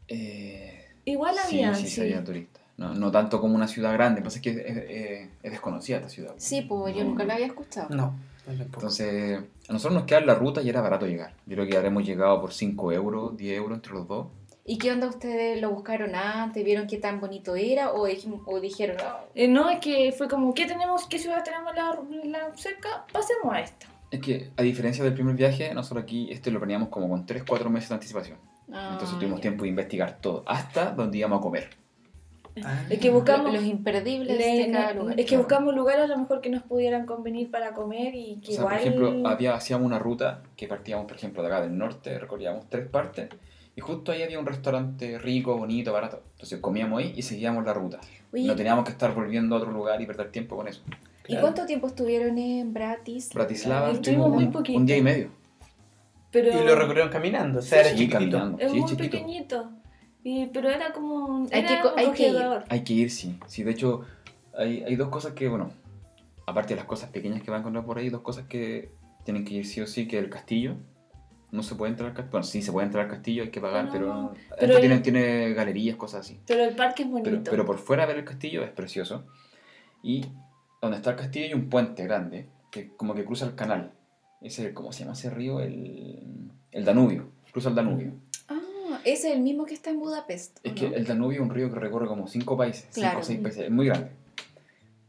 [0.09, 1.89] Eh, Igual había, sí, sí.
[1.89, 2.62] sí, había turistas.
[2.77, 6.33] No, no tanto como una ciudad grande, pasa que es, es- es desconocida esta ciudad.
[6.37, 7.11] Sí, pues yo No.
[7.11, 7.93] nunca la había escuchado.
[7.95, 8.15] No.
[8.47, 9.39] Entonces,
[9.69, 11.33] a nosotros nos queda la ruta y era barato llegar.
[11.45, 14.27] Yo creo que habremos llegado por 5 euros, 10 euros entre los dos.
[14.65, 16.63] ¿Y qué onda ustedes lo buscaron antes?
[16.63, 17.91] ¿Vieron qué tan bonito era?
[17.91, 21.05] ¿O, dijim- o dijeron, "Ah, Eh, no, es que fue como, ¿qué tenemos?
[21.07, 23.05] ¿Qué ciudad tenemos la, la cerca?
[23.11, 23.87] Pasemos a esta.
[24.09, 27.69] Es que, a diferencia del primer viaje, nosotros aquí este lo planeamos como con 3-4
[27.69, 28.37] meses de anticipación.
[28.71, 29.43] ah, Entonces tuvimos ya"?
[29.43, 31.69] tiempo de investigar todo, hasta donde íbamos a comer.
[32.63, 32.83] Ah.
[32.89, 33.51] Es que buscamos...
[33.53, 35.19] Los imperdibles le- de cada no, lugar.
[35.19, 38.51] es que buscamos lugares a lo mejor que nos pudieran convenir para comer y que
[38.51, 38.73] O sea, igual...
[38.77, 42.69] por ejemplo, había, hacíamos una ruta que partíamos, por ejemplo, de acá del norte, recorríamos
[42.69, 43.29] tres partes,
[43.75, 46.21] y justo ahí había un restaurante rico, bonito, barato.
[46.33, 47.99] Entonces comíamos ahí y seguíamos la ruta.
[48.31, 50.81] Oye, No teníamos que estar volviendo a otro lugar y perder tiempo con eso.
[51.27, 53.33] ¿Y cuánto tiempo estuvieron en Bratis?
[53.33, 54.77] Bratislava Estuvimos muy un, poquito.
[54.77, 55.29] un día y medio.
[56.29, 56.49] pero...
[56.49, 58.19] Y lo recorrieron caminando, o sea, era Sí, chiquitito.
[58.37, 58.57] caminando.
[58.59, 59.09] Es Sí, muy chiquito.
[59.11, 59.69] pequeñito.
[60.23, 61.47] Y, pero era como.
[61.51, 62.45] Hay Era que hay que ir.
[62.69, 63.37] Hay que ir, sí.
[63.47, 64.01] Sí, de hecho,
[64.57, 65.71] hay, hay dos cosas que, bueno,
[66.45, 68.91] aparte de las cosas pequeñas que van a encontrar por ahí, dos cosas que
[69.25, 70.75] tienen que ir sí o sí, que el castillo.
[71.51, 72.31] No se puede entrar al castillo.
[72.31, 74.99] Bueno, sí se puede entrar al castillo, hay que pagar, No, pero, pero el- tiene,
[74.99, 76.39] tiene galerías, cosas así.
[76.47, 77.29] Pero el parque es bonito.
[77.29, 79.25] Pero, pero por fuera ver el castillo es precioso.
[80.01, 80.25] Y
[80.81, 83.91] donde está el castillo hay un puente grande que como que cruza el canal.
[84.41, 85.59] Ese, ¿Cómo se llama ese río?
[85.61, 87.29] El, el Danubio.
[87.51, 88.13] Cruza el Danubio.
[88.15, 88.32] Ah,
[89.05, 90.57] ese es el mismo que está en Budapest.
[90.57, 90.95] ¿o Es que no?
[90.95, 93.09] el Danubio es un río que recorre como cinco países, Claro.
[93.11, 94.09] cinco o seis países, es muy grande.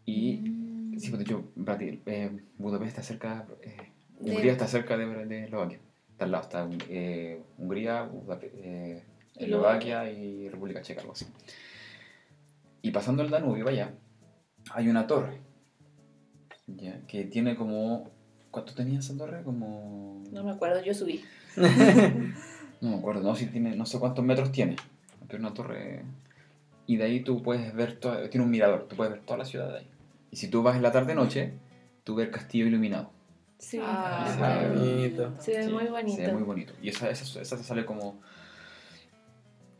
[0.05, 0.99] Y, Mm.
[0.99, 1.45] sí, pues de hecho,
[2.07, 3.77] eh, Budapest está cerca, eh,
[4.21, 5.81] De- Hungría está cerca de, de Eslovaquia.
[6.13, 8.09] Está al lado, está eh, Hungría,
[8.43, 9.03] eh,
[9.37, 11.27] Eslovaquia y República Checa, algo así.
[12.83, 13.93] Y pasando el Danubio, vaya,
[14.71, 15.41] hay una torre,
[16.67, 18.11] ya, que tiene como,
[18.51, 19.43] ¿cuánto tenía esa torre?
[19.43, 20.23] Como...
[20.31, 21.25] No me acuerdo, yo subí.
[22.85, 24.77] No me acuerdo, no, si tiene, no sé cuántos metros tiene.
[25.27, 26.03] Pero una torre.
[26.87, 29.47] Y de ahí tú puedes ver, toda- tiene un mirador, tú puedes ver toda la
[29.47, 29.89] ciudad de ahí.
[30.31, 31.55] Y si tú vas en la tarde-noche,
[32.05, 33.11] tú ves el castillo iluminado.
[33.59, 35.23] Sí, Ah, es sí, bonito.
[35.31, 35.43] bonito.
[35.43, 36.17] Se ve Sí, muy bonito.
[36.17, 36.73] Se ve muy bonito.
[36.83, 38.19] Y esa, esa, esa te sale como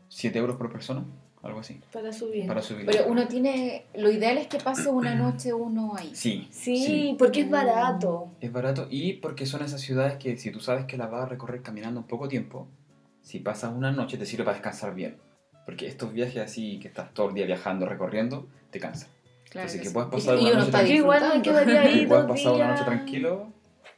[0.09, 1.03] 7 euros por persona,
[1.43, 2.47] algo así, Para subir.
[2.47, 2.87] para subir.
[2.87, 3.85] Pero uno tiene.
[3.95, 6.09] Lo ideal es que pase una noche uno ahí.
[6.15, 8.29] Sí, Sí, porque es barato.
[8.41, 11.25] Es barato y porque son esas ciudades que si tú sabes que las vas a
[11.27, 12.67] recorrer caminando en poco tiempo,
[13.25, 15.17] si pasas una noche te sirve para descansar bien.
[15.65, 19.09] Porque estos viajes así que estás todo el día viajando, recorriendo, te cansan.
[19.49, 19.93] Claro Así que sí.
[19.93, 20.87] puedes Y- pasar y, una noche.
[20.87, 21.41] Yo igual
[22.07, 23.51] puedes pasar una noche tranquilo.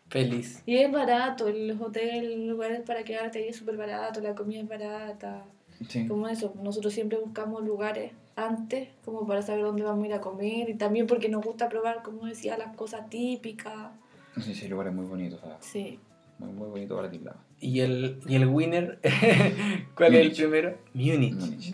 [0.09, 0.63] Feliz.
[0.65, 4.61] Y es barato, los hoteles, los lugares para quedarte ahí es súper barato, la comida
[4.61, 5.43] es barata.
[5.89, 6.07] Sí.
[6.07, 10.21] Como eso, nosotros siempre buscamos lugares antes, como para saber dónde vamos a ir a
[10.21, 13.91] comer y también porque nos gusta probar, como decía, las cosas típicas.
[14.41, 15.99] Sí, sí, lugares muy bonitos, Sí.
[16.39, 17.43] muy, muy bonito Bratislava.
[17.59, 18.99] ¿Y el, y el winner?
[19.95, 20.77] ¿Cuál es el primero?
[20.93, 21.73] Múnich.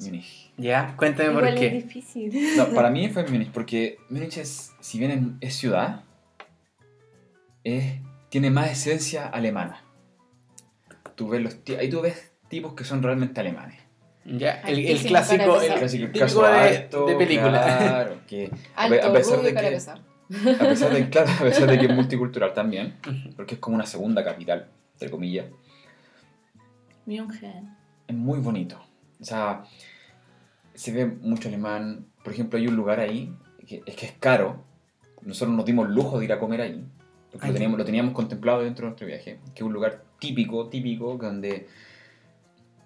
[0.00, 0.52] Múnich.
[0.56, 1.70] Ya, cuéntame Igual por es qué.
[1.70, 2.56] difícil.
[2.56, 6.02] No, para mí fue Múnich, porque Múnich es, si bien es, es ciudad,
[7.64, 9.82] es, tiene más esencia alemana.
[11.14, 13.78] Tú ves los, ahí tú ves tipos que son realmente alemanes.
[14.24, 15.74] Ya, el, el clásico, el.
[15.74, 17.62] Clásico, el típico caso de, alto, de película.
[17.78, 19.66] Claro, que a Alto, a pesar de que-
[20.60, 22.94] a pesar de, claro, a pesar de que es multicultural también,
[23.36, 24.68] porque es como una segunda capital,
[25.02, 25.46] entre comillas,
[27.06, 27.76] München.
[28.06, 28.78] es muy bonito.
[29.20, 29.64] O sea,
[30.74, 32.06] se ve mucho alemán.
[32.22, 34.62] Por ejemplo, hay un lugar ahí que es que es caro.
[35.22, 36.84] Nosotros nos dimos lujo de ir a comer ahí.
[37.32, 39.40] Porque lo teníamos, lo teníamos contemplado dentro de nuestro viaje.
[39.54, 41.66] Que es un lugar típico, típico, donde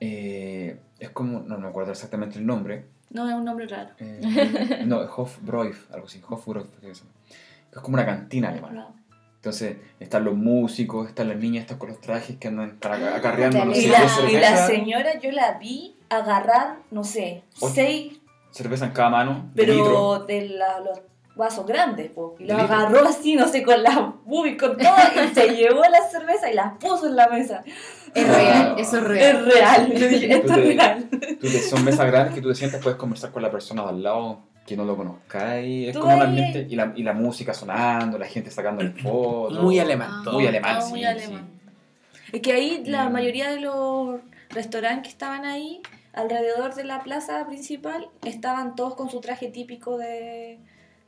[0.01, 2.86] eh, es como, no me acuerdo exactamente el nombre.
[3.10, 3.90] No, es un nombre raro.
[3.98, 6.22] eh, no, es Hofbräu, algo así.
[6.26, 7.02] Hofbräu, es
[7.82, 8.88] como una cantina alemana.
[9.36, 13.72] Entonces están los músicos, están las niñas, están con los trajes que andan acarreando no
[13.72, 17.72] Y sé Y la, y la señora yo la vi agarrar, no sé, Ocho.
[17.74, 19.84] seis, cerveza en cada mano, de litro.
[19.84, 21.00] pero de la- los
[21.36, 22.34] vasos grandes, po.
[22.38, 22.58] y litro.
[22.58, 24.94] agarró así, no sé, con las boobies, con todo,
[25.30, 27.62] y se llevó la cerveza y la puso en la mesa.
[28.14, 29.36] Es real, eso es real.
[29.48, 29.92] Es real,
[30.32, 31.08] esto es real.
[31.10, 33.88] Tú te- son mesas grandes que tú te sientas, puedes conversar con la persona de
[33.90, 35.88] al lado que no lo conozcáis.
[35.90, 36.66] Es como un ambiente.
[36.68, 39.62] Y la, y la música sonando, la gente sacando fotos.
[39.62, 40.09] Muy alemán.
[40.12, 40.20] Ah.
[40.24, 40.34] todo.
[40.34, 41.48] Muy alemán, Todo muy sí, alemán.
[42.32, 43.12] Es que ahí la Mm.
[43.12, 44.20] mayoría de los
[44.51, 45.80] restaurantes que estaban ahí,
[46.12, 50.59] alrededor de la plaza principal, estaban todos con su traje típico de,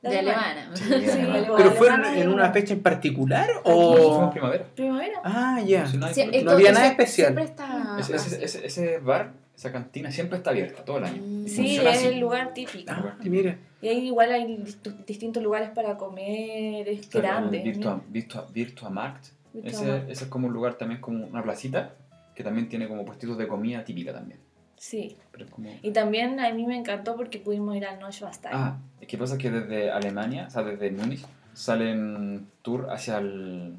[0.02, 0.70] De alemana.
[0.74, 1.18] Sí, Sí,
[1.56, 4.30] ¿Pero fue alemana en, en una fecha en particular Aquí fuimos en o...?
[4.30, 4.64] primavera.
[4.76, 5.20] Primavera.
[5.24, 5.86] Ah, ya.
[5.88, 7.26] Sí, no Sí, esto- había nada especial.
[7.34, 7.96] Siempre está.
[7.98, 11.20] Ese, ese- ese- ese bar, esa cantina, siempre está abierta todo el año.
[11.20, 11.46] Mm.
[11.48, 12.06] Sí, Funciona es así.
[12.06, 12.92] el lugar típico.
[12.92, 13.58] Ah, mira.
[13.82, 17.62] Y ahí igual hay dist- distintos lugares para comer, es Está el grande.
[17.62, 19.26] Virtua, Virtua, Virtua Markt.
[19.52, 20.10] Virtua Ese, Markt.
[20.10, 21.92] ese es como un lugar también, como una placita,
[22.36, 24.38] que también tiene como puestitos de comida típica también.
[24.76, 25.16] Sí.
[25.32, 25.68] Pero es como...
[25.82, 28.54] Y también a mí me encantó porque pudimos ir al Neuschwanstein.
[28.54, 33.74] Ah, es que pasa que desde Alemania, o sea, desde Múnich, salen tour hacia el,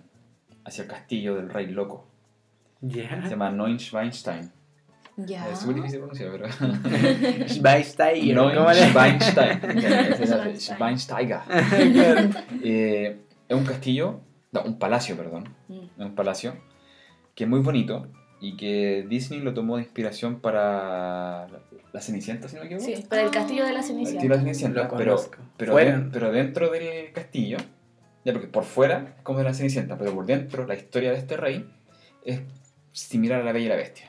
[0.66, 2.06] hacia el castillo del rey loco.
[2.82, 3.26] Se Ya.
[3.30, 4.52] llama Neuschwanstein.
[5.26, 5.50] Ya.
[5.52, 7.48] Es muy difícil de pronunciar, pero...
[7.48, 9.60] Schweinsteiger, ¿cómo le- Neuschwanstein.
[10.60, 11.40] Schweinsteiger.
[11.42, 11.42] Schweinsteiger.
[12.64, 14.22] Eh, es un castillo,
[14.52, 15.50] no, un palacio, perdón.
[15.68, 15.80] Mm.
[16.00, 16.54] Es un palacio
[17.36, 18.08] que es muy bonito
[18.42, 21.48] y que Disney lo tomó de inspiración para
[21.94, 22.86] la, Cenicienta, si no me equivoco.
[22.86, 24.22] Sí, para el castillo de la El Cenicienta.
[24.24, 25.18] de la Cenicienta, Lo pero,
[25.58, 27.58] pero, de- pero dentro del castillo,
[28.24, 31.18] ya porque por fuera es como de la Cenicienta, pero por dentro la historia de
[31.18, 31.70] este rey
[32.24, 32.42] es
[32.92, 34.09] similar a la Bella y la Bestia.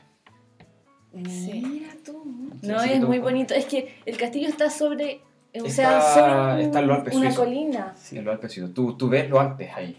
[1.25, 1.63] Sí.
[1.65, 2.23] Mira tú.
[2.61, 3.53] No, Sí, sí, es muy bonito.
[3.53, 5.21] Es que el castillo está sobre,
[5.53, 7.45] o Está- sea, sobre un- está los Alpes una suizos.
[7.45, 7.93] colina.
[7.97, 8.73] Sí, en los Alpes suizos.
[8.73, 9.97] Tú, tú ves los Alpes ahí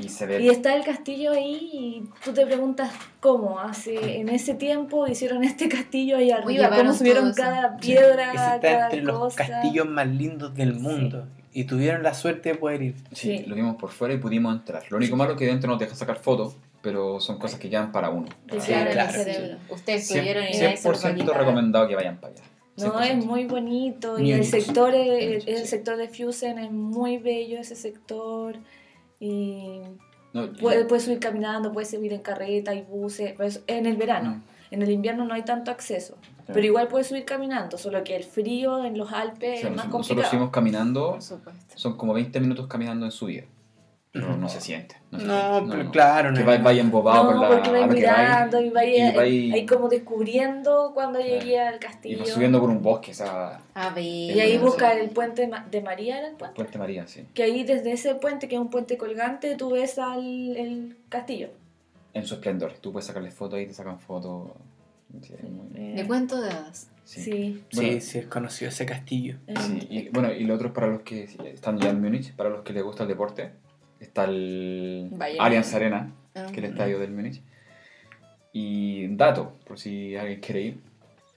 [0.00, 0.42] y se ve...
[0.42, 5.42] Y está el castillo ahí y tú te preguntas cómo hace en ese tiempo hicieron
[5.44, 7.36] este castillo ahí arriba, cómo subieron eso.
[7.42, 7.86] cada Sí.
[7.92, 9.46] piedra, Ese está cada entre los cosa.
[9.46, 11.26] castillos más lindos del mundo.
[11.52, 12.94] Y tuvieron la suerte de poder ir.
[13.12, 13.44] Sí, Sí.
[13.46, 14.84] lo vimos por fuera y pudimos entrar.
[14.90, 17.92] Lo único malo es que dentro nos dejan sacar fotos, pero son cosas que quedan
[17.92, 18.28] para uno.
[18.50, 19.56] Sí, Claro, el claro, cerebro.
[19.70, 21.38] Ustedes a 100% quitar.
[21.38, 22.42] recomendado que vayan para allá.
[22.76, 23.02] No, 100%.
[23.18, 25.66] es muy bonito y el sector, el sí.
[25.66, 28.56] sector de Fusen es muy bello ese sector
[29.18, 29.80] y
[30.32, 34.36] No, puedes, puedes subir caminando, puedes subir en carreta y buses, pues, en el verano.
[34.36, 34.42] Mm,
[34.74, 36.54] En el invierno no hay tanto acceso, claro.
[36.54, 39.76] pero igual puedes subir caminando, solo que el frío en los Alpes O sea, es
[39.76, 40.30] más nosotros complicado.
[40.30, 41.74] fuimos caminando, Por supuesto.
[41.76, 43.44] son como 20 minutos caminando en subida.
[44.12, 44.96] Pero no se siente.
[45.12, 46.46] No, se No, siente, pero claro, Que no.
[46.46, 49.88] vaya, vaya embobado No, con la, porque vais que mirando y vais y ahí como
[49.88, 51.32] descubriendo cuando Claro.
[51.40, 52.18] llegué al Y castillo.
[52.18, 54.04] vas subiendo por un bosque, esa A ver.
[54.04, 54.58] Y ahí Sí.
[54.58, 56.56] busca el puente de María, ¿era el puente?
[56.56, 57.24] Puente María, sí.
[57.34, 61.50] Que ahí desde ese puente, que es un puente colgante, tú ves al el castillo.
[62.12, 62.72] En su esplendor.
[62.80, 64.50] Tú puedes sacarle fotos ahí, te sacan fotos.
[65.22, 66.88] Sí, muy- Eh, De cuento de hadas.
[67.04, 67.22] sí.
[67.22, 67.64] Sí.
[67.74, 69.36] Bueno, Sí, sí, es conocido ese castillo.
[69.46, 72.34] eh, Sí, y bueno, y lo otro es para los que están ya en Múnich,
[72.34, 73.52] para los que les gusta el deporte,
[74.00, 75.40] está el Bayern.
[75.44, 76.46] Allianz Arena, Ah.
[76.46, 77.42] que es el estadio del Múnich.
[78.52, 80.80] Y un dato, por si alguien quiere ir,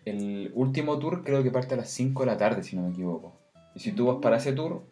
[0.06, 2.90] el último tour creo que parte a las 5 de la tarde, si no me
[2.92, 3.34] equivoco.
[3.76, 4.84] Y si tú vas para ese tour,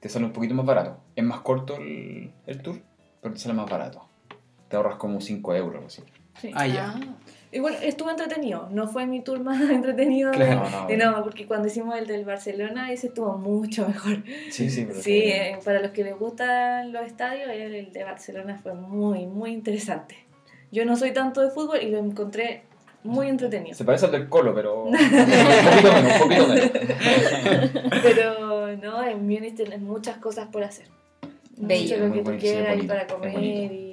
[0.00, 0.98] te sale un poquito más barato.
[1.16, 2.80] Es más corto el, el tour,
[3.20, 4.04] pero te sale más barato.
[4.68, 6.02] Te ahorras como 5 euros o así.
[6.40, 6.50] sí.
[6.54, 6.94] Ah, ya.
[6.96, 7.00] Ah.
[7.52, 8.68] Y bueno, estuvo entretenido.
[8.70, 10.30] No fue mi tour más entretenido.
[10.30, 14.22] de- Claro, no, de, no, porque cuando hicimos el del Barcelona, ese estuvo mucho mejor.
[14.50, 18.04] Sí, sí, pero Sí, eh, para los que les gustan los estadios, el, el de
[18.04, 20.16] Barcelona fue muy, muy interesante.
[20.70, 22.62] Yo no soy tanto de fútbol y lo encontré
[23.02, 23.74] muy entretenido.
[23.76, 26.70] Se parece al del Colo, pero un poquito menos, un poquito menos.
[28.02, 30.86] Pero no, en Múnich tienes muchas cosas por hacer.
[31.56, 31.96] Bello.
[31.96, 33.89] Mucho lo que tú quieras y para comer y...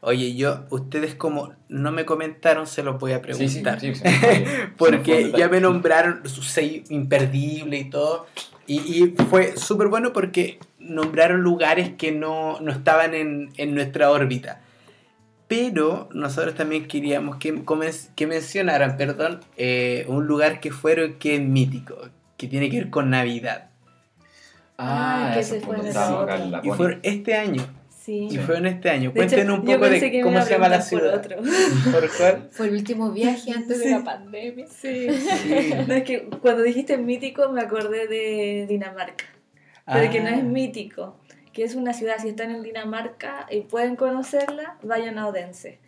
[0.00, 3.80] Oye, yo, ustedes como no me comentaron, se los voy a Sí, sí, preguntar.
[3.80, 4.44] sí, sí, sí.
[4.76, 8.26] Porque ya me nombraron su seis imperdible y todo.
[8.66, 14.10] Y, y fue súper bueno porque nombraron lugares que no, no estaban en, en nuestra
[14.10, 14.60] órbita.
[15.48, 21.36] Pero nosotros también queríamos que, comen- que mencionaran, perdón, eh, un lugar que fueron que
[21.36, 21.96] es mítico,
[22.36, 23.70] que tiene que ver con Navidad.
[24.76, 27.66] Ah, Ah, que se fue fue Y fueron este año.
[28.08, 28.26] Sí.
[28.30, 29.10] Y fueron este año.
[29.12, 31.20] De hecho, Cuenten un poco de cómo se llama la ciudad.
[31.20, 31.36] por.
[31.92, 32.48] ¿Por cuál?
[32.52, 33.90] Fue el último viaje antes de Sí.
[33.90, 34.66] la pandemia.
[34.66, 35.08] Sí.
[35.86, 39.26] No, es que cuando dijiste mítico me acordé de Dinamarca.
[39.84, 40.36] Pero que no Ah.
[40.36, 41.20] es mítico,
[41.52, 45.78] que es una ciudad, si están en Dinamarca y pueden conocerla, vayan a Odense.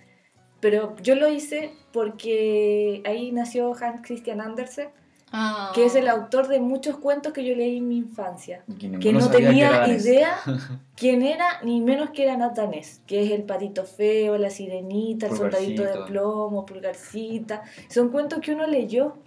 [0.60, 4.90] Pero yo lo hice porque ahí nació Hans Christian Andersen,
[5.32, 5.70] Ah.
[5.74, 8.64] que es el autor de muchos cuentos que yo leí en mi infancia.
[8.78, 8.98] Que no
[9.30, 10.36] que tenía idea
[10.96, 15.36] quién era, ni menos que era Natanés, que es el patito feo, la sirenita, el
[15.36, 17.62] soldadito de plomo, pulgarcita.
[17.88, 19.18] Son cuentos que uno leyó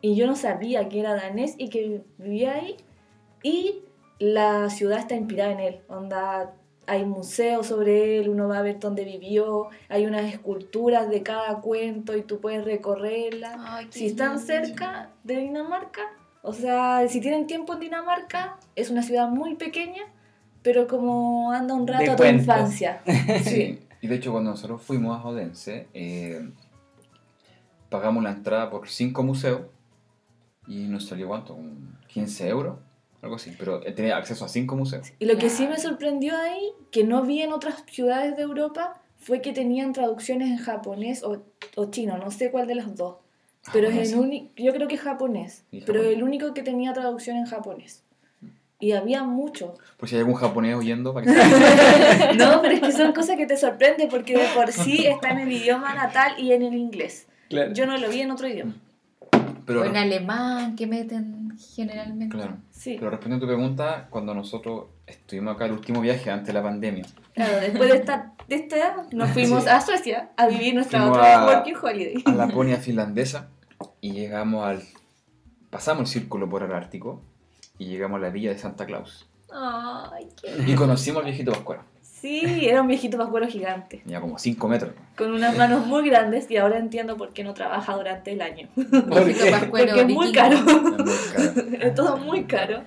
[0.00, 2.76] y yo no sabía que era danés y que vivía ahí.
[3.42, 3.82] Y
[4.18, 5.80] la ciudad está inspirada en él.
[5.88, 6.54] Onda,
[6.86, 11.60] hay museos sobre él, uno va a ver dónde vivió, hay unas esculturas de cada
[11.60, 13.56] cuento y tú puedes recorrerlas.
[13.58, 14.46] Ay, Si están lindo.
[14.46, 16.02] cerca de Dinamarca,
[16.42, 20.02] o sea, si tienen tiempo en Dinamarca, es una ciudad muy pequeña,
[20.62, 23.02] pero como anda un rato De a tu infancia.
[23.42, 23.80] Sí.
[24.00, 26.50] Y de hecho, cuando nosotros fuimos a Odense, eh,
[27.88, 29.62] pagamos la entrada por cinco museos
[30.66, 32.78] y nos salió cuánto, Un 15 euros,
[33.22, 33.52] algo así.
[33.58, 35.12] Pero eh, tenía acceso a cinco museos.
[35.18, 39.00] Y lo que sí me sorprendió ahí, que no vi en otras ciudades de Europa,
[39.18, 41.42] fue que tenían traducciones en japonés o,
[41.76, 43.16] o chino, no sé cuál de las dos.
[43.72, 44.12] Pero es Japonés.
[44.12, 46.16] el único, yo creo que japonés, Y pero japonés.
[46.18, 48.04] el único que tenía traducción en japonés.
[48.78, 49.74] Y había mucho.
[49.96, 51.32] Por si hay algún japonés oyendo, para que
[52.36, 55.38] No, pero es que son cosas que te sorprenden porque de por sí está en
[55.40, 57.26] el idioma natal y en el inglés.
[57.48, 57.72] Claro.
[57.72, 58.74] Yo no lo vi en otro idioma.
[59.66, 62.36] Pero, O en alemán que meten generalmente.
[62.36, 62.56] claro.
[62.70, 62.96] Sí.
[62.98, 66.62] Pero respondiendo a tu pregunta, cuando nosotros estuvimos acá el último viaje antes de la
[66.62, 69.68] pandemia, Claro, después de esta, de esta nos fuimos Sí.
[69.70, 72.22] a Suecia a vivir nuestra Fuimos otra a- working holiday.
[72.24, 73.48] a la Laponia finlandesa
[74.00, 74.82] y llegamos al.
[75.70, 77.20] Pasamos el círculo por el Ártico
[77.78, 79.28] y llegamos a la villa de Santa Claus.
[79.52, 80.70] Ay, qué...
[80.70, 81.82] Y conocimos al viejito Pascuero.
[82.26, 84.92] Sí, era un viejito pascuero gigante, Tenía como 5 metros.
[85.16, 88.68] con unas manos muy grandes y ahora entiendo por qué no trabaja durante el año.
[88.74, 89.66] Viejito qué?
[89.70, 90.56] Porque es muy caro,
[91.80, 92.82] es todo muy caro.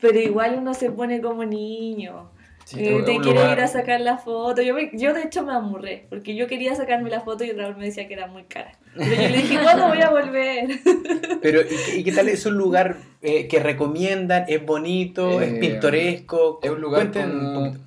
[0.00, 2.30] Pero igual uno se pone como niño.
[2.66, 4.60] Sí, Eh, te quiere lugar- ir a sacar la foto.
[4.62, 7.76] Yo, me- yo de hecho me amurré, porque yo quería sacarme la foto y Raúl
[7.76, 8.72] me decía que era muy cara.
[8.96, 10.68] Pero yo le dije, ¿cuándo voy a volver?
[11.42, 14.44] Pero, ¿y qué, y qué tal es un lugar eh, que recomiendan?
[14.48, 15.40] ¿Es bonito?
[15.42, 16.60] ¿Es Eh, pintoresco?
[16.62, 17.83] Es un lugar Cuenten un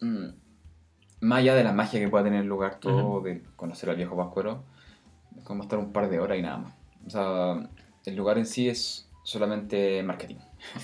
[0.00, 0.26] Mm,
[1.20, 4.16] más allá de la magia que pueda tener el lugar, todo de conocer al viejo
[4.16, 4.62] Pascuero,
[5.36, 6.74] es como estar un par de horas y nada más.
[7.06, 7.70] O sea,
[8.04, 10.36] el lugar en sí es solamente marketing.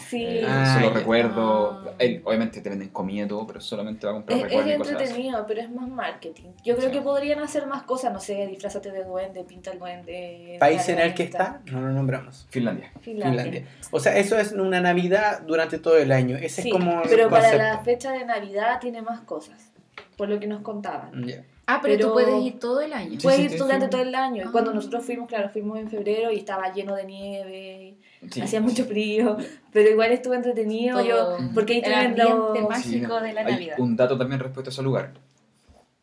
[0.08, 0.24] Sí.
[0.24, 0.98] Eh, Ah, solo ya.
[1.00, 1.84] recuerdo.
[1.88, 1.94] Ah.
[1.98, 4.74] eh, obviamente te venden comida y todo, pero solamente va a comprar Es, es recuerdos
[4.74, 6.50] y cosas entretenido, pero es más marketing.
[6.64, 6.94] Yo creo Sí.
[6.96, 10.56] que podrían hacer más cosas, no sé, disfrazate de duende, pinta el duende.
[10.60, 11.60] ¿País en el que está?
[11.70, 12.46] No lo nombramos.
[12.50, 12.92] Finlandia.
[13.00, 13.42] Finlandia.
[13.44, 13.70] Finlandia.
[13.90, 16.36] O sea, eso es una Navidad durante todo el año.
[16.36, 17.64] Ese Sí, es como el pero para concepto.
[17.66, 19.72] la fecha de Navidad tiene más cosas,
[20.16, 21.26] por lo que nos contaban.
[21.26, 21.44] Ya.
[21.66, 23.12] Ah, pero, Pero- tú puedes ir todo el año.
[23.12, 23.90] Sí, Puedes sí, ir durante sí.
[23.90, 24.44] todo el año.
[24.46, 24.50] Ah.
[24.50, 27.96] cuando nosotros fuimos, claro, fuimos en febrero y estaba lleno de nieve,
[28.30, 28.40] Sí.
[28.42, 29.36] hacía mucho frío,
[29.72, 30.98] pero igual estuvo entretenido.
[30.98, 31.08] Todo.
[31.08, 33.76] Yo, porque ahí El tienen ambiente los- mágico Sí, de la hay Navidad.
[33.80, 35.14] Un dato también respecto a ese lugar.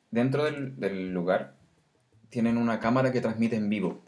[0.10, 1.56] Dentro del, del lugar
[2.30, 4.02] tienen una cámara que transmite en vivo.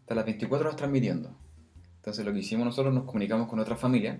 [0.00, 1.30] Está las 24 horas transmitiendo.
[1.96, 4.18] Entonces lo que hicimos nosotros nos comunicamos con otra familia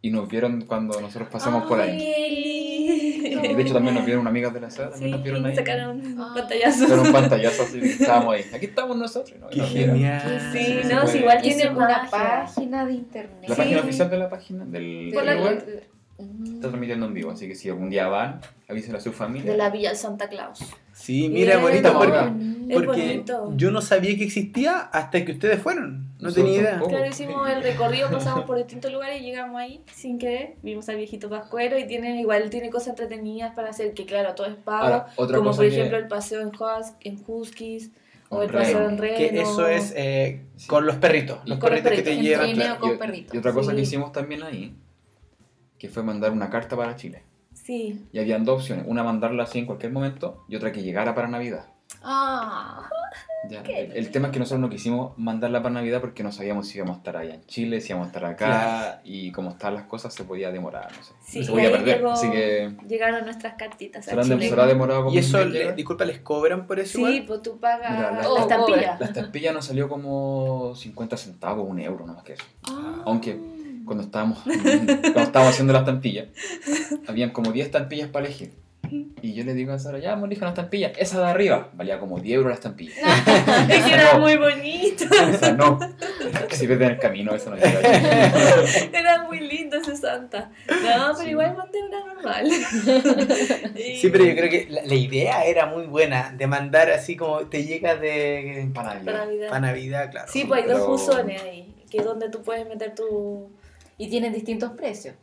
[0.00, 1.98] y nos vieron cuando nosotros pasamos por ahí.
[3.54, 5.54] De hecho también nos vieron amigas de la sala, también Sí, nos vieron ahí.
[5.56, 6.32] sacaron un Ah.
[6.34, 6.84] pantallazo.
[6.84, 8.44] Hicieron un pantallazo así, estábamos ahí.
[8.54, 9.38] Aquí estamos nosotros.
[9.40, 9.46] ¿no?
[9.50, 10.50] Y Qué nos genial.
[10.52, 13.44] Sí, Sí, no, si igual tiene una página de internet.
[13.48, 13.60] La Sí.
[13.62, 15.64] página oficial de la página del, del lugar.
[16.18, 19.50] Está transmitiendo en vivo, así que si algún día van, avisen a su familia.
[19.50, 20.60] De la Villa Santa Claus.
[20.92, 23.52] Sí, mira, Bien, bonito, porque, porque bonito.
[23.56, 26.04] yo no sabía que existía hasta que ustedes fueron.
[26.20, 26.70] No Nosotros tenía idea.
[26.72, 26.90] tampoco.
[26.92, 30.54] Claro, hicimos el recorrido, pasamos por distintos lugares y llegamos ahí sin querer.
[30.62, 34.46] Vimos al viejito Pascuero y tiene, igual tiene cosas entretenidas para hacer, que claro, todo
[34.46, 34.84] es pago.
[34.84, 37.90] Ahora, otra como cosa por que- ejemplo el paseo en, Hus- en Huskies
[38.28, 38.90] o el paseo reno.
[38.90, 39.16] en Reno.
[39.16, 40.68] Que eso es eh, Sí.
[40.68, 41.38] con los perritos.
[41.40, 42.24] Los los perritos que te perritos.
[42.24, 42.52] llevan.
[42.54, 42.94] Claro.
[42.94, 43.34] y, perritos.
[43.34, 43.76] y otra cosa Sí.
[43.76, 44.74] que hicimos también ahí,
[45.84, 47.22] que fue mandar una carta para Chile.
[47.52, 48.06] Sí.
[48.10, 51.28] Y habían dos opciones, una mandarla así en cualquier momento y otra que llegara para
[51.28, 51.66] Navidad.
[52.02, 52.88] Ah,
[53.62, 56.66] Qué El, el tema es que nosotros no quisimos mandarla para Navidad porque no sabíamos
[56.68, 59.00] si íbamos a estar allá en Chile, si íbamos a estar acá, Claro.
[59.04, 61.12] y como estaban las cosas se podía demorar, no sé.
[61.22, 64.06] Sí, se y podía perder, llegó- así que Llegaron nuestras cartitas.
[64.08, 64.48] a serán de- Chile.
[64.48, 67.24] será demorado como Y eso, le- disculpa, ¿les cobran por eso Sí, igual?
[67.26, 68.76] pues tú pagas Mira, la- la, Oh, estampilla.
[68.78, 68.96] cobra.
[69.00, 72.44] La estampilla nos salió como 50 centavos, un euro, nada más que eso.
[72.70, 73.02] ah.
[73.04, 73.38] Aunque
[73.84, 76.26] cuando estábamos, cuando estábamos haciendo la estampilla,
[77.06, 78.52] habían como 10 estampillas para elegir.
[79.22, 80.88] Y yo le digo a Sara, ya, vamos a elegir una estampilla.
[80.98, 82.92] Esa de arriba valía como 10 euros la estampilla.
[83.68, 85.04] Es que era muy bonito.
[85.30, 85.80] Esa no.
[86.50, 87.80] Si ves en el camino, esa no llega.
[88.92, 90.50] Era muy lindo ese Santa.
[90.68, 91.30] No, pero Sí.
[91.30, 92.46] igual mandé una normal.
[93.74, 97.16] Y- Sí, pero yo creo que la, la idea era muy buena, de mandar así
[97.16, 98.70] como te llega de...
[98.74, 99.12] Para Navidad.
[99.24, 99.48] Navidad.
[99.48, 100.28] Para Navidad, claro.
[100.30, 103.50] Sí, pues hay dos buzones ahí, que es donde tú puedes meter tu...
[103.98, 105.14] Y tienen distintos precios.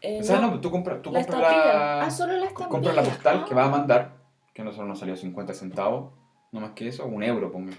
[0.00, 2.68] eh, O sea, no, no, tú compras, tú La compras la, Ah, solo la estampilla.
[2.68, 3.56] compras la postal que Ah.
[3.56, 4.12] va a mandar,
[4.54, 6.12] que nosotros nos salió 50 centavos,
[6.52, 7.72] no más que eso, un euro, ponme,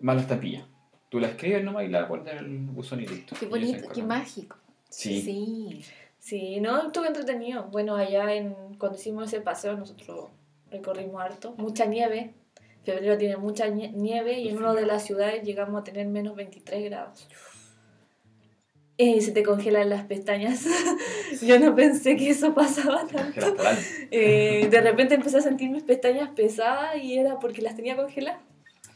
[0.00, 0.66] más la estampilla.
[1.08, 3.34] Tú la escribes nomás y la pones en el buzón y listo.
[3.38, 4.56] Qué bonito, qué mágico.
[4.88, 5.20] Sí.
[5.22, 5.84] Sí.
[6.18, 7.64] Sí, no, estuvo entretenido.
[7.64, 10.28] Bueno, allá en, cuando hicimos ese paseo nosotros
[10.70, 12.34] recorrimos harto, mucha nieve.
[12.84, 16.36] Febrero tiene mucha nie- nieve y en una de las ciudades llegamos a tener menos
[16.36, 17.28] 23 grados.
[19.02, 20.64] Y se te congelan las pestañas.
[21.42, 23.54] Yo no pensé que eso pasaba tanto.
[24.10, 28.40] Eh, de repente empecé a sentir mis pestañas pesadas y era porque las tenía congeladas.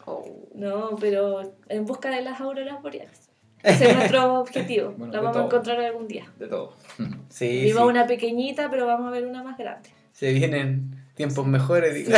[0.05, 0.25] Oh.
[0.55, 3.29] No, pero en busca de las auroras boreales.
[3.65, 4.95] Ese es nuestro objetivo.
[4.97, 6.31] Bueno, la vamos a encontrar algún día.
[6.39, 6.75] De todo.
[7.29, 7.89] Sí, Vimos sí.
[7.89, 9.91] una pequeñita, pero vamos a ver una más grande.
[10.13, 11.95] Se vienen tiempos mejores.
[11.95, 12.11] digo.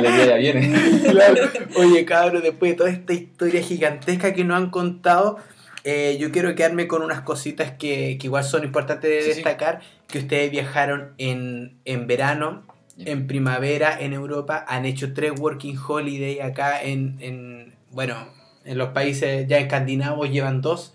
[0.00, 0.72] La viene.
[1.08, 1.42] Claro.
[1.76, 5.38] Oye, cabros, después de toda esta historia gigantesca que nos han contado,
[5.84, 9.34] eh, yo quiero quedarme con unas cositas que, que igual son importantes de Sí, sí.
[9.36, 12.64] destacar, que ustedes viajaron en, en verano,
[12.98, 18.16] en primavera en Europa, han hecho tres working holiday acá en, en, bueno,
[18.64, 20.94] en los países ya escandinavos llevan dos.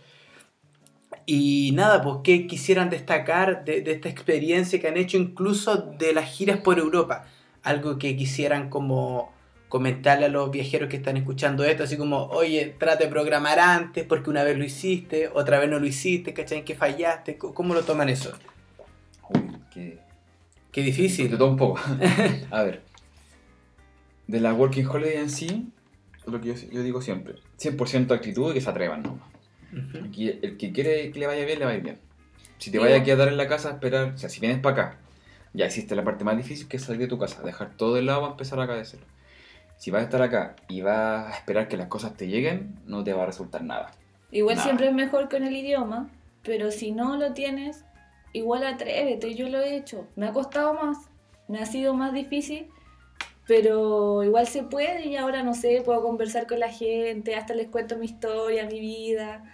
[1.26, 6.14] Y nada, pues, ¿qué quisieran destacar de, de esta experiencia que han hecho incluso de
[6.14, 7.26] las giras por Europa?
[7.62, 9.32] Algo que quisieran como
[9.70, 14.04] comentarle a los viajeros que están escuchando esto, así como, oye, trate de programar antes
[14.04, 16.66] porque una vez lo hiciste, otra vez no lo hiciste, ¿cachai?
[16.66, 18.32] Que fallaste, ¿Cómo- ¿cómo lo toman eso?
[19.30, 19.42] Uy,
[19.72, 20.00] qué,
[20.72, 21.30] Qué De difícil.
[21.38, 21.80] todo un poco.
[22.52, 22.82] A ver.
[24.28, 25.70] De la Working Holiday en sí,
[26.28, 29.28] lo que yo, yo digo siempre, 100% actitud y que se atrevan nomás.
[30.08, 32.00] Aquí, el que quiere que le vaya bien, le va a ir bien.
[32.60, 34.60] Si te Sí, vayas a quedar en la casa a esperar, o sea, si vienes
[34.60, 34.98] para acá,
[35.54, 38.06] ya hiciste la parte más difícil que es salir de tu casa, dejar todo el
[38.08, 39.04] lado para empezar acá de cero.
[39.80, 43.02] Si vas a estar acá y vas a esperar que las cosas te lleguen, no
[43.02, 43.92] te va a resultar nada.
[44.30, 44.66] Igual Nada.
[44.66, 46.10] siempre es mejor con el idioma,
[46.44, 47.86] pero si no lo tienes,
[48.34, 49.34] igual atrévete.
[49.36, 50.06] Yo lo he hecho.
[50.18, 50.98] Me ha costado más,
[51.48, 52.68] me ha sido más difícil,
[53.48, 57.70] pero igual se puede y ahora no sé, puedo conversar con la gente, hasta les
[57.70, 59.46] cuento mi historia, mi vida.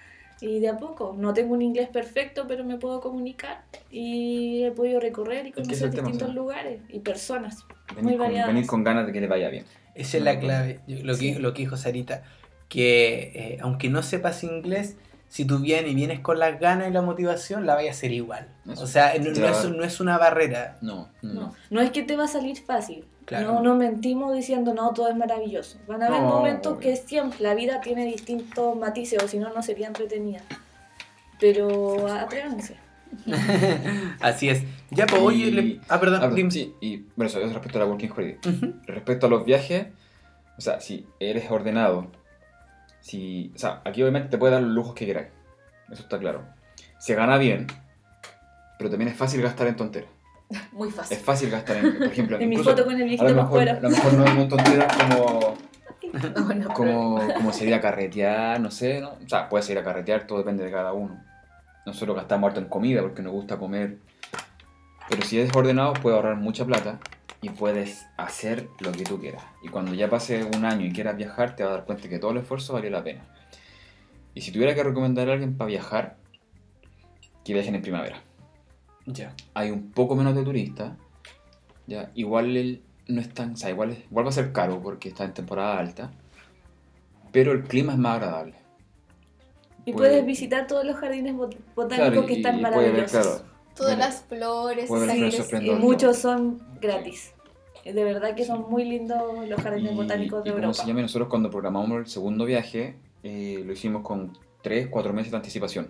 [0.42, 4.72] Y de a poco, no tengo un inglés perfecto, pero me puedo comunicar y he
[4.72, 7.64] podido recorrer y conocer distintos lugares y personas.
[7.96, 8.48] Venir, Muy con, variadas.
[8.48, 9.66] venir con ganas de que le vaya bien.
[9.96, 11.40] Esa es la clave, yo- lo que, Sí.
[11.40, 12.24] lo que dijo Sarita,
[12.70, 14.98] que eh, aunque no sepas inglés,
[15.30, 18.12] si tú vienes y vienes con las ganas y la motivación, la vaya a hacer
[18.12, 18.48] igual.
[18.70, 18.84] Eso.
[18.84, 20.78] O sea, no, es, no es una barrera.
[20.82, 21.34] No, no.
[21.34, 23.06] No, no es que te va a salir fácil.
[23.26, 23.54] Claro.
[23.54, 25.80] No, no mentimos diciendo no, todo es maravilloso.
[25.88, 26.82] Van a haber No, momentos obvio.
[26.82, 30.42] que siempre la vida tiene distintos matices o si no, no sería entretenida.
[31.40, 32.76] Pero atrévanse.
[34.22, 34.64] Así es.
[34.92, 36.52] Ya, pues, Y- oye, le- ah, perdón, Ah, dime.
[36.52, 38.38] sí, y bueno, eso es respecto a la Working Holiday.
[38.46, 38.74] Ujú.
[38.86, 39.88] Respecto a los viajes,
[40.58, 42.12] o sea, si eres ordenado,
[43.02, 45.28] si, o sea, aquí obviamente te puede dar los lujos que quieras,
[45.92, 46.44] eso está claro.
[46.98, 47.68] Se gana bien,
[48.78, 50.10] pero también es fácil gastar en tonteras.
[50.72, 51.18] Muy Es fácil.
[51.18, 53.70] fácil gastar en, por ejemplo, En mi foto con el a viejito lo para mejor,
[53.70, 55.56] a lo mejor no, en tonteras como,
[56.14, 59.10] No, no, como, como salir a carretear, no sé, ¿no?
[59.14, 61.22] O sea, puedes ir a carretear, todo depende de cada uno.
[61.86, 63.98] Nosotros gastamos harto en comida porque nos gusta comer.
[65.10, 67.00] Pero si eres ordenado, puedes ahorrar mucha plata
[67.42, 69.44] y puedes hacer lo que tú quieras.
[69.62, 72.18] Y cuando ya pase un año y quieras viajar, te vas a dar cuenta que
[72.18, 73.24] todo el esfuerzo valió la pena.
[74.34, 76.18] Y si tuviera que recomendar a alguien para viajar,
[77.44, 78.22] que viajen en primavera.
[79.06, 79.36] Ya.
[79.54, 80.94] Hay un poco menos de turistas.
[81.86, 84.82] Ya, igual el- no es tan, o sea, igual, es- igual va a ser caro
[84.82, 86.12] porque está en temporada alta.
[87.32, 88.56] Pero el clima es más agradable.
[89.86, 92.76] Y Puede- puedes visitar todos los jardines bot- botánicos Claro, que y- están y puede
[92.78, 93.12] ver, maravillosos.
[93.42, 95.58] claro, Todas las flores, sí.
[95.62, 97.34] Y muchos son gratis.
[97.84, 100.82] De verdad que son muy lindos los jardines Y, botánicos de y como Europa.
[100.82, 105.32] se llama, nosotros cuando programamos el segundo viaje, eh, lo hicimos con 3, 4 meses
[105.32, 105.90] de anticipación.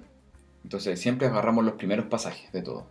[0.64, 2.88] Entonces siempre agarramos los primeros pasajes de todo.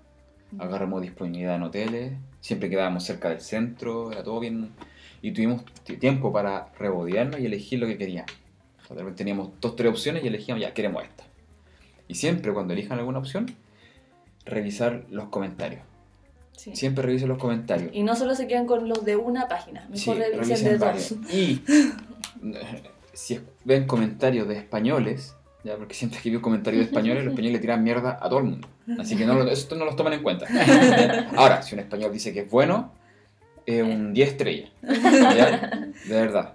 [0.59, 4.71] Agarramos disponibilidad en hoteles, siempre quedábamos cerca del centro, era todo bien.
[5.23, 5.65] y tuvimos
[5.99, 8.31] tiempo para rebodearnos y elegir lo que queríamos.
[8.89, 11.25] O sea, teníamos dos, tres opciones y elegíamos, ya, queremos esta.
[12.09, 13.47] Y siempre cuando elijan alguna opción,
[14.45, 15.83] revisar los comentarios.
[16.53, 16.77] Sí.
[16.77, 17.91] Siempre revisen los comentarios.
[17.93, 20.79] Y no solo se quedan con los de una página, Sí, mejor revisen revisen de
[20.79, 21.13] dos.
[21.33, 21.63] Y
[23.13, 25.35] si ven comentarios de españoles,
[25.65, 28.39] ya porque siempre que veo comentarios de españoles, los españoles le tiran mierda a todo
[28.39, 28.69] el mundo.
[28.99, 30.47] Así que no, eso no los toman en cuenta.
[31.37, 32.93] Ahora, si un español dice que es bueno,
[33.65, 34.71] es un 10 estrellas.
[34.83, 35.91] ¿ya?
[36.07, 36.55] De verdad.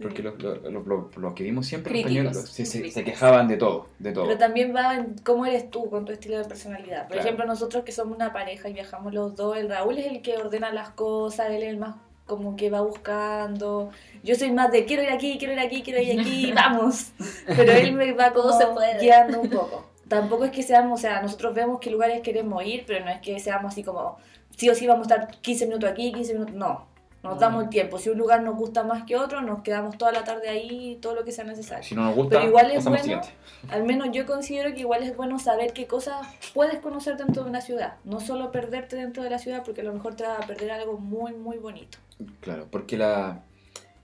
[0.00, 3.02] Porque lo, lo- lo- que vimos siempre, Críticos, se, se- se críticos.
[3.04, 4.26] quejaban de todo, de todo.
[4.26, 7.02] Pero también va en cómo eres tú con tu estilo de personalidad.
[7.02, 7.22] Por Claro.
[7.22, 10.36] ejemplo, nosotros que somos una pareja y viajamos los dos, el Raúl es el que
[10.36, 11.96] ordena las cosas, él es el más
[12.26, 13.90] como que va buscando.
[14.22, 17.12] Yo soy más de quiero ir aquí, quiero ir aquí, quiero ir aquí, vamos.
[17.46, 19.00] Pero él me va como se puede.
[19.00, 19.84] guiando un poco.
[20.08, 23.20] Tampoco es que seamos, o sea, nosotros vemos qué lugares queremos ir, pero no es
[23.20, 24.16] que seamos así como,
[24.56, 26.86] sí o sí vamos a estar 15 minutos aquí, 15 minutos, no.
[27.22, 27.40] Nos Mm.
[27.40, 27.98] damos el tiempo.
[27.98, 31.14] Si un lugar nos gusta más que otro, nos quedamos toda la tarde ahí, todo
[31.16, 31.82] lo que sea necesario.
[31.82, 33.28] Si no nos gusta, Pero igual es bueno, siguiente.
[33.70, 37.50] al menos yo considero que igual es bueno saber qué cosas puedes conocer dentro de
[37.50, 37.94] una ciudad.
[38.04, 40.70] No solo perderte dentro de la ciudad, porque a lo mejor te vas a perder
[40.70, 41.98] algo muy, muy bonito.
[42.40, 43.42] Claro, porque la,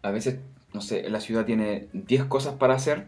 [0.03, 0.39] a veces,
[0.73, 3.07] no sé, la ciudad tiene 10 cosas para hacer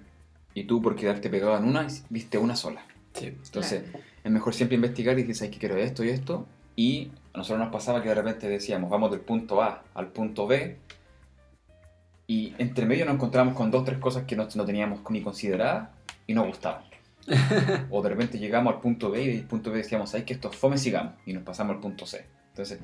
[0.54, 2.82] y tú por quedarte pegado en una, viste una sola.
[3.20, 3.82] Entonces,
[4.22, 6.46] es mejor siempre investigar y decir, ¿sabes qué quiero esto y esto?
[6.76, 10.46] Y a nosotros nos pasaba que de repente decíamos, vamos del punto A al punto
[10.46, 10.78] B
[12.26, 15.90] y entre medio nos encontramos con dos tres cosas que no, no teníamos ni consideradas
[16.26, 16.84] y nos gustaban.
[17.90, 20.48] o de repente llegamos al punto B y del punto B decíamos, ¿sabes que esto
[20.50, 20.78] es fome?
[20.78, 21.12] Sigamos.
[21.26, 22.24] Y nos pasamos al punto C.
[22.48, 22.80] Entonces,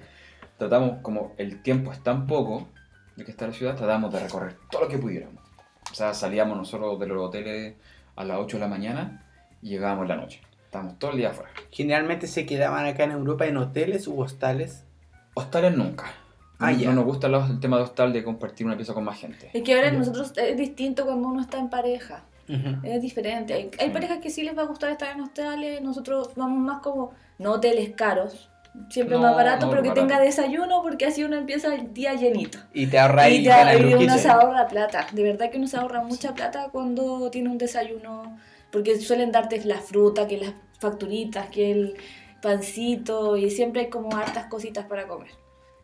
[0.58, 2.68] tratamos, como el tiempo es tan poco
[3.16, 5.42] de que está la ciudad, tratamos de recorrer todo lo que pudiéramos.
[5.90, 7.76] O sea, salíamos nosotros de los hoteles
[8.16, 9.24] a las 8 de la mañana
[9.62, 10.42] y llegábamos en la noche.
[10.72, 11.50] Estábamos todo el día afuera.
[11.70, 14.84] Generalmente se quedaban acá en Europa en hoteles u hostales.
[15.34, 16.06] Hostales nunca.
[16.58, 16.88] Ah, no, ya.
[16.88, 19.50] no nos gusta los- el tema de hostal de compartir una pieza con más gente.
[19.52, 19.98] Es que ahora Ya.
[19.98, 22.22] nosotros es distinto cuando uno está en pareja.
[22.82, 23.52] Es diferente.
[23.52, 23.92] Hay, hay Sí.
[23.92, 25.82] parejas que sí les va a gustar estar en hostales.
[25.82, 28.48] Nosotros vamos más como, no hoteles caros.
[28.88, 30.06] Siempre No, más barato, no, pero que barato.
[30.08, 32.56] tenga desayuno porque así uno empieza el día llenito.
[32.72, 35.06] Y te ahorráis Y, te- y uno se ahorra plata.
[35.12, 38.38] De verdad que uno se ahorra mucha plata cuando tiene un desayuno.
[38.72, 41.96] Porque suelen darte la fruta, que las facturitas, que el
[42.40, 43.36] pancito.
[43.36, 45.30] Y siempre hay como hartas cositas para comer.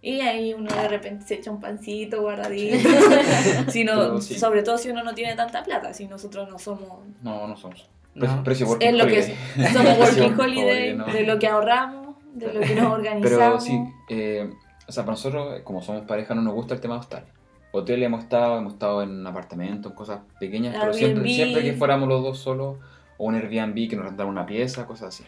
[0.01, 2.89] Y ahí uno de repente se echa un pancito guardadito.
[3.69, 4.39] si no, Pero sí.
[4.39, 5.93] Sobre todo si uno no tiene tanta plata.
[5.93, 6.89] Si nosotros no somos.
[7.23, 7.89] No, no somos.
[8.15, 8.43] No.
[8.43, 9.73] Precio, working Es lo que holiday.
[9.73, 11.07] somos Precio working holiday, no.
[11.07, 13.29] de lo que ahorramos, de lo que nos organizamos.
[13.39, 14.51] Pero sí, eh,
[14.87, 17.25] o sea, para nosotros, como somos pareja, no nos gusta el tema de hostal.
[17.73, 22.09] Hotel hemos estado, hemos estado en apartamentos, en cosas pequeñas, pero siempre, siempre que fuéramos
[22.09, 22.77] los dos solos,
[23.19, 25.25] o un Airbnb que nos rentaran una pieza, cosas así.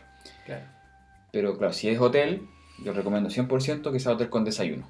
[0.47, 0.65] Claro.
[1.33, 2.43] Pero claro, si es hotel,
[2.85, 4.87] yo recomiendo 100% que sea hotel con desayuno.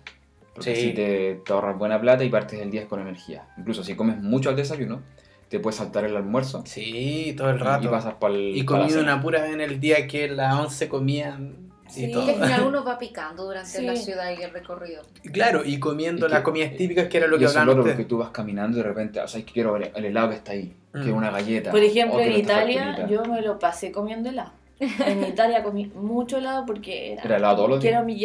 [0.55, 0.81] Porque Sí.
[0.81, 3.47] así te, te ahorras buena plata y partes el día con energía.
[3.59, 5.01] Incluso si comes mucho al desayuno,
[5.49, 7.87] te puedes saltar el almuerzo Sí, todo el rato.
[7.87, 10.89] y pasas para el Y comiendo una pura vez en el día que las 11
[10.89, 12.12] comían y Sí.
[12.12, 12.25] todo.
[12.27, 13.85] Que al final uno va picando durante Sí.
[13.87, 15.03] la ciudad y el recorrido.
[15.33, 17.57] Claro, y comiendo Y las que- comidas típicas que era lo y que eso es
[17.59, 18.05] hablaban lo otro, ustedes.
[18.07, 20.31] que tú vas caminando y de repente, o sea, es que quiero ver el helado
[20.31, 21.05] que está ahí, Mm.
[21.05, 21.71] que una galleta.
[21.71, 23.09] Por ejemplo, en Italia facturita.
[23.25, 24.53] yo me lo pasé comiendo helado.
[24.79, 27.93] En Italia comí mucho helado porque era, Era helado todos los días.
[27.93, 28.17] quiero mi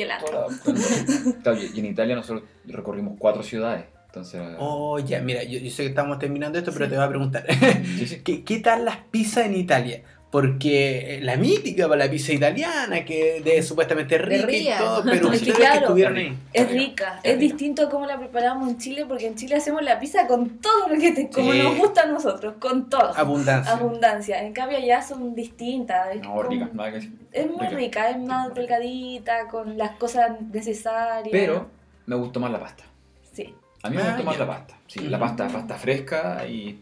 [1.43, 3.85] claro, y y en Italia nosotros recorrimos cuatro ciudades.
[4.07, 6.91] Entonces, Oh, ya, mira, yo, yo sé que estamos terminando esto, pero Sí.
[6.91, 7.45] te voy a preguntar.
[8.23, 10.03] ¿Qué, qué tal las pizzas en Italia?
[10.31, 15.15] Porque eh, la mítica para la pizza italiana, que de supuestamente rica y todo, pero
[15.15, 16.37] Es que ustedes que claro, estuvieron ahí.
[16.51, 19.81] Es rica, Es es distinto a cómo la preparamos en Chile, porque en Chile hacemos
[19.83, 21.59] la pizza con todo lo que te, como Sí.
[21.59, 23.15] nos gusta a nosotros, con todo.
[23.15, 23.71] Abundancia.
[23.73, 24.41] Abundancia.
[24.43, 26.15] En cambio allá son distintas.
[26.15, 27.13] Es, No, como- rica, nada que decir.
[27.31, 27.75] es muy Rica.
[27.77, 31.29] rica, es más delgadita, con las cosas necesarias.
[31.31, 31.67] Pero
[32.07, 32.83] me gustó más la pasta.
[33.31, 33.53] Sí.
[33.83, 34.45] A mí me gustó más ya.
[34.45, 34.77] la pasta.
[34.87, 36.81] Sí, la pasta, pasta fresca y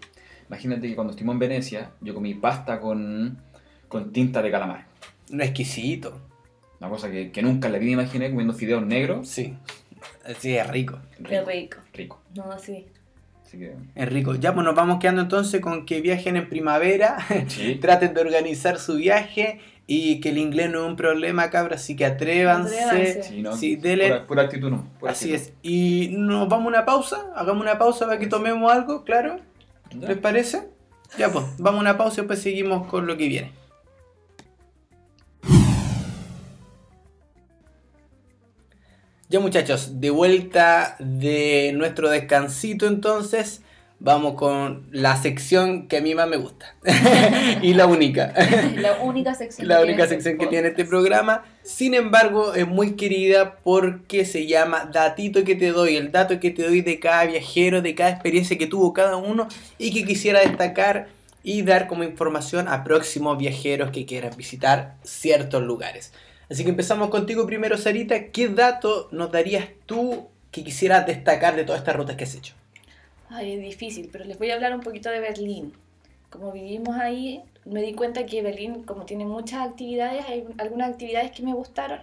[0.54, 3.38] imagínate que cuando estuvimos en Venecia, yo comí pasta con,
[3.88, 4.86] con tinta de calamar.
[5.32, 6.20] Un exquisito.
[6.80, 9.28] Una cosa que, que nunca en la vida imaginé comiendo fideos negros.
[9.28, 9.56] Sí.
[10.40, 11.00] Sí, es rico.
[11.28, 11.78] Qué rico.
[11.94, 12.22] Rico.
[12.36, 12.86] No, sí.
[13.46, 14.36] Así que, Es rico.
[14.36, 17.18] Ya, pues nos vamos quedando entonces con que viajen en primavera.
[17.48, 17.76] sí.
[17.82, 21.96] Traten de organizar su viaje y que el inglés no es un problema, cabros, así
[21.96, 22.82] que atrévanse.
[22.84, 23.24] Atrévanse.
[23.24, 24.88] Sí, no, Sí, dele- pura, pura actitud no.
[25.00, 25.48] pura Así actitud.
[25.52, 25.54] es.
[25.64, 27.18] Y nos vamos a una pausa.
[27.36, 29.38] Hagamos una pausa para que tomemos algo, claro.
[30.00, 30.10] Ya.
[30.10, 30.70] ¿Les parece?
[31.18, 33.52] Ya, pues, vamos a una pausa y después seguimos con lo que viene.
[39.30, 43.64] Ya muchachos, de vuelta de nuestro descansito entonces,
[44.04, 46.76] vamos con la sección que a mí más me gusta.
[47.62, 48.34] y la única.
[48.76, 51.46] La única sección la que única tiene este sección que tiene este programa.
[51.64, 56.52] Sin embargo, es muy querida porque se llama Datito que te doy, el dato que
[56.52, 59.48] te doy de cada viajero, de cada experiencia que tuvo cada uno
[59.78, 61.08] y que quisiera destacar
[61.42, 66.12] y dar como información a próximos viajeros que quieran visitar ciertos lugares.
[66.50, 68.32] Así que empezamos contigo primero, Sarita.
[68.32, 72.54] ¿Qué dato nos darías tú que quisieras destacar de todas estas rutas que has hecho?
[73.34, 75.74] Ay, es difícil, pero les voy a hablar un poquito de Berlín.
[76.30, 81.32] Como vivimos ahí, me di cuenta que Berlín, como tiene muchas actividades, hay algunas actividades
[81.32, 82.00] que me gustaron,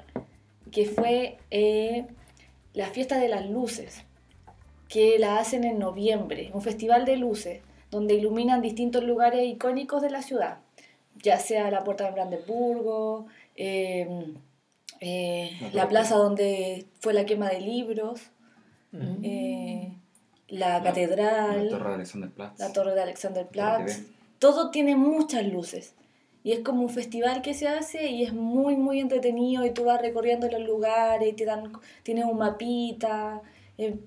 [0.72, 2.06] que fue eh,
[2.74, 4.04] la fiesta de las luces,
[4.88, 7.60] que la hacen en noviembre, un festival de luces,
[7.92, 10.58] donde iluminan distintos lugares icónicos de la ciudad,
[11.22, 14.34] ya sea la Puerta de Brandeburgo, eh,
[15.00, 18.30] eh, La plaza donde fue la quema de libros,
[18.92, 19.99] Mm.
[20.50, 22.58] La La- catedral, La torre de Alexanderplatz.
[22.58, 23.96] la torre de Alexanderplatz.
[23.96, 24.06] TV.
[24.38, 25.94] Todo tiene muchas luces.
[26.42, 29.84] Y es como un festival que se hace y es muy, muy entretenido y tú
[29.84, 31.72] vas recorriendo los lugares y te dan,
[32.02, 33.42] tienes un mapita.
[33.78, 33.98] eh,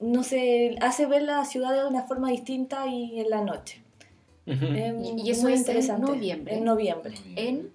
[0.00, 3.82] no sé, hace ver la ciudad de una forma distinta y en la noche.
[4.46, 4.52] Y-
[5.24, 6.10] y eso muy es en interesante.
[6.12, 6.56] noviembre.
[6.56, 7.14] En noviembre.
[7.36, 7.70] En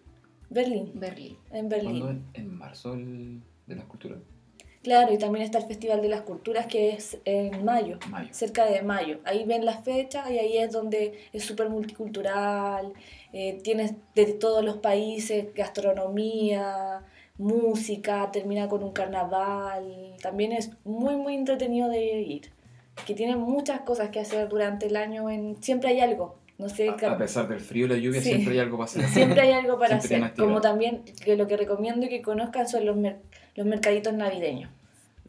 [0.49, 0.91] Berlín.
[0.95, 1.37] Berlín.
[1.51, 1.69] En.
[1.69, 2.01] Berlín.
[2.07, 4.17] En, en marzo el, de la escultura.
[4.87, 7.99] Claro, y también está el Festival de las Culturas que es en mayo.
[8.09, 8.29] Mayo.
[8.31, 9.19] cerca de mayo.
[9.25, 12.93] Ahí ven las fechas y ahí es donde es súper multicultural,
[13.33, 17.01] eh, tienes de todos los países gastronomía,
[17.37, 20.15] música, termina con un carnaval.
[20.21, 22.51] También es muy, muy entretenido de ir.
[23.05, 25.29] Que tiene muchas cosas que hacer durante el año.
[25.29, 26.37] En, siempre hay algo.
[26.57, 28.29] No sé, A, pesar del frío y la lluvia, Sí.
[28.29, 29.05] siempre hay algo para hacer.
[29.09, 30.43] siempre hay algo para Siempre hacer.
[30.43, 33.19] Como también que lo que recomiendo y que conozcan son los, mer-
[33.55, 34.71] los mercaditos navideños.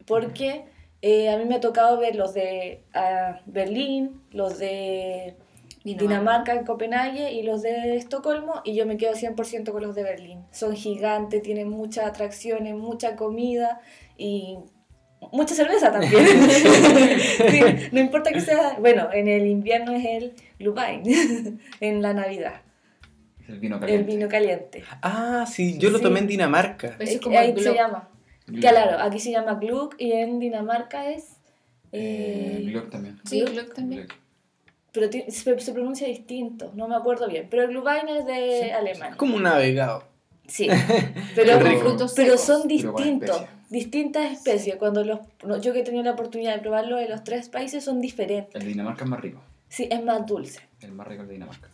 [0.09, 0.65] Porque
[1.01, 5.35] eh, a mí me ha tocado ver los de ah, Berlín, los de
[5.85, 10.03] Dinamarca en Copenhague y los de Estocolmo y yo me quedo 100% con los de
[10.03, 10.43] Berlín.
[10.51, 13.79] Son gigantes, tienen muchas atracciones, mucha comida
[14.17, 14.57] y
[15.31, 16.11] mucha cerveza también.
[17.49, 17.61] Sí,
[17.91, 22.61] no importa que sea, bueno, en el invierno es el Glühwein, en la Navidad,
[23.47, 24.11] el vino el caliente.
[24.11, 24.83] vino caliente.
[25.01, 26.03] Ah, sí, yo lo Sí.
[26.03, 26.95] tomé en Dinamarca.
[26.99, 28.08] Eso es como ahí el se llama.
[28.59, 31.37] Claro, aquí se llama Glück y en Dinamarca es...
[31.91, 33.19] Eh, eh, Glück también.
[33.25, 33.73] Sí, Glück.
[33.73, 34.01] También.
[34.07, 34.15] Glück.
[34.91, 37.47] pero se, se pronuncia distinto, no me acuerdo bien.
[37.49, 38.69] Pero el Glühwein es de Sí.
[38.71, 39.09] Alemania.
[39.11, 40.03] Es como un navegado.
[40.47, 40.67] Sí,
[41.35, 44.77] pero, pero son Pero con distintos, distintas especies.
[44.77, 45.19] Cuando los,
[45.61, 48.55] yo que he tenido la oportunidad de probarlo de los tres países son diferentes.
[48.55, 49.41] El de Dinamarca es más rico.
[49.67, 50.61] Sí, es más dulce.
[50.81, 51.69] El más rico el de Dinamarca.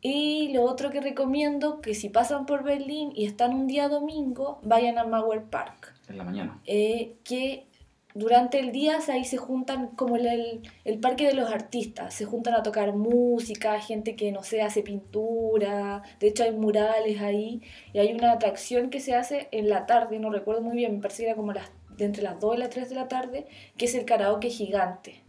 [0.00, 4.60] Y lo otro que recomiendo, que si pasan por Berlín y están un día domingo,
[4.62, 5.81] vayan a Mauer Park.
[6.12, 6.60] En la mañana.
[6.66, 7.66] eh, que
[8.14, 12.26] durante el día ahí se juntan como el, el, el parque de los artistas, se
[12.26, 17.62] juntan a tocar música, gente que no sé, hace pintura, de hecho hay murales ahí,
[17.94, 21.00] y hay una atracción que se hace en la tarde, no recuerdo muy bien, me
[21.00, 23.46] parece que era como las, de entre las 2 y las 3 de la tarde,
[23.78, 25.22] que es el karaoke gigante,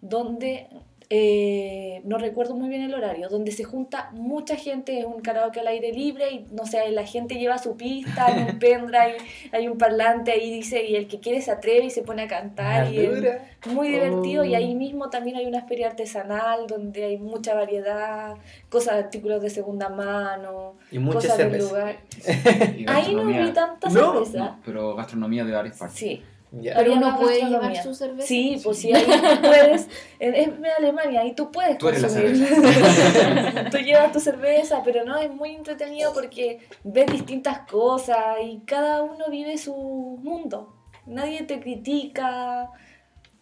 [0.00, 0.68] donde
[1.16, 5.60] eh, no recuerdo muy bien el horario, donde se junta mucha gente, es un karaoke
[5.60, 9.16] al aire libre y no sé, la gente lleva su pista, hay un pendrive,
[9.52, 12.26] hay un parlante ahí dice y el que quiere se atreve y se pone a
[12.28, 13.44] cantar y es Dura.
[13.66, 14.56] muy divertido y Oh.
[14.56, 18.34] ahí mismo también hay una feria artesanal donde hay mucha variedad,
[18.68, 21.68] cosas, artículos de segunda mano, Y mucha cosas del cerveza.
[21.68, 21.96] lugar.
[22.78, 24.38] Y Ahí no vi tanta No, cerveza.
[24.38, 25.96] No, pero gastronomía de varias partes.
[25.98, 26.22] Sí,
[26.62, 28.26] Pero uno puede llevar su cerveza.
[28.28, 32.08] Sí, pues sí, ahí tú puedes, en, en Alemania, ahí tú puedes Tú eres la
[32.08, 32.46] consumir.
[32.46, 33.64] cerveza.
[33.70, 39.02] tú llevas tu cerveza, pero no, es muy entretenido porque ves distintas cosas y cada
[39.02, 39.74] uno vive su
[40.22, 40.74] mundo.
[41.06, 42.70] Nadie te critica,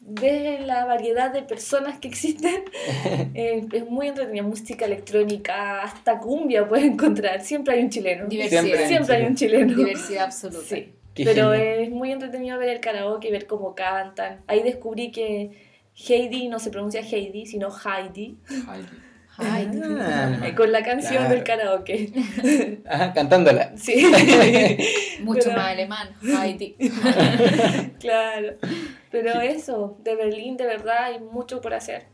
[0.01, 2.65] ves la variedad de personas que existen.
[3.35, 8.27] Eh, es muy entretenido, música electrónica, hasta cumbia puedes encontrar, siempre hay un chileno.
[8.27, 8.63] Diversidad.
[8.63, 9.75] Siempre Siempre hay un chileno.
[9.77, 10.67] Diversidad absoluta.
[10.67, 10.93] Sí.
[11.15, 11.79] Qué Pero genial.
[11.81, 14.43] es muy entretenido ver el karaoke, ver cómo cantan.
[14.47, 15.51] Ahí descubrí que
[16.09, 18.87] Heidi no se pronuncia Heidi, sino Heidi, Heidi.
[19.39, 19.67] Ay,
[19.99, 21.35] Ah, con la canción Claro.
[21.35, 22.13] del karaoke.
[22.87, 23.73] Ajá, cantándola.
[23.77, 24.05] Sí,
[25.23, 26.09] mucho Pero- más alemán.
[26.23, 26.77] Heidi.
[28.01, 28.55] claro.
[29.11, 32.07] Pero eso, de Berlín de verdad hay mucho por hacer.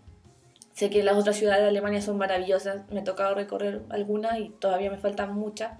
[0.72, 4.50] Sé que las otras ciudades de Alemania son maravillosas, me ha tocado recorrer algunas y
[4.50, 5.72] todavía me faltan muchas,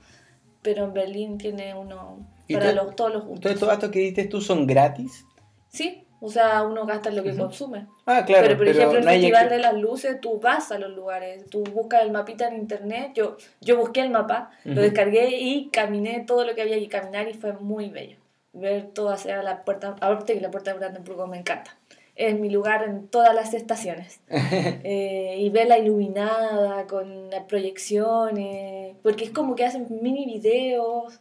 [0.63, 3.41] pero en Berlín tiene uno ¿Y para los, todos los gustos.
[3.43, 5.25] Todos estos gastos que diste tú son gratis.
[5.69, 7.39] Sí, o sea, uno gasta lo que Ujú.
[7.43, 7.87] consume.
[8.07, 8.45] Ah, claro.
[8.47, 11.63] pero por ejemplo, el no Festival de las Luces, tú vas a los lugares, tú
[11.65, 13.13] buscas el mapita en internet.
[13.15, 14.75] Yo, yo busqué el mapa, Ujú.
[14.75, 18.17] lo descargué y caminé todo lo que había que caminar y fue muy bello.
[18.53, 21.77] Ver todo hacia la puerta, aparte que la puerta de Brandenburgo me encanta.
[22.17, 24.21] es mi lugar en todas las estaciones.
[24.83, 31.21] Eh, y verla iluminada, con las proyecciones, porque es como que hacen mini videos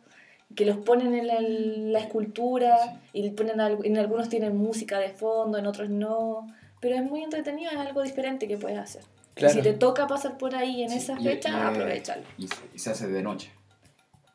[0.58, 5.10] que los ponen en la, la escultura y ponen al- en algunos tienen música de
[5.10, 6.48] fondo, en otros no.
[6.82, 9.04] Pero es muy entretenido, es algo diferente que puedes hacer.
[9.36, 9.54] Claro.
[9.54, 12.24] Y si te toca pasar por ahí en Sí, esa fecha, y- aprovechalo.
[12.40, 13.52] Y, se- y se hace de noche.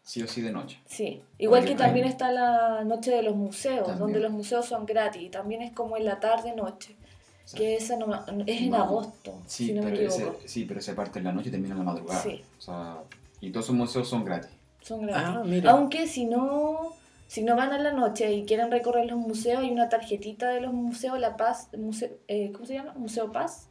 [0.05, 0.79] Sí o sí de noche.
[0.87, 3.99] Sí, igual que también ahí- está la noche de los museos, También.
[3.99, 6.97] donde los museos son gratis, y también es como en la tarde-noche,
[7.45, 10.41] sea, que esa no me- es en agosto, Sí, si no me pero ese, equivoco.
[10.47, 12.21] sí, pero se parte en la noche y termina en la madrugada.
[12.23, 12.43] Sí.
[12.59, 12.99] O sea,
[13.41, 14.51] y todos esos museos son gratis.
[14.83, 15.63] Son gratis.
[15.65, 15.71] Ah.
[15.71, 16.93] Aunque si no,
[17.27, 20.61] si no van a la noche y quieren recorrer los museos, hay una tarjetita de
[20.61, 22.93] los museos, La Paz, museo, eh, ¿cómo se llama?
[22.97, 23.69] Museo Paz,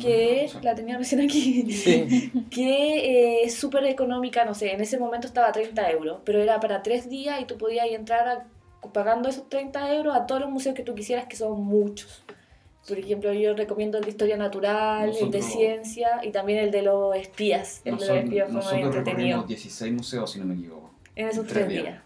[0.00, 1.70] que Mm, sea, la tenía recién aquí.
[1.72, 2.30] Sí.
[2.50, 6.40] que eh, es súper económica, no sé, en ese momento estaba a 30 euros, pero
[6.42, 8.46] era para tres días y tú podías entrar a-
[8.92, 12.22] pagando esos 30 euros a todos los museos que tú quisieras, que son muchos.
[12.90, 16.70] Por ejemplo, yo recomiendo el de historia natural, el de Nosotros- ciencia y también el
[16.70, 17.80] de los espías.
[17.84, 19.16] El de los nosotros, espías fue muy nosotros entretenido.
[19.38, 20.90] recorrimos 16 museos, si no me equivoco.
[21.16, 21.84] En esos tres días.
[21.84, 22.02] días.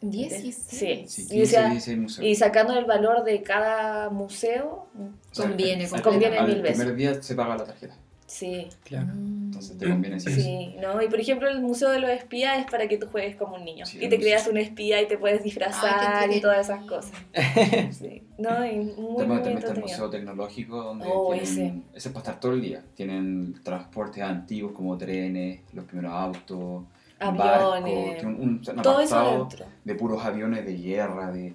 [0.00, 0.56] 16.
[0.66, 1.04] Sí.
[1.06, 2.26] Sí, Y, 15, o sea, 16 museos.
[2.28, 4.86] y sacando el valor de cada museo,
[5.30, 6.78] O sea, Conviene, al- al- conviene al mil veces.
[6.78, 7.96] primer día se paga la tarjeta.
[8.34, 8.68] Sí.
[8.84, 9.12] Claro.
[9.12, 10.30] Entonces te conviene sí.
[10.32, 11.00] Sí, ¿no?
[11.00, 13.64] Y por ejemplo, el Museo de los Espías es para que tú juegues como un
[13.64, 13.86] niño.
[13.86, 15.94] Sí, y te creas un espía y te puedes disfrazar
[16.24, 17.12] Ay, y qué todas esas cosas.
[17.92, 18.22] Sí.
[18.38, 19.80] No, y muy, También, muy también está el.
[19.80, 21.66] Museo Tecnológico, donde Oh, tienen, ese.
[21.94, 22.82] ese es para estar todo el día.
[22.96, 26.82] Tienen transportes antiguos como trenes, los primeros autos,
[27.20, 28.40] Aviones, un, un-
[28.76, 29.64] un todo eso adentro.
[29.84, 31.54] de puros aviones de guerra, de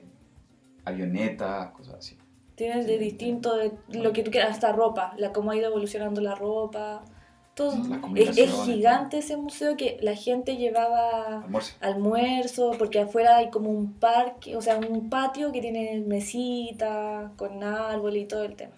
[0.85, 2.17] avionetas, cosas así.
[2.59, 6.19] Tienes de distinto, de lo que tú quieras, hasta ropa, la cómo ha ido evolucionando
[6.19, 7.05] la ropa,
[7.53, 7.71] todo.
[7.71, 8.65] Es, es comunicaciones.
[8.65, 11.75] gigante ese museo que la gente llevaba Almuerzo.
[11.79, 17.63] almuerzo, porque afuera hay como un parque, o sea, un patio que tiene mesitas, con
[17.63, 18.73] árbol y todo el tema.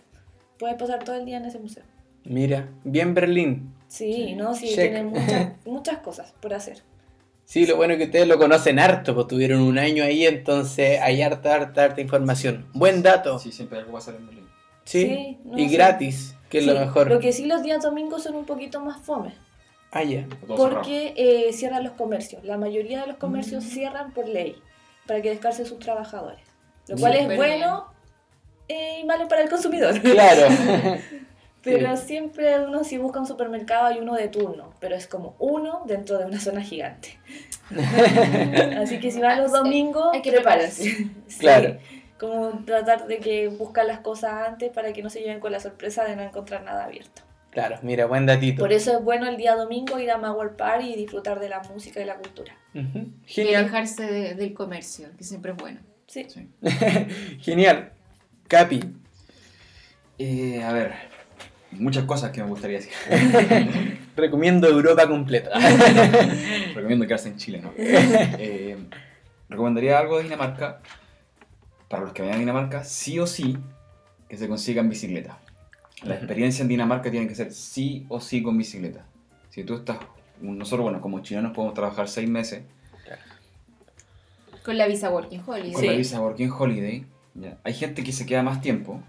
[0.59, 1.83] Puedes pasar todo el día en ese museo.
[2.23, 3.73] Mira, bien Berlín.
[3.87, 4.35] Sí, Sí.
[4.35, 4.53] ¿no?
[4.53, 4.91] Sí, Check.
[4.93, 6.83] tiene muchas, muchas cosas por hacer.
[7.51, 11.01] Sí, lo bueno es que ustedes lo conocen harto, pues tuvieron un año ahí, entonces
[11.01, 12.65] hay harta, harta, harta información.
[12.71, 13.39] Buen dato.
[13.39, 14.47] Sí, siempre algo va a salir en Berlín.
[14.85, 17.09] Sí, no, y gratis, que es lo mejor.
[17.09, 19.33] Lo que sí los días domingos son un poquito más fome,
[19.91, 20.25] Ah, ya.
[20.47, 22.41] Porque eh, cierran los comercios.
[22.45, 23.67] La mayoría de los comercios Mm.
[23.67, 24.55] cierran por ley,
[25.05, 26.39] para que descansen sus trabajadores.
[26.87, 27.01] Lo Sí.
[27.01, 27.91] cual es bueno
[28.69, 29.99] eh, y malo para el consumidor.
[29.99, 30.47] Claro.
[31.63, 32.07] Pero Sí.
[32.07, 36.17] siempre uno si busca un supermercado hay uno de turno, pero es como uno dentro
[36.17, 37.19] de una zona gigante.
[38.77, 40.83] Así que si van los domingos, Hay que prepárense.
[41.27, 41.77] Sí, Claro.
[42.19, 45.59] Como tratar de que buscar las cosas antes para que no se lleven con la
[45.59, 47.23] sorpresa de no encontrar nada abierto.
[47.49, 48.59] Claro, mira, buen datito.
[48.61, 51.61] Por eso es bueno el día domingo ir a Mauer Park y disfrutar de la
[51.63, 52.55] música y la cultura.
[52.75, 52.99] Ujú.
[53.27, 55.79] Y Genial, alejarse de- del comercio, que siempre es bueno.
[56.07, 56.25] Sí.
[56.29, 56.47] Sí.
[57.41, 57.91] genial.
[58.47, 58.81] Capi,
[60.17, 60.93] Eh, a ver,
[61.72, 62.91] muchas cosas que me gustaría decir.
[64.15, 65.52] recomiendo Europa completa.
[66.76, 67.72] Recomiendo quedarse en Chile, ¿no?
[67.77, 68.77] Eh,
[69.49, 70.81] recomendaría algo de Dinamarca.
[71.88, 73.57] Para los que vayan a Dinamarca, sí o sí,
[74.30, 75.38] que se consigan bicicleta.
[76.03, 79.06] La experiencia en Dinamarca tiene que ser sí o sí con bicicleta.
[79.49, 79.98] Si tú estás,
[80.39, 82.64] nosotros, bueno, como chilenos podemos trabajar seis meses
[84.64, 85.72] Con la visa Working Holiday.
[85.73, 85.88] con Sí.
[85.88, 87.06] la visa Working Holiday.
[87.35, 87.57] ya.
[87.64, 89.02] Hay gente que se queda más tiempo.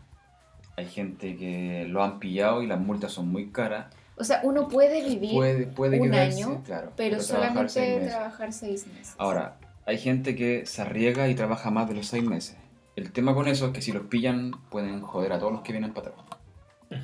[0.77, 3.87] Hay gente que lo han pillado y las multas son muy caras.
[4.17, 7.99] O sea, uno puede vivir, Puede, puede un quedarse, año, claro, pero trabajar seis solamente
[8.01, 8.11] meses.
[8.11, 9.15] trabajar seis meses.
[9.19, 12.57] Ahora, hay gente que se arriesga y trabaja más de los seis meses.
[12.95, 15.73] El tema con eso es que si los pillan pueden joder a todos los que
[15.73, 16.27] vienen para atrás.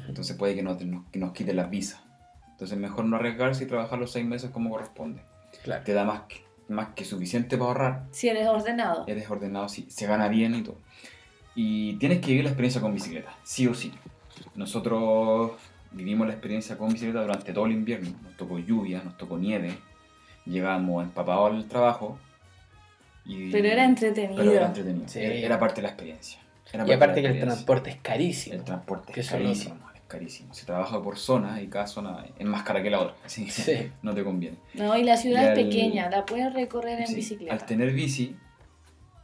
[0.06, 2.00] Entonces puede que nos, nos- que nos quiten las visas.
[2.50, 5.22] Entonces mejor no arriesgarse y trabajar los seis meses como corresponde.
[5.62, 5.82] Claro.
[5.84, 8.04] Te da más que, más que suficiente para ahorrar.
[8.10, 9.04] Si eres ordenado.
[9.06, 10.78] Eres ordenado, si, se gana bien y todo.
[11.60, 13.92] Y tienes que vivir la experiencia con bicicleta, sí o sí.
[14.54, 15.52] Nosotros
[15.90, 18.10] vivimos la experiencia con bicicleta durante todo el invierno.
[18.22, 19.76] Nos tocó lluvia, nos tocó nieve.
[20.46, 22.18] Llegamos empapados al trabajo.
[23.24, 24.36] Y, Pero era entretenido.
[24.36, 25.08] pero era entretenido.
[25.08, 25.18] Sí.
[25.18, 26.40] Era, era parte de la experiencia.
[26.72, 28.54] Era Y parte aparte que el transporte es carísimo.
[28.56, 30.54] El transporte es carísimo, es carísimo.
[30.54, 33.16] Se trabaja por zona y cada zona es más cara que la otra.
[33.24, 33.90] Así Sí.
[34.02, 34.58] no te conviene.
[34.74, 37.52] No, y la ciudad Y es al- pequeña, la puedes recorrer en Sí, bicicleta.
[37.54, 38.36] Al tener bici,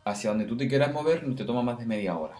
[0.05, 2.35] hacia donde tú te quieras mover, no te toma más de media hora.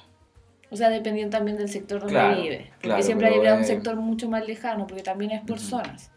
[0.70, 2.66] O sea, dependiendo también del sector donde Claro, vive.
[2.73, 5.66] Porque claro, siempre habrá un eh, sector mucho más lejano, porque también es por Ujú.
[5.66, 6.11] zonas.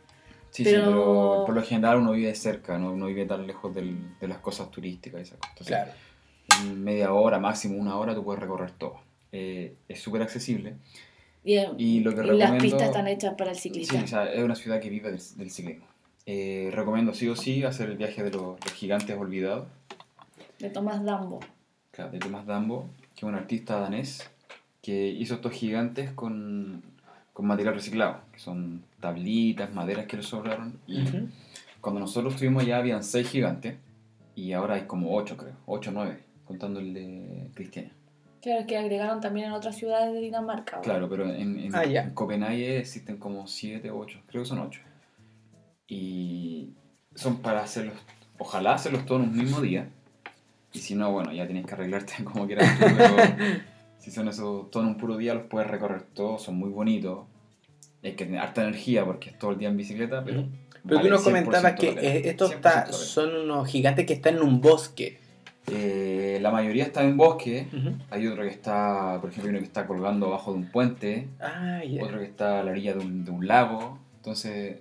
[0.50, 3.74] Sí, Pero- sí, pero por lo general uno vive cerca, no, no vive tan lejos
[3.76, 5.52] del- de las cosas turísticas y esas cosas.
[5.52, 5.92] Entonces, Claro.
[6.70, 9.02] en media hora, máximo una hora, tú puedes recorrer todo.
[9.32, 10.76] Eh, es súper accesible.
[11.44, 14.02] Y, Y lo que y las recomiendo- pistas están hechas para el Sí, ciclista.
[14.04, 15.86] o sea, es una ciudad que vive del, del ciclismo.
[16.26, 19.68] Eh, recomiendo sí o sí hacer el viaje de los, los gigantes olvidados,
[20.60, 21.40] De Tomás Dambo.
[21.92, 24.30] claro, de Thomas Dambo, que es un artista danés
[24.82, 26.82] que hizo estos gigantes con,
[27.34, 30.80] con material reciclado, que son tablitas, maderas que le sobraron.
[30.88, 31.28] Y Ujú.
[31.82, 33.76] cuando nosotros estuvimos ya habían seis gigantes
[34.36, 37.92] y ahora hay como ocho, creo, ocho o nueve, contando el de Cristiania.
[38.42, 40.80] Claro, es que agregaron también en otras ciudades de Dinamarca.
[40.82, 42.04] Claro, pero en, en, Ah, ya.
[42.04, 44.80] en Copenhague existen como siete o ocho, creo que son ocho.
[45.88, 46.74] Y
[47.16, 47.96] son para hacerlos,
[48.38, 49.90] ojalá hacerlos todos en un mismo día.
[50.78, 53.16] Y si no, bueno, ya tienes que arreglarte como quieras tú, pero
[54.00, 57.26] si son esos todos en un puro día, los puedes recorrer todos, son muy bonitos.
[58.04, 60.42] Hay que tener harta energía porque es todo el día en bicicleta, pero...
[60.42, 60.50] Ujú.
[60.84, 62.94] Pero tú vale nos comentabas 100% que eh, estos 100% está- la pena.
[62.98, 65.20] son unos gigantes que están en un bosque.
[65.70, 67.68] Eh, la mayoría está en bosque,
[68.10, 71.82] hay otro que está, por ejemplo, uno que está colgando abajo de un puente, Ah,
[72.00, 74.00] otro que está a la orilla de un, de un lago.
[74.18, 74.78] Entonces,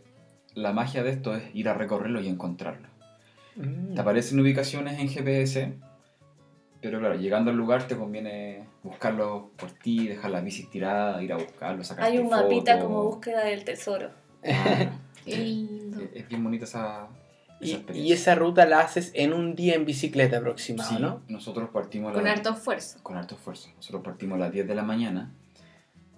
[0.55, 2.87] la magia de esto es ir a recorrerlo y encontrarlo.
[3.57, 3.95] Mm.
[3.95, 5.73] Te aparecen ubicaciones en GPS,
[6.81, 11.33] pero claro, llegando al lugar te conviene buscarlo por ti, dejar las bicis tiradas, ir
[11.33, 14.11] a buscarlo, sacar Hay un mapita como búsqueda del tesoro.
[15.25, 16.01] Qué lindo.
[16.01, 17.09] es, es bien bonita esa, esa
[17.61, 18.11] Y, experiencia.
[18.11, 21.23] y esa ruta la haces en un día en bicicleta aproximado, Sí, ¿no?
[21.29, 22.99] nosotros partimos a Con la- harto esfuerzo.
[23.03, 23.71] con harto esfuerzo.
[23.77, 25.33] Nosotros partimos a las 10 de la mañana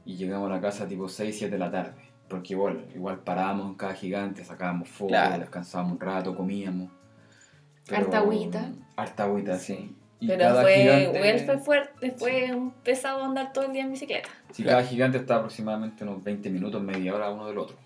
[0.05, 1.95] y llegamos a la casa tipo 6, 7 de la tarde.
[2.29, 5.39] Porque igual, igual parábamos en cada gigante, sacábamos fotos, Claro.
[5.41, 6.91] descansábamos un rato, comíamos.
[7.91, 8.71] Harta agüita.
[8.97, 9.97] Harta agüita, sí.
[10.21, 13.83] Y Pero cada fue, gigante- igual fue fuerte, fue un pesado andar todo el día
[13.83, 14.29] en bicicleta.
[14.53, 14.79] Sí, Claro.
[14.79, 17.77] cada gigante está aproximadamente unos 20 minutos, media hora uno del otro.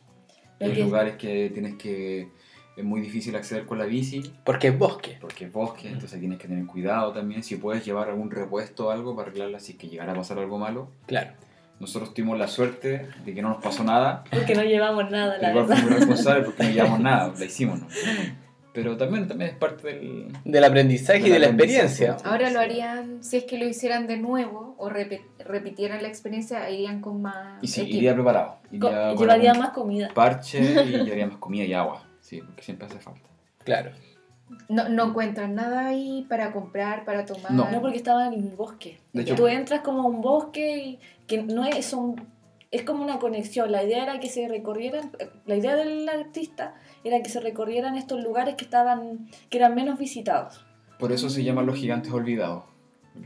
[0.61, 2.29] Hay Porque- lugares que tienes que...
[2.75, 5.19] Es muy difícil acceder con la bici Porque es bosque.
[5.21, 7.43] porque es bosque, entonces tienes que tener cuidado también.
[7.43, 10.39] Si puedes llevar algún repuesto o algo para arreglarla si es que llegara a pasar
[10.39, 10.89] algo malo.
[11.05, 11.33] Claro.
[11.81, 14.25] Nosotros tuvimos la suerte de que no nos pasó nada.
[14.31, 15.83] Porque no llevamos nada, la igual verdad.
[15.83, 17.89] fuimos responsables porque no llevamos nada, la hicimos, ¿no?
[18.73, 20.33] Pero también, también es parte del...
[20.45, 22.17] Del aprendizaje y de la experiencia.
[22.25, 27.01] Ahora lo harían, si es que lo hicieran de nuevo o repitieran la experiencia, irían
[27.03, 27.97] con más Y sí, equipo.
[27.99, 28.57] iría preparado.
[28.71, 30.09] Co- Iría con llevaría más comida.
[30.15, 32.03] parche y llevaría más comida y agua.
[32.21, 33.29] Sí, porque siempre hace falta.
[33.65, 33.91] Claro.
[34.69, 37.53] No, no encuentran nada ahí para comprar, para tomar.
[37.53, 37.71] No.
[37.71, 38.99] No, porque estaba en un bosque.
[39.13, 42.17] De hecho, Tú entras como a un bosque y que no es, son,
[42.73, 43.71] es como una conexión.
[43.71, 45.13] La idea era que se recorrieran,
[45.47, 46.75] la idea del artista
[47.05, 50.65] era que se recorrieran estos lugares que estaban, que eran menos visitados.
[50.99, 52.65] por eso se llaman los gigantes olvidados.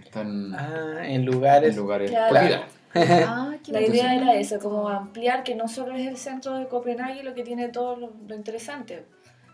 [0.03, 1.71] Están Ah, en lugares.
[1.71, 2.35] en lugares Claro.
[2.37, 2.67] olvidados.
[2.95, 6.67] Ah, qué La idea era eso, como ampliar que no solo es el centro de
[6.69, 9.05] Copenhague lo que tiene todo lo, lo interesante.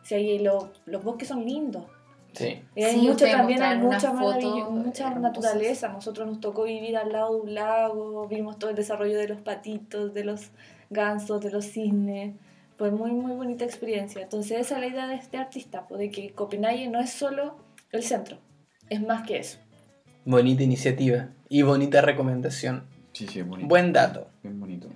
[0.04, 1.84] Si hay lo- los bosques son lindos.
[2.32, 2.62] Sí.
[2.74, 5.88] Y hay Sí, mucho también, hay mucha, mucha naturaleza.
[5.88, 9.40] Nosotros nos tocó vivir al lado de un lago, vimos todo el desarrollo de los
[9.42, 10.50] patitos, de los
[10.90, 12.34] gansos, de los cisnes.
[12.76, 14.22] Fue muy, muy bonita experiencia.
[14.22, 17.56] Entonces esa es la idea de este artista, pues, de que Copenhague no es solo
[17.92, 18.38] el centro,
[18.88, 19.58] es más que eso.
[20.24, 22.84] Bonita iniciativa y bonita recomendación.
[23.12, 23.68] Sí, sí, es bonito.
[23.68, 24.28] Buen dato.
[24.42, 24.88] Bien bonito.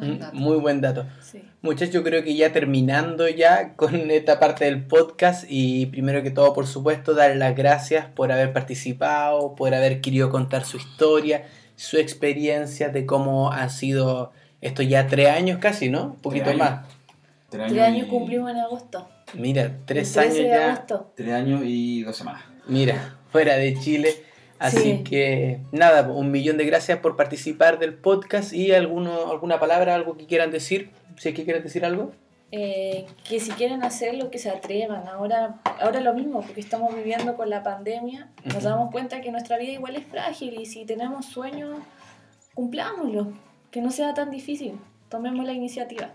[0.00, 0.36] Muy buen Mm, dato.
[0.36, 1.06] Muy buen dato.
[1.22, 1.42] Sí.
[1.62, 6.30] Muchachos, yo creo que ya terminando ya con esta parte del podcast y primero que
[6.30, 11.44] todo, por supuesto, dar las gracias por haber participado, por haber querido contar su historia,
[11.76, 16.04] su experiencia de cómo han sido estos ya tres años casi, ¿no?
[16.04, 16.58] Un poquito años.
[16.58, 16.86] más.
[17.50, 19.08] Tres Tres años y- cumplimos en agosto.
[19.34, 20.72] Mira, tres años 13 de ya.
[20.72, 21.12] agosto.
[21.16, 22.42] Tres años y dos semanas.
[22.66, 24.14] Mira, fuera de Chile.
[24.60, 25.04] Así Sí.
[25.04, 30.16] que nada, un millón de gracias por participar del podcast y alguno, alguna palabra, algo
[30.16, 32.12] que quieran decir, si es que quieren decir algo.
[32.52, 35.08] Eh, que si quieren hacerlo, que se atrevan.
[35.08, 39.56] Ahora, ahora lo mismo, porque estamos viviendo con la pandemia, nos damos cuenta que nuestra
[39.56, 41.78] vida igual es frágil y si tenemos sueños,
[42.54, 43.32] cumplámoslo.
[43.70, 44.78] Que no sea tan difícil.
[45.08, 46.10] Tomemos la iniciativa.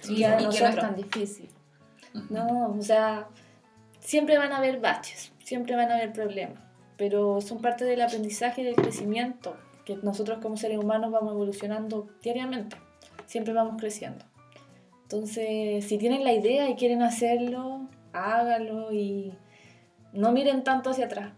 [0.00, 1.48] Sí, Y y que no es tan difícil.
[2.28, 3.28] No, o sea,
[4.00, 6.58] siempre van a haber baches, siempre van a haber problemas,
[6.98, 9.56] pero son parte del aprendizaje y del crecimiento,
[9.86, 12.76] que nosotros como seres humanos vamos evolucionando diariamente,
[13.24, 14.26] siempre vamos creciendo.
[15.04, 19.32] Entonces, si tienen la idea y quieren hacerlo, háganlo y
[20.12, 21.32] no miren tanto hacia atrás.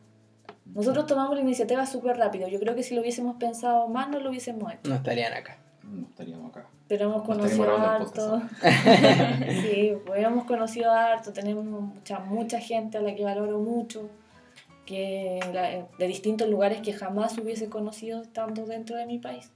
[0.65, 4.19] Nosotros tomamos la iniciativa súper rápido, yo creo que si lo hubiésemos pensado más no
[4.19, 4.89] lo hubiésemos hecho.
[4.89, 5.59] No estarían acá.
[5.85, 6.67] No estaríamos acá.
[6.89, 8.43] Pero hemos No conocido el harto.
[9.63, 14.09] sí, pues hemos conocido harto, tenemos mucha, mucha gente a la que valoro mucho,
[14.87, 19.51] que la- de distintos lugares que jamás hubiese conocido estando dentro de mi país.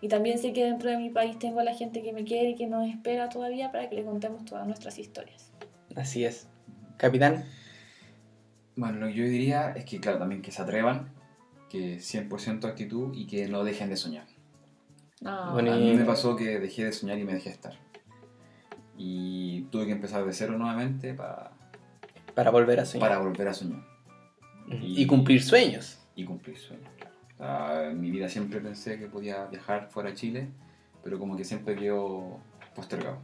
[0.00, 2.50] Y también sé que dentro de mi país tengo a la gente que me quiere
[2.50, 5.50] y que nos espera todavía para que le contemos todas nuestras historias.
[5.96, 6.48] Así es.
[6.98, 7.44] Capitán,
[8.76, 11.08] Bueno, lo que yo diría es que, claro, también que se atrevan,
[11.70, 14.26] que 100% actitud y que no dejen de soñar.
[15.24, 17.74] Ah, Bueno, A y- mí me pasó que dejé de soñar y me dejé estar.
[18.98, 21.52] Y tuve que empezar de cero nuevamente para,
[22.34, 23.08] para volver a soñar.
[23.08, 23.82] para volver a soñar
[24.70, 25.98] y cumplir sueños.
[26.16, 26.88] y cumplir sueños.
[26.96, 27.14] claro.
[27.34, 30.48] O sea, en mi vida siempre pensé que podía viajar fuera de Chile,
[31.02, 32.38] pero como que siempre quedó
[32.74, 33.18] postergado.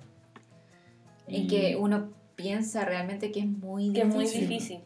[1.26, 4.10] En Y- que uno piensa realmente que es muy Que difícil.
[4.10, 4.80] es muy difícil.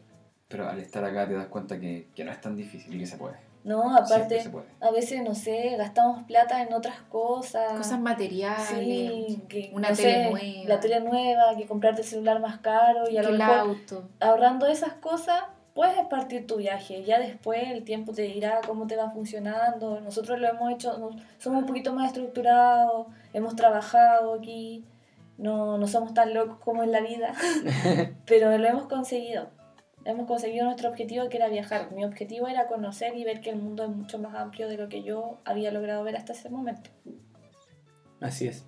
[0.47, 3.05] Pero al estar acá te das cuenta que, que no es tan difícil y que
[3.07, 3.37] se puede.
[3.63, 4.43] No, aparte,
[4.79, 7.71] a veces, no sé, gastamos plata en otras cosas.
[7.75, 8.67] Cosas materiales.
[8.67, 10.67] Sí, que, una no tele sé, nueva.
[10.67, 14.07] La tele nueva, que comprarte el celular más caro y a lo mejor auto.
[14.19, 15.41] ahorrando esas cosas
[15.75, 17.03] puedes partir tu viaje.
[17.03, 19.99] Ya después el tiempo te dirá cómo te va funcionando.
[19.99, 24.85] Nosotros lo hemos hecho, somos un poquito más estructurados, hemos trabajado aquí,
[25.37, 27.35] no, no somos tan locos como en la vida,
[28.25, 29.49] pero lo hemos conseguido.
[30.05, 31.91] Hemos conseguido nuestro objetivo que era viajar.
[31.91, 34.87] Mi objetivo era conocer y ver que el mundo es mucho más amplio de lo
[34.87, 36.89] que yo había logrado ver hasta ese momento.
[38.21, 38.65] Así es.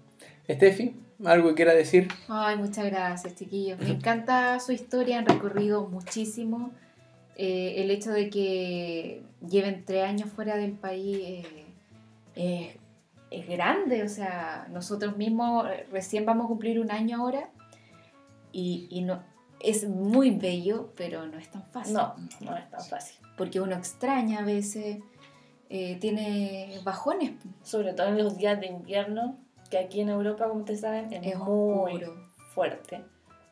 [0.50, 2.08] Steffi, ¿algo que quiera decir?
[2.28, 3.80] Ay, muchas gracias, chiquillos.
[3.80, 6.72] Me encanta su historia, han recorrido muchísimo.
[7.40, 11.46] Eh, el hecho de que lleven tres años fuera del país
[12.36, 12.78] eh,
[13.30, 14.04] es grande.
[14.04, 17.50] O sea, nosotros mismos eh, recién vamos a cumplir un año ahora
[18.52, 19.22] y, y no,
[19.60, 21.94] es muy bello, pero no es tan fácil.
[21.94, 23.18] No, no es tan fácil.
[23.38, 24.98] Porque uno extraña a veces,
[25.70, 27.34] eh, tiene bajones.
[27.64, 29.36] Sobre todo en los días de invierno,
[29.70, 32.16] que aquí en Europa, como ustedes saben, es, Es muy oscuro.
[32.54, 33.04] fuerte.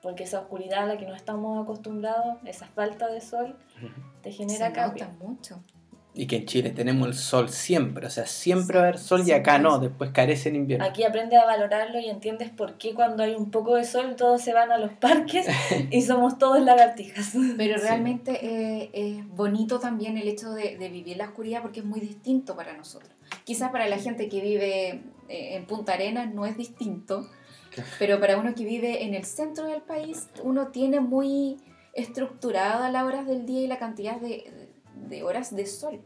[0.06, 3.56] Porque esa oscuridad a la que no estamos acostumbrados, esa falta de sol,
[4.22, 5.06] te genera Se cambio.
[5.06, 5.64] nota mucho.
[6.14, 9.24] Y que en Chile tenemos el sol siempre, o sea, siempre va a haber sol
[9.28, 10.86] y acá no, después carece en invierno.
[10.86, 14.42] Aquí aprendes a valorarlo y entiendes por qué cuando hay un poco de sol todos
[14.44, 15.48] se van a los parques
[15.92, 17.34] y somos todos lagartijas.
[17.58, 17.84] Pero Sí.
[17.84, 22.00] realmente eh, es bonito también el hecho de, de vivir la oscuridad porque es muy
[22.00, 23.12] distinto para nosotros.
[23.44, 24.90] Quizás para la gente que vive
[25.28, 27.28] eh, en Punta Arenas no es distinto,
[28.00, 31.58] pero para uno que vive en el centro del país, uno tiene muy
[31.94, 34.70] estructurada las horas del día y la cantidad de,
[35.08, 36.02] de horas de sol.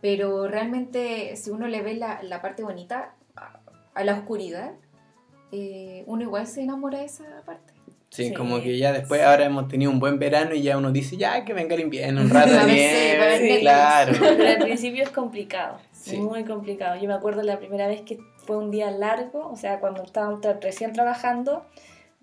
[0.00, 3.60] Pero realmente si uno le ve la, la parte bonita a,
[3.94, 4.72] a la oscuridad,
[5.52, 7.72] eh, uno igual se enamora de esa parte.
[8.10, 8.34] Sí, Sí.
[8.34, 11.46] como que ya después ahora hemos tenido un buen verano y ya uno dice, ya
[11.46, 13.60] que venga el invierno, un rato de sí, nieve, Netflix.
[13.60, 14.12] claro.
[14.20, 16.18] Pero al principio es complicado, Sí.
[16.18, 17.00] muy complicado.
[17.00, 20.60] Yo me acuerdo la primera vez que fue un día largo, o sea, cuando tra-
[20.60, 21.64] recién trabajando,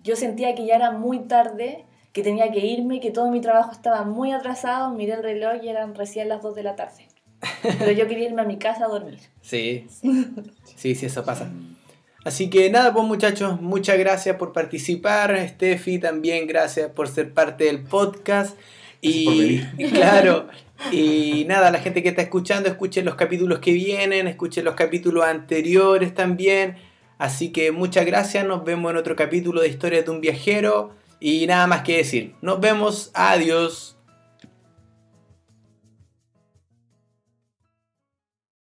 [0.02, 3.72] yo sentía que ya era muy tarde, que tenía que irme, que todo mi trabajo
[3.72, 7.06] estaba muy atrasado, miré el reloj y eran recién las 2 de la tarde.
[7.62, 9.18] Pero yo quería irme a mi casa a dormir.
[9.40, 9.86] Sí,
[10.76, 11.50] sí, sí, eso pasa.
[12.24, 15.36] Así que nada, pues muchachos, muchas gracias por participar.
[15.48, 18.58] Steffi, también gracias por ser parte del podcast.
[19.00, 19.60] Y
[19.92, 20.48] claro,
[20.92, 25.24] y nada, la gente que está escuchando, escuchen los capítulos que vienen, escuchen los capítulos
[25.24, 26.76] anteriores también.
[27.18, 30.94] Así que muchas gracias, nos vemos en otro capítulo de Historias de un viajero.
[31.20, 33.96] Y nada más que decir, nos vemos, adiós.